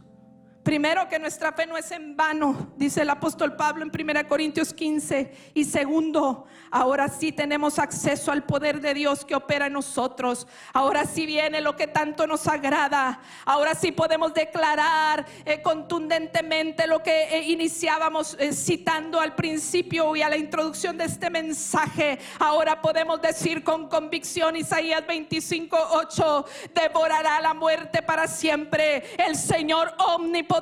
Primero, 0.69 1.09
que 1.09 1.17
nuestra 1.17 1.51
fe 1.51 1.65
no 1.65 1.77
es 1.77 1.89
en 1.89 2.15
vano, 2.15 2.73
dice 2.77 3.01
el 3.01 3.09
apóstol 3.09 3.55
Pablo 3.55 3.83
en 3.83 3.89
1 3.91 4.27
Corintios 4.27 4.71
15. 4.71 5.51
Y 5.55 5.65
segundo, 5.65 6.45
ahora 6.69 7.07
sí 7.07 7.31
tenemos 7.31 7.79
acceso 7.79 8.31
al 8.31 8.43
poder 8.43 8.79
de 8.79 8.93
Dios 8.93 9.25
que 9.25 9.33
opera 9.33 9.65
en 9.65 9.73
nosotros. 9.73 10.45
Ahora 10.71 11.05
sí 11.05 11.25
viene 11.25 11.59
lo 11.59 11.75
que 11.75 11.87
tanto 11.87 12.27
nos 12.27 12.45
agrada. 12.45 13.19
Ahora 13.45 13.73
sí 13.73 13.91
podemos 13.91 14.31
declarar 14.35 15.25
eh, 15.43 15.59
contundentemente 15.63 16.85
lo 16.85 17.01
que 17.01 17.23
eh, 17.23 17.47
iniciábamos 17.47 18.37
eh, 18.39 18.53
citando 18.53 19.19
al 19.19 19.33
principio 19.33 20.15
y 20.15 20.21
a 20.21 20.29
la 20.29 20.37
introducción 20.37 20.99
de 20.99 21.05
este 21.05 21.31
mensaje. 21.31 22.19
Ahora 22.37 22.79
podemos 22.79 23.19
decir 23.19 23.63
con 23.63 23.89
convicción 23.89 24.55
Isaías 24.55 25.01
25, 25.07 25.75
8, 25.93 26.45
devorará 26.75 27.41
la 27.41 27.55
muerte 27.55 28.03
para 28.03 28.27
siempre. 28.27 29.15
El 29.17 29.35
Señor 29.35 29.95
omnipotente 29.97 30.58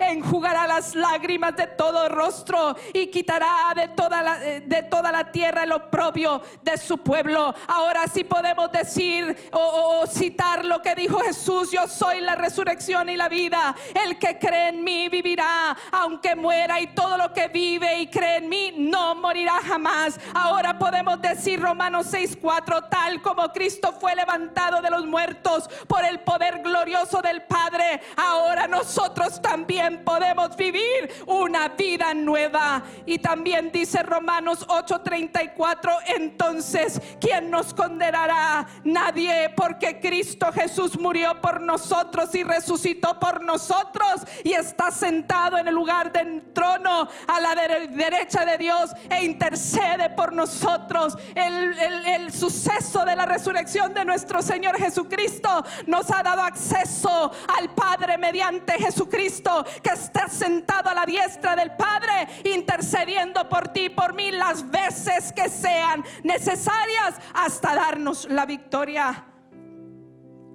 enjugará 0.00 0.66
las 0.66 0.94
lágrimas 0.94 1.56
de 1.56 1.66
todo 1.66 2.08
rostro 2.08 2.76
y 2.92 3.08
quitará 3.08 3.72
de 3.74 3.88
toda 3.88 4.22
la, 4.22 4.44
eh, 4.44 4.60
de 4.60 4.82
toda 4.84 5.12
la 5.12 5.30
tierra 5.30 5.64
el 5.64 5.72
oprobio 5.72 6.42
de 6.62 6.76
su 6.76 6.98
pueblo. 6.98 7.54
Ahora 7.66 8.06
sí 8.06 8.24
podemos 8.24 8.70
decir 8.72 9.50
o, 9.52 10.04
citar 10.06 10.64
lo 10.64 10.80
que 10.82 10.94
dijo 10.94 11.18
Jesús, 11.20 11.70
yo 11.70 11.86
soy 11.88 12.20
la 12.20 12.34
resurrección 12.34 13.08
y 13.08 13.16
la 13.16 13.28
vida. 13.28 13.74
El 13.94 14.18
que 14.18 14.38
cree 14.38 14.68
en 14.68 14.84
mí 14.84 15.08
vivirá 15.08 15.76
aunque 15.92 16.34
muera 16.36 16.80
y 16.80 16.88
todo 16.88 17.16
lo 17.16 17.32
que 17.32 17.48
vive 17.48 17.98
y 18.00 18.08
cree 18.08 18.38
en 18.38 18.48
mí 18.48 18.74
no 18.76 19.14
morirá 19.14 19.60
jamás. 19.62 20.18
Ahora 20.34 20.78
podemos 20.78 21.20
decir 21.20 21.60
Romanos 21.60 22.06
6:4 22.12 22.88
tal 22.88 23.22
como 23.22 23.52
Cristo 23.52 23.92
fue 23.92 24.14
levantado 24.14 24.80
de 24.80 24.90
los 24.90 25.06
muertos 25.06 25.68
por 25.86 26.04
el 26.04 26.20
poder 26.20 26.62
glorioso 26.62 27.20
del 27.22 27.42
Padre, 27.42 28.00
ahora 28.16 28.66
nos 28.66 28.95
nosotros 28.96 29.42
también 29.42 30.04
podemos 30.04 30.56
vivir 30.56 31.12
una 31.26 31.68
vida 31.68 32.14
nueva. 32.14 32.82
Y 33.04 33.18
también 33.18 33.70
dice 33.70 34.02
Romanos 34.02 34.64
8:34, 34.68 35.98
entonces, 36.16 37.00
¿quién 37.20 37.50
nos 37.50 37.74
condenará? 37.74 38.66
Nadie, 38.84 39.52
porque 39.54 40.00
Cristo 40.00 40.50
Jesús 40.50 40.98
murió 40.98 41.38
por 41.42 41.60
nosotros 41.60 42.34
y 42.34 42.42
resucitó 42.42 43.18
por 43.20 43.42
nosotros 43.42 44.22
y 44.44 44.52
está 44.54 44.90
sentado 44.90 45.58
en 45.58 45.68
el 45.68 45.74
lugar 45.74 46.10
del 46.10 46.54
trono 46.54 47.06
a 47.26 47.40
la 47.40 47.54
derecha 47.54 48.46
de 48.46 48.56
Dios 48.56 48.92
e 49.10 49.24
intercede 49.24 50.08
por 50.10 50.32
nosotros. 50.32 51.18
El, 51.34 51.78
el 52.06 52.32
suceso 52.32 53.04
de 53.04 53.14
la 53.14 53.26
resurrección 53.26 53.92
de 53.92 54.06
nuestro 54.06 54.40
Señor 54.40 54.78
Jesucristo 54.78 55.64
nos 55.86 56.10
ha 56.10 56.22
dado 56.22 56.40
acceso 56.40 57.30
al 57.58 57.74
Padre 57.74 58.16
mediante 58.16 58.75
Jesucristo 58.78 59.64
que 59.82 59.90
está 59.90 60.28
sentado 60.28 60.90
a 60.90 60.94
la 60.94 61.04
diestra 61.04 61.56
del 61.56 61.72
Padre 61.76 62.28
intercediendo 62.44 63.48
por 63.48 63.68
ti, 63.68 63.88
por 63.90 64.14
mí 64.14 64.30
las 64.30 64.68
veces 64.70 65.32
que 65.32 65.48
sean 65.48 66.04
necesarias 66.22 67.14
hasta 67.34 67.74
darnos 67.74 68.28
la 68.30 68.46
victoria. 68.46 69.26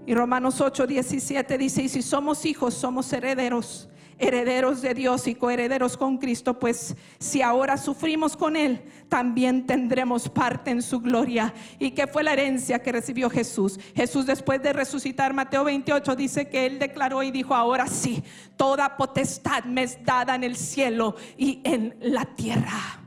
Y 0.06 0.14
Romanos 0.16 0.60
8, 0.60 0.88
17 0.88 1.58
dice, 1.58 1.84
y 1.84 1.90
si 1.90 2.02
somos 2.02 2.46
hijos, 2.46 2.74
somos 2.74 3.12
herederos 3.14 3.88
herederos 4.22 4.82
de 4.82 4.94
Dios 4.94 5.28
y 5.28 5.34
coherederos 5.34 5.98
con 5.98 6.20
Cristo, 6.20 6.60
pues 6.60 6.96
si 7.20 7.42
ahora 7.42 7.76
sufrimos 7.76 8.38
con 8.38 8.56
Él, 8.56 8.84
también 9.10 9.66
tendremos 9.66 10.30
parte 10.30 10.70
en 10.70 10.84
su 10.84 11.00
gloria. 11.02 11.54
¿Y 11.80 11.92
qué 11.92 12.06
fue 12.06 12.24
la 12.24 12.34
herencia 12.34 12.80
que 12.80 12.92
recibió 12.92 13.30
Jesús? 13.30 13.80
Jesús 13.96 14.28
después 14.28 14.62
de 14.62 14.74
resucitar, 14.74 15.34
Mateo 15.34 15.64
28 15.64 16.16
dice 16.16 16.48
que 16.48 16.68
Él 16.68 16.78
declaró 16.78 17.24
y 17.24 17.32
dijo, 17.32 17.56
ahora 17.56 17.88
sí, 17.88 18.24
toda 18.56 18.96
potestad 18.96 19.64
me 19.64 19.84
es 19.84 19.98
dada 20.06 20.36
en 20.36 20.44
el 20.44 20.56
cielo 20.56 21.16
y 21.36 21.60
en 21.64 21.96
la 22.00 22.26
tierra. 22.26 23.02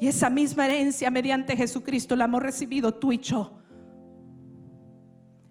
Y 0.00 0.08
esa 0.08 0.30
misma 0.30 0.64
herencia 0.66 1.10
mediante 1.10 1.56
Jesucristo 1.56 2.16
la 2.16 2.24
hemos 2.24 2.42
recibido 2.42 2.94
tú 2.94 3.12
y 3.12 3.18
yo. 3.18 3.52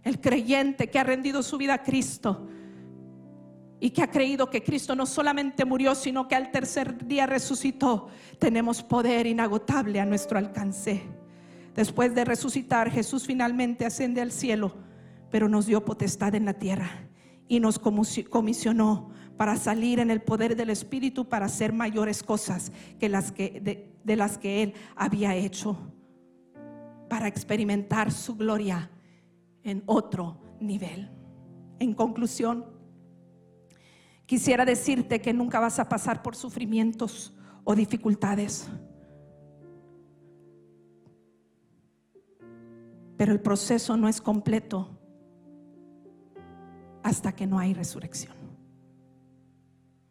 El 0.03 0.19
creyente 0.19 0.89
que 0.89 0.99
ha 0.99 1.03
rendido 1.03 1.43
su 1.43 1.57
vida 1.57 1.75
a 1.75 1.83
Cristo 1.83 2.47
y 3.79 3.89
que 3.89 4.01
ha 4.01 4.09
creído 4.09 4.49
que 4.49 4.63
Cristo 4.63 4.95
no 4.95 5.05
solamente 5.05 5.65
murió, 5.65 5.95
sino 5.95 6.27
que 6.27 6.35
al 6.35 6.51
tercer 6.51 7.05
día 7.05 7.25
resucitó, 7.25 8.07
tenemos 8.39 8.81
poder 8.81 9.27
inagotable 9.27 9.99
a 9.99 10.05
nuestro 10.05 10.37
alcance. 10.37 11.03
Después 11.73 12.15
de 12.15 12.23
resucitar, 12.23 12.89
Jesús 12.89 13.25
finalmente 13.25 13.85
asciende 13.85 14.21
al 14.21 14.31
cielo, 14.31 14.75
pero 15.29 15.49
nos 15.49 15.65
dio 15.65 15.83
potestad 15.83 16.33
en 16.35 16.45
la 16.45 16.53
tierra 16.53 16.89
y 17.47 17.59
nos 17.59 17.79
comisionó 17.79 19.09
para 19.37 19.57
salir 19.57 19.99
en 19.99 20.09
el 20.09 20.21
poder 20.21 20.55
del 20.55 20.69
Espíritu, 20.69 21.27
para 21.27 21.47
hacer 21.47 21.73
mayores 21.73 22.23
cosas 22.23 22.71
que 22.99 23.09
las 23.09 23.33
que, 23.33 23.59
de, 23.61 23.93
de 24.03 24.15
las 24.15 24.37
que 24.37 24.63
Él 24.63 24.73
había 24.95 25.35
hecho, 25.35 25.77
para 27.09 27.27
experimentar 27.27 28.11
su 28.11 28.35
gloria 28.35 28.89
en 29.63 29.83
otro 29.85 30.39
nivel. 30.61 31.11
En 31.79 31.93
conclusión, 31.93 32.74
quisiera 34.25 34.65
decirte 34.65 35.21
que 35.21 35.33
nunca 35.33 35.59
vas 35.59 35.79
a 35.79 35.89
pasar 35.89 36.21
por 36.21 36.35
sufrimientos 36.35 37.33
o 37.63 37.75
dificultades. 37.75 38.67
Pero 43.17 43.31
el 43.31 43.39
proceso 43.39 43.95
no 43.97 44.07
es 44.07 44.21
completo 44.21 44.89
hasta 47.03 47.33
que 47.33 47.47
no 47.47 47.59
hay 47.59 47.73
resurrección. 47.73 48.33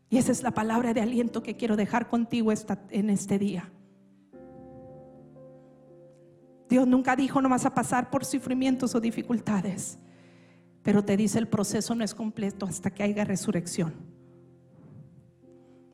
Y 0.09 0.19
esa 0.19 0.33
es 0.33 0.43
la 0.43 0.53
palabra 0.53 0.95
de 0.95 1.01
aliento 1.01 1.43
que 1.43 1.57
quiero 1.57 1.77
dejar 1.77 2.09
contigo 2.09 2.53
en 2.91 3.11
este 3.11 3.39
día. 3.39 3.71
Dios 6.69 6.87
nunca 6.87 7.17
dijo 7.17 7.43
no 7.43 7.49
vas 7.49 7.67
a 7.67 7.75
pasar 7.75 8.11
por 8.11 8.25
sufrimientos 8.25 8.95
o 8.95 9.01
dificultades, 9.01 9.99
pero 10.85 11.03
te 11.03 11.17
dice 11.17 11.39
el 11.41 11.49
proceso 11.49 11.95
no 11.97 12.05
es 12.05 12.15
completo 12.15 12.67
hasta 12.67 12.91
que 12.91 13.03
haya 13.03 13.25
resurrección. 13.25 13.95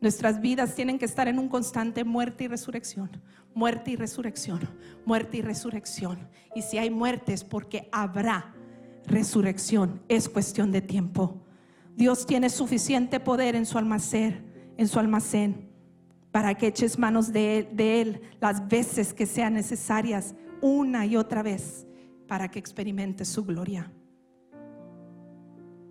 Nuestras 0.00 0.40
vidas 0.40 0.74
tienen 0.74 0.98
que 0.98 1.04
estar 1.04 1.28
en 1.28 1.38
un 1.38 1.48
constante 1.48 2.04
muerte 2.04 2.44
y 2.44 2.48
resurrección, 2.48 3.10
muerte 3.54 3.92
y 3.92 3.96
resurrección, 3.96 4.60
muerte 5.06 5.38
y 5.38 5.42
resurrección. 5.42 6.28
Y 6.54 6.62
si 6.62 6.78
hay 6.78 6.90
muerte 6.90 7.32
es 7.32 7.44
porque 7.44 7.88
habrá 7.92 8.54
resurrección, 9.06 10.02
es 10.08 10.28
cuestión 10.28 10.72
de 10.72 10.80
tiempo. 10.80 11.40
Dios 11.96 12.26
tiene 12.26 12.50
suficiente 12.50 13.20
poder 13.20 13.54
en 13.54 13.66
su 13.66 13.78
almacén, 13.78 14.72
en 14.76 14.88
su 14.88 14.98
almacén, 14.98 15.70
para 16.32 16.54
que 16.54 16.68
eches 16.68 16.98
manos 16.98 17.32
de 17.32 17.58
él, 17.58 17.68
de 17.74 18.00
él 18.00 18.20
las 18.40 18.66
veces 18.68 19.12
que 19.12 19.26
sean 19.26 19.54
necesarias, 19.54 20.34
una 20.60 21.06
y 21.06 21.16
otra 21.16 21.42
vez, 21.42 21.86
para 22.26 22.50
que 22.50 22.58
experimentes 22.58 23.28
su 23.28 23.44
gloria. 23.44 23.92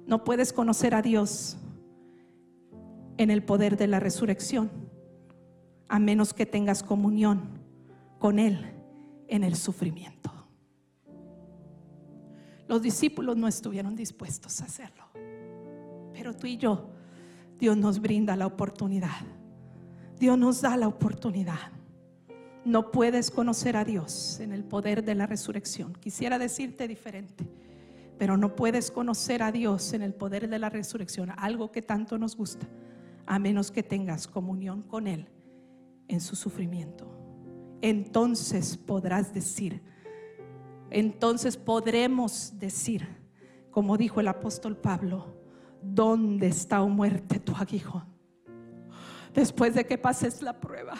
No 0.10 0.24
puedes 0.24 0.52
conocer 0.54 0.96
a 0.96 1.04
Dios 1.04 1.56
en 3.18 3.30
el 3.30 3.44
poder 3.44 3.78
de 3.78 3.86
la 3.86 4.00
resurrección, 4.00 4.72
a 5.88 6.00
menos 6.00 6.34
que 6.34 6.48
tengas 6.48 6.82
comunión 6.82 7.60
con 8.18 8.40
Él 8.40 8.74
en 9.28 9.44
el 9.44 9.56
sufrimiento. 9.56 10.32
Los 12.68 12.82
discípulos 12.82 13.38
no 13.38 13.48
estuvieron 13.48 13.96
dispuestos 13.96 14.62
a 14.62 14.66
hacerlo, 14.66 15.04
pero 16.12 16.36
tú 16.36 16.48
y 16.48 16.58
yo, 16.58 16.90
Dios 17.60 17.78
nos 17.78 18.00
brinda 18.02 18.36
la 18.36 18.48
oportunidad. 18.48 19.22
Dios 20.18 20.40
nos 20.40 20.62
da 20.62 20.76
la 20.76 20.88
oportunidad. 20.88 21.72
No 22.66 22.90
puedes 22.90 23.30
conocer 23.30 23.78
a 23.78 23.86
Dios 23.86 24.40
en 24.40 24.54
el 24.54 24.64
poder 24.64 25.04
de 25.04 25.14
la 25.14 25.28
resurrección. 25.28 25.94
Quisiera 25.94 26.40
decirte 26.40 26.88
diferente, 26.88 27.48
pero 28.20 28.36
no 28.36 28.54
puedes 28.54 28.92
conocer 28.92 29.42
a 29.42 29.52
Dios 29.52 29.94
en 29.94 30.02
el 30.02 30.14
poder 30.14 30.50
de 30.50 30.60
la 30.60 30.70
resurrección, 30.70 31.32
algo 31.38 31.72
que 31.72 31.82
tanto 31.82 32.20
nos 32.20 32.36
gusta 32.36 32.68
a 33.26 33.40
menos 33.40 33.72
que 33.72 33.82
tengas 33.82 34.28
comunión 34.28 34.82
con 34.82 35.08
Él 35.08 35.30
en 36.10 36.20
su 36.20 36.36
sufrimiento. 36.36 37.10
Entonces 37.82 38.76
podrás 38.76 39.34
decir, 39.34 39.82
entonces 40.90 41.56
podremos 41.56 42.60
decir, 42.60 43.08
como 43.72 43.96
dijo 43.96 44.20
el 44.20 44.28
apóstol 44.28 44.76
Pablo, 44.76 45.38
¿dónde 45.82 46.48
está, 46.48 46.82
o 46.82 46.90
muerte, 46.90 47.40
tu 47.40 47.56
aguijón? 47.56 48.04
Después 49.34 49.76
de 49.76 49.86
que 49.86 49.98
pases 49.98 50.42
la 50.42 50.60
prueba 50.60 50.96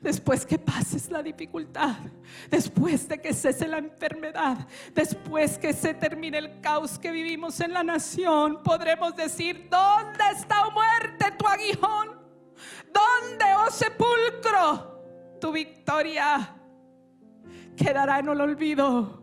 después 0.00 0.46
que 0.46 0.58
pases 0.58 1.10
la 1.10 1.22
dificultad, 1.22 1.96
después 2.50 3.08
de 3.08 3.20
que 3.20 3.34
cese 3.34 3.68
la 3.68 3.78
enfermedad, 3.78 4.66
después 4.94 5.58
que 5.58 5.72
se 5.72 5.94
termine 5.94 6.38
el 6.38 6.60
caos 6.60 6.98
que 6.98 7.10
vivimos 7.10 7.60
en 7.60 7.72
la 7.72 7.82
nación, 7.82 8.62
podremos 8.62 9.14
decir, 9.14 9.68
¿dónde 9.70 10.24
está, 10.34 10.70
muerte, 10.70 11.26
tu 11.38 11.46
aguijón? 11.46 12.20
¿Dónde, 12.92 13.44
oh 13.56 13.70
sepulcro, 13.70 15.38
tu 15.40 15.52
victoria? 15.52 16.56
Quedará 17.76 18.18
en 18.18 18.28
el 18.28 18.40
olvido, 18.40 19.22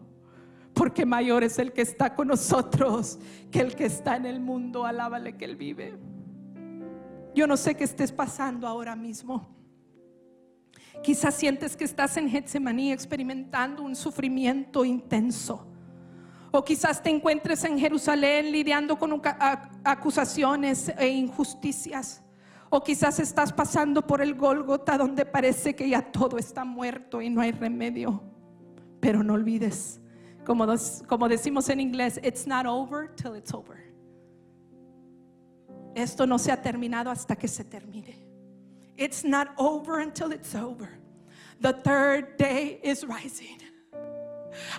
porque 0.74 1.06
mayor 1.06 1.44
es 1.44 1.60
el 1.60 1.74
que 1.74 1.82
está 1.82 2.16
con 2.16 2.28
nosotros 2.28 3.20
que 3.52 3.60
el 3.62 3.76
que 3.76 3.86
está 3.86 4.16
en 4.16 4.26
el 4.26 4.40
mundo. 4.40 4.86
Alábale 4.86 5.38
que 5.38 5.46
Él 5.46 5.56
vive. 5.56 5.98
Yo 7.36 7.46
no 7.46 7.56
sé 7.56 7.76
qué 7.76 7.84
estés 7.84 8.12
pasando 8.12 8.68
ahora 8.68 8.96
mismo. 8.96 9.57
Quizás 11.04 11.36
sientes 11.36 11.78
que 11.78 11.84
estás 11.84 12.18
en 12.18 12.30
Getsemaní 12.30 12.92
experimentando 12.92 13.84
un 13.84 13.96
sufrimiento 13.96 14.84
intenso. 14.84 15.66
O 16.52 16.64
quizás 16.64 17.04
te 17.04 17.10
encuentres 17.10 17.64
en 17.64 17.78
Jerusalén 17.78 18.52
lidiando 18.52 18.98
con 18.98 19.22
acusaciones 19.84 20.90
e 20.98 21.08
injusticias. 21.10 22.24
O 22.70 22.84
quizás 22.84 23.20
estás 23.20 23.54
pasando 23.54 24.06
por 24.06 24.22
el 24.22 24.36
Gólgota 24.36 24.98
donde 24.98 25.26
parece 25.26 25.76
que 25.76 25.90
ya 25.90 26.02
todo 26.02 26.38
está 26.38 26.66
muerto 26.66 27.22
y 27.22 27.30
no 27.30 27.42
hay 27.42 27.52
remedio. 27.52 28.22
Pero 29.00 29.24
no 29.24 29.34
olvides, 29.34 30.02
como, 30.46 30.66
como 31.08 31.30
decimos 31.30 31.70
en 31.70 31.80
inglés, 31.80 32.20
it's 32.24 32.48
not 32.48 32.66
over 32.66 33.14
till 33.16 33.36
it's 33.36 33.54
over. 33.54 33.78
Esto 35.96 36.28
no 36.28 36.38
se 36.38 36.52
ha 36.52 36.62
terminado 36.62 37.10
hasta 37.10 37.36
que 37.36 37.48
se 37.48 37.64
termine. 37.64 38.27
It's 38.98 39.24
not 39.24 39.54
over 39.58 40.00
until 40.00 40.32
it's 40.32 40.56
over. 40.56 40.90
The 41.62 41.74
third 41.74 42.38
day 42.38 42.80
is 42.84 43.06
rising. 43.06 43.62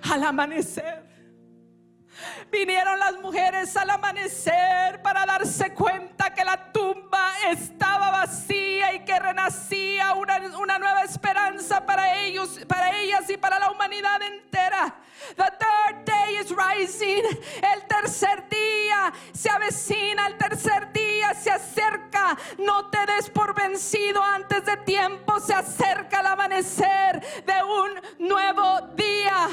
Al 0.05 0.23
amanecer. 0.23 1.03
Vinieron 2.51 2.99
las 2.99 3.21
mujeres 3.21 3.77
al 3.77 3.91
amanecer 3.91 5.03
para 5.03 5.27
darse 5.27 5.75
cuenta 5.75 6.33
que 6.33 6.45
la 6.45 6.73
tumba 6.73 7.33
estaba 7.51 8.11
vacía 8.11 8.95
y 8.95 9.05
que 9.05 9.19
renacía 9.19 10.15
una, 10.15 10.39
una, 10.59 10.79
nueva 10.79 11.03
esperanza 11.03 11.85
para 11.85 12.17
ellos, 12.23 12.61
para 12.67 12.97
ellas 13.01 13.29
y 13.29 13.37
para 13.37 13.59
la 13.59 13.71
humanidad 13.71 14.23
entera. 14.23 14.95
The 15.37 15.51
third 15.59 16.05
day 16.05 16.39
is 16.41 16.51
rising. 16.51 17.23
El 17.63 17.87
tercer 17.87 18.49
día 18.49 19.13
se 19.33 19.51
avecina, 19.51 20.27
el 20.27 20.39
tercer 20.39 20.93
día 20.93 21.35
se 21.35 21.51
acerca. 21.51 22.37
No 22.59 22.89
te 22.89 23.05
des 23.07 23.29
por 23.31 23.55
vencido 23.55 24.23
antes 24.23 24.65
de 24.65 24.77
tiempo. 24.79 25.39
Se 25.41 25.55
acerca 25.55 26.21
el 26.21 26.27
amanecer 26.27 27.21
de 27.45 27.63
un 27.63 28.29
nuevo 28.29 28.81
día. 28.97 29.49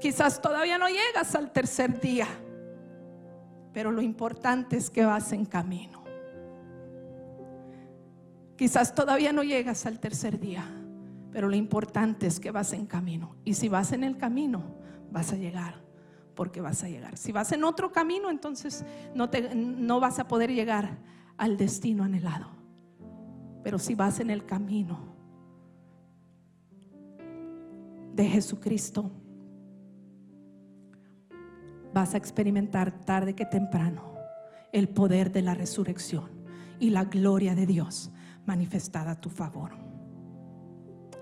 Quizás 0.00 0.40
todavía 0.40 0.78
no 0.78 0.88
llegas 0.88 1.34
al 1.34 1.50
tercer 1.50 2.00
día, 2.00 2.28
pero 3.72 3.90
lo 3.90 4.00
importante 4.00 4.76
es 4.76 4.90
que 4.90 5.04
vas 5.04 5.32
en 5.32 5.44
camino. 5.44 6.04
Quizás 8.56 8.94
todavía 8.94 9.32
no 9.32 9.42
llegas 9.42 9.86
al 9.86 10.00
tercer 10.00 10.40
día, 10.40 10.64
pero 11.32 11.48
lo 11.48 11.56
importante 11.56 12.26
es 12.26 12.40
que 12.40 12.50
vas 12.50 12.72
en 12.72 12.86
camino. 12.86 13.36
Y 13.44 13.54
si 13.54 13.68
vas 13.68 13.92
en 13.92 14.02
el 14.02 14.16
camino, 14.16 14.64
vas 15.10 15.32
a 15.32 15.36
llegar, 15.36 15.80
porque 16.34 16.60
vas 16.60 16.82
a 16.82 16.88
llegar. 16.88 17.16
Si 17.16 17.30
vas 17.32 17.52
en 17.52 17.64
otro 17.64 17.92
camino, 17.92 18.30
entonces 18.30 18.84
no, 19.14 19.30
te, 19.30 19.54
no 19.54 20.00
vas 20.00 20.18
a 20.18 20.26
poder 20.26 20.52
llegar 20.52 20.98
al 21.36 21.56
destino 21.56 22.04
anhelado. 22.04 22.48
Pero 23.62 23.78
si 23.78 23.94
vas 23.94 24.20
en 24.20 24.30
el 24.30 24.44
camino 24.44 24.98
de 28.12 28.24
Jesucristo, 28.24 29.12
vas 31.98 32.14
a 32.14 32.16
experimentar 32.16 32.92
tarde 32.92 33.34
que 33.34 33.44
temprano 33.44 34.14
el 34.70 34.88
poder 34.88 35.32
de 35.32 35.42
la 35.42 35.54
resurrección 35.54 36.30
y 36.78 36.90
la 36.90 37.04
gloria 37.04 37.56
de 37.56 37.66
Dios 37.66 38.12
manifestada 38.46 39.10
a 39.10 39.20
tu 39.20 39.30
favor. 39.30 39.72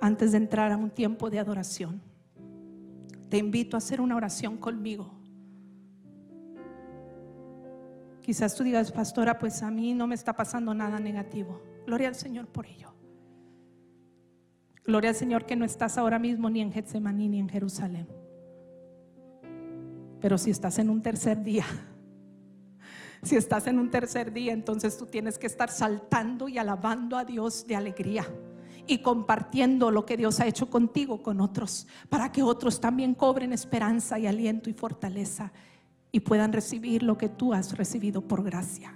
Antes 0.03 0.33
de 0.33 0.37
entrar 0.37 0.73
a 0.73 0.77
un 0.77 0.91
tiempo 0.91 1.31
de 1.31 1.39
adoración, 1.39 2.03
te 3.31 3.39
invito 3.39 3.75
a 3.75 3.79
hacer 3.79 4.03
una 4.03 4.17
oración 4.17 4.59
conmigo. 4.59 5.15
Quizás 8.21 8.55
tú 8.55 8.63
digas, 8.63 8.93
pastora, 8.93 9.39
pues 9.39 9.63
a 9.63 9.71
mí 9.71 9.95
no 9.95 10.07
me 10.07 10.15
está 10.15 10.35
pasando 10.35 10.75
nada 10.75 11.01
negativo. 11.01 11.63
Gloria 11.87 12.09
al 12.09 12.17
Señor 12.17 12.49
por 12.49 12.67
ello. 12.67 12.93
Gloria 14.85 15.09
al 15.09 15.17
Señor 15.17 15.47
que 15.47 15.57
no 15.57 15.65
estás 15.65 15.97
ahora 15.97 16.19
mismo 16.19 16.51
ni 16.51 16.61
en 16.61 16.71
Getsemaní 16.71 17.31
ni 17.31 17.39
en 17.39 17.49
Jerusalén. 17.49 18.26
Pero 20.21 20.39
si 20.39 20.51
estás 20.51 20.79
en 20.79 20.91
un 20.91 21.03
tercer 21.03 21.43
día, 21.43 21.65
si 23.23 23.37
estás 23.37 23.67
en 23.67 23.79
un 23.79 23.91
tercer 23.91 24.33
día, 24.33 24.53
entonces 24.53 24.97
tú 24.97 25.07
tienes 25.07 25.39
que 25.39 25.47
estar 25.47 25.71
saltando 25.71 26.49
y 26.49 26.59
alabando 26.59 27.17
a 27.17 27.25
Dios 27.25 27.67
de 27.67 27.77
alegría 27.77 28.27
y 28.87 28.99
compartiendo 28.99 29.91
lo 29.91 30.07
que 30.07 30.17
Dios 30.17 30.41
ha 30.41 30.47
hecho 30.47 30.71
contigo 30.71 31.23
con 31.23 31.41
otros, 31.41 31.87
para 32.09 32.31
que 32.31 32.43
otros 32.43 32.81
también 32.81 33.15
cobren 33.15 33.53
esperanza 33.53 34.19
y 34.19 34.27
aliento 34.27 34.71
y 34.71 34.75
fortaleza 34.75 35.53
y 36.13 36.21
puedan 36.21 36.53
recibir 36.53 37.03
lo 37.03 37.19
que 37.19 37.29
tú 37.29 37.53
has 37.53 37.77
recibido 37.77 38.23
por 38.23 38.43
gracia. 38.43 38.95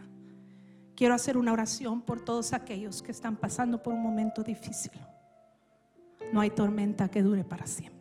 quiero 0.94 1.14
hacer 1.14 1.38
una 1.38 1.52
oración 1.52 2.02
por 2.02 2.20
todos 2.20 2.52
aquellos 2.52 3.02
que 3.02 3.10
están 3.10 3.34
pasando 3.36 3.82
por 3.82 3.94
un 3.94 4.02
momento 4.02 4.42
difícil. 4.42 4.92
No 6.30 6.40
hay 6.40 6.50
tormenta 6.50 7.08
que 7.08 7.22
dure 7.22 7.42
para 7.42 7.66
siempre. 7.66 7.99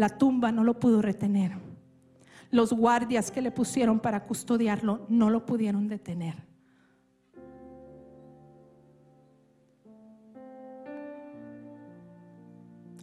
La 0.00 0.08
tumba 0.08 0.50
no 0.50 0.64
lo 0.64 0.80
pudo 0.80 1.02
retener. 1.02 1.52
Los 2.50 2.72
guardias 2.72 3.30
que 3.30 3.42
le 3.42 3.50
pusieron 3.50 4.00
para 4.00 4.24
custodiarlo 4.24 5.04
no 5.10 5.28
lo 5.28 5.44
pudieron 5.44 5.88
detener. 5.88 6.36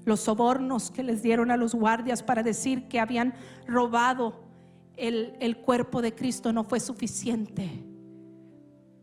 Los 0.05 0.21
sobornos 0.21 0.89
que 0.89 1.03
les 1.03 1.21
dieron 1.21 1.51
a 1.51 1.57
los 1.57 1.75
guardias 1.75 2.23
para 2.23 2.41
decir 2.41 2.87
que 2.87 2.99
habían 2.99 3.35
robado 3.67 4.33
el, 4.95 5.35
el 5.39 5.57
cuerpo 5.57 6.01
de 6.01 6.15
Cristo 6.15 6.51
no 6.51 6.63
fue 6.63 6.79
suficiente 6.79 7.69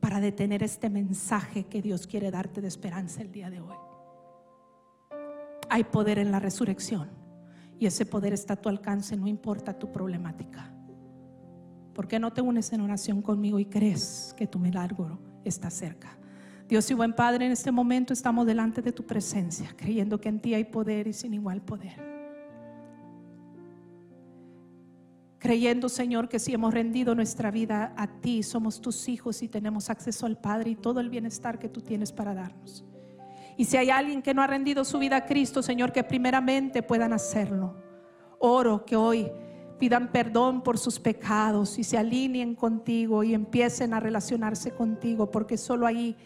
para 0.01 0.19
detener 0.19 0.65
este 0.65 0.91
mensaje 0.91 1.67
que 1.67 1.81
Dios 1.81 2.09
quiere 2.09 2.33
darte 2.33 2.61
de 2.61 2.67
esperanza 2.67 3.23
el 3.23 3.31
día 3.31 3.51
de 3.51 3.61
hoy. 3.61 3.77
Hay 5.71 5.85
poder 5.85 6.19
en 6.19 6.33
la 6.33 6.41
resurrección 6.41 7.23
y 7.79 7.87
ese 7.87 8.07
poder 8.07 8.33
está 8.33 8.55
a 8.55 8.61
tu 8.61 8.69
alcance, 8.69 9.17
no 9.17 9.27
importa 9.27 9.79
tu 9.79 9.91
problemática. 9.91 10.71
¿Por 11.93 12.09
qué 12.09 12.19
no 12.19 12.33
te 12.33 12.41
unes 12.41 12.73
en 12.73 12.81
oración 12.81 13.23
conmigo 13.23 13.59
y 13.59 13.67
crees 13.67 14.35
que 14.37 14.47
tu 14.47 14.59
milagro 14.59 15.19
está 15.45 15.71
cerca? 15.71 16.17
Dios 16.69 16.91
y 16.91 16.95
buen 16.95 17.13
Padre, 17.13 17.47
en 17.47 17.53
este 17.53 17.71
momento 17.71 18.13
estamos 18.13 18.47
delante 18.47 18.83
de 18.83 18.93
tu 18.93 19.05
presencia, 19.05 19.75
creyendo 19.77 20.21
que 20.21 20.29
en 20.29 20.41
ti 20.41 20.55
hay 20.55 20.65
poder 20.65 21.07
y 21.07 21.13
sin 21.13 21.35
igual 21.35 21.61
poder. 21.61 22.15
Creyendo, 25.39 25.91
Señor, 25.91 26.31
que 26.31 26.39
si 26.39 26.55
hemos 26.55 26.73
rendido 26.73 27.15
nuestra 27.15 27.51
vida 27.51 27.93
a 27.99 28.07
ti, 28.07 28.43
somos 28.43 28.81
tus 28.81 29.11
hijos 29.11 29.43
y 29.43 29.49
tenemos 29.49 29.91
acceso 29.91 30.25
al 30.25 30.39
Padre 30.39 30.71
y 30.71 30.75
todo 30.75 31.01
el 31.01 31.11
bienestar 31.11 31.59
que 31.59 31.69
tú 31.69 31.83
tienes 31.83 32.13
para 32.13 32.35
darnos. 32.35 32.83
Y 33.57 33.65
si 33.65 33.77
hay 33.77 33.91
alguien 33.91 34.23
que 34.23 34.35
no 34.35 34.43
ha 34.43 34.47
rendido 34.47 34.85
su 34.85 34.99
vida 34.99 35.17
a 35.17 35.27
Cristo, 35.27 35.63
Señor, 35.63 35.93
que 35.93 36.03
primeramente 36.05 36.83
puedan 36.83 37.13
hacerlo. 37.13 37.77
Oro 38.39 38.85
que 38.85 38.97
hoy 38.97 39.31
pidan 39.79 40.11
perdón 40.11 40.63
por 40.63 40.79
sus 40.79 40.99
pecados 40.99 41.79
y 41.79 41.85
se 41.85 41.99
alineen 41.99 42.55
contigo 42.55 43.23
y 43.23 43.35
empiecen 43.35 43.95
a 43.95 44.01
relacionarse 44.01 44.73
contigo, 44.73 45.31
porque 45.31 45.57
solo 45.57 45.87
ahí 45.87 46.17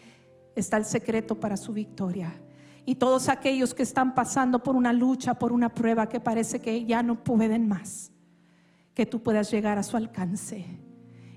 está 0.55 0.77
el 0.77 0.85
secreto 0.85 1.39
para 1.39 1.57
su 1.57 1.73
victoria. 1.73 2.41
Y 2.85 2.95
todos 2.95 3.29
aquellos 3.29 3.73
que 3.73 3.83
están 3.83 4.15
pasando 4.15 4.63
por 4.63 4.75
una 4.75 4.93
lucha, 4.93 5.35
por 5.35 5.51
una 5.51 5.69
prueba 5.69 6.09
que 6.09 6.19
parece 6.19 6.59
que 6.59 6.85
ya 6.85 7.03
no 7.03 7.23
pueden 7.23 7.67
más 7.67 8.11
que 8.99 9.05
tú 9.05 9.23
puedas 9.23 9.49
llegar 9.49 9.77
a 9.77 9.83
su 9.83 9.95
alcance. 9.95 10.65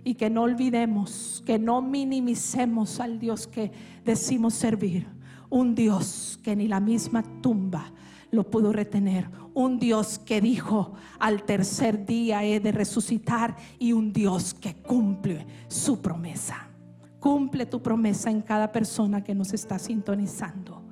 Y 0.03 0.15
que 0.15 0.29
no 0.29 0.43
olvidemos, 0.43 1.45
que 1.47 1.61
no 1.61 1.81
minimicemos 1.81 2.99
al 2.99 3.21
Dios 3.21 3.47
que 3.47 3.71
decimos 4.05 4.55
servir. 4.55 5.07
Un 5.53 5.75
Dios 5.75 6.41
que 6.43 6.57
ni 6.57 6.67
la 6.67 6.81
misma 6.81 7.23
tumba 7.43 7.93
lo 8.31 8.51
pudo 8.51 8.73
retener. 8.73 9.29
Un 9.53 9.79
Dios 9.79 10.19
que 10.19 10.41
dijo, 10.41 10.95
al 11.19 11.43
tercer 11.43 12.07
día 12.07 12.43
he 12.43 12.59
de 12.59 12.73
resucitar. 12.73 13.55
Y 13.79 13.93
un 13.93 14.15
Dios 14.15 14.55
que 14.55 14.77
cumple 14.77 15.47
su 15.69 16.01
promesa. 16.01 16.71
Cumple 17.21 17.67
tu 17.67 17.83
promesa 17.83 18.31
en 18.31 18.41
cada 18.41 18.73
persona 18.73 19.23
que 19.23 19.35
nos 19.35 19.53
está 19.53 19.79
sintonizando. 19.79 20.83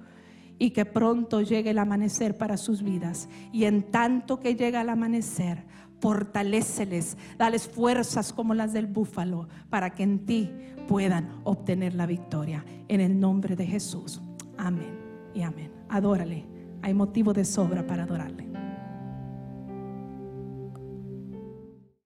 Y 0.59 0.73
que 0.73 0.85
pronto 0.85 1.41
llegue 1.41 1.71
el 1.71 1.79
amanecer 1.79 2.37
para 2.37 2.59
sus 2.59 2.83
vidas. 2.83 3.31
Y 3.55 3.65
en 3.65 3.91
tanto 3.91 4.41
que 4.41 4.57
llega 4.57 4.83
el 4.83 4.91
amanecer, 4.91 5.65
fortaléceles, 6.01 7.17
dales 7.39 7.67
fuerzas 7.67 8.35
como 8.35 8.53
las 8.53 8.75
del 8.75 8.89
búfalo 8.89 9.49
para 9.71 9.89
que 9.89 10.03
en 10.03 10.27
ti 10.27 10.51
puedan 10.87 11.41
obtener 11.45 11.95
la 11.95 12.05
victoria. 12.05 12.63
En 12.89 13.01
el 13.01 13.19
nombre 13.19 13.57
de 13.57 13.65
Jesús. 13.65 14.21
Amén 14.61 14.95
y 15.35 15.41
amén. 15.43 15.73
Adórale. 15.89 16.45
Hay 16.83 16.93
motivo 16.93 17.33
de 17.33 17.45
sobra 17.47 17.87
para 17.87 18.03
adorarle. 18.03 18.47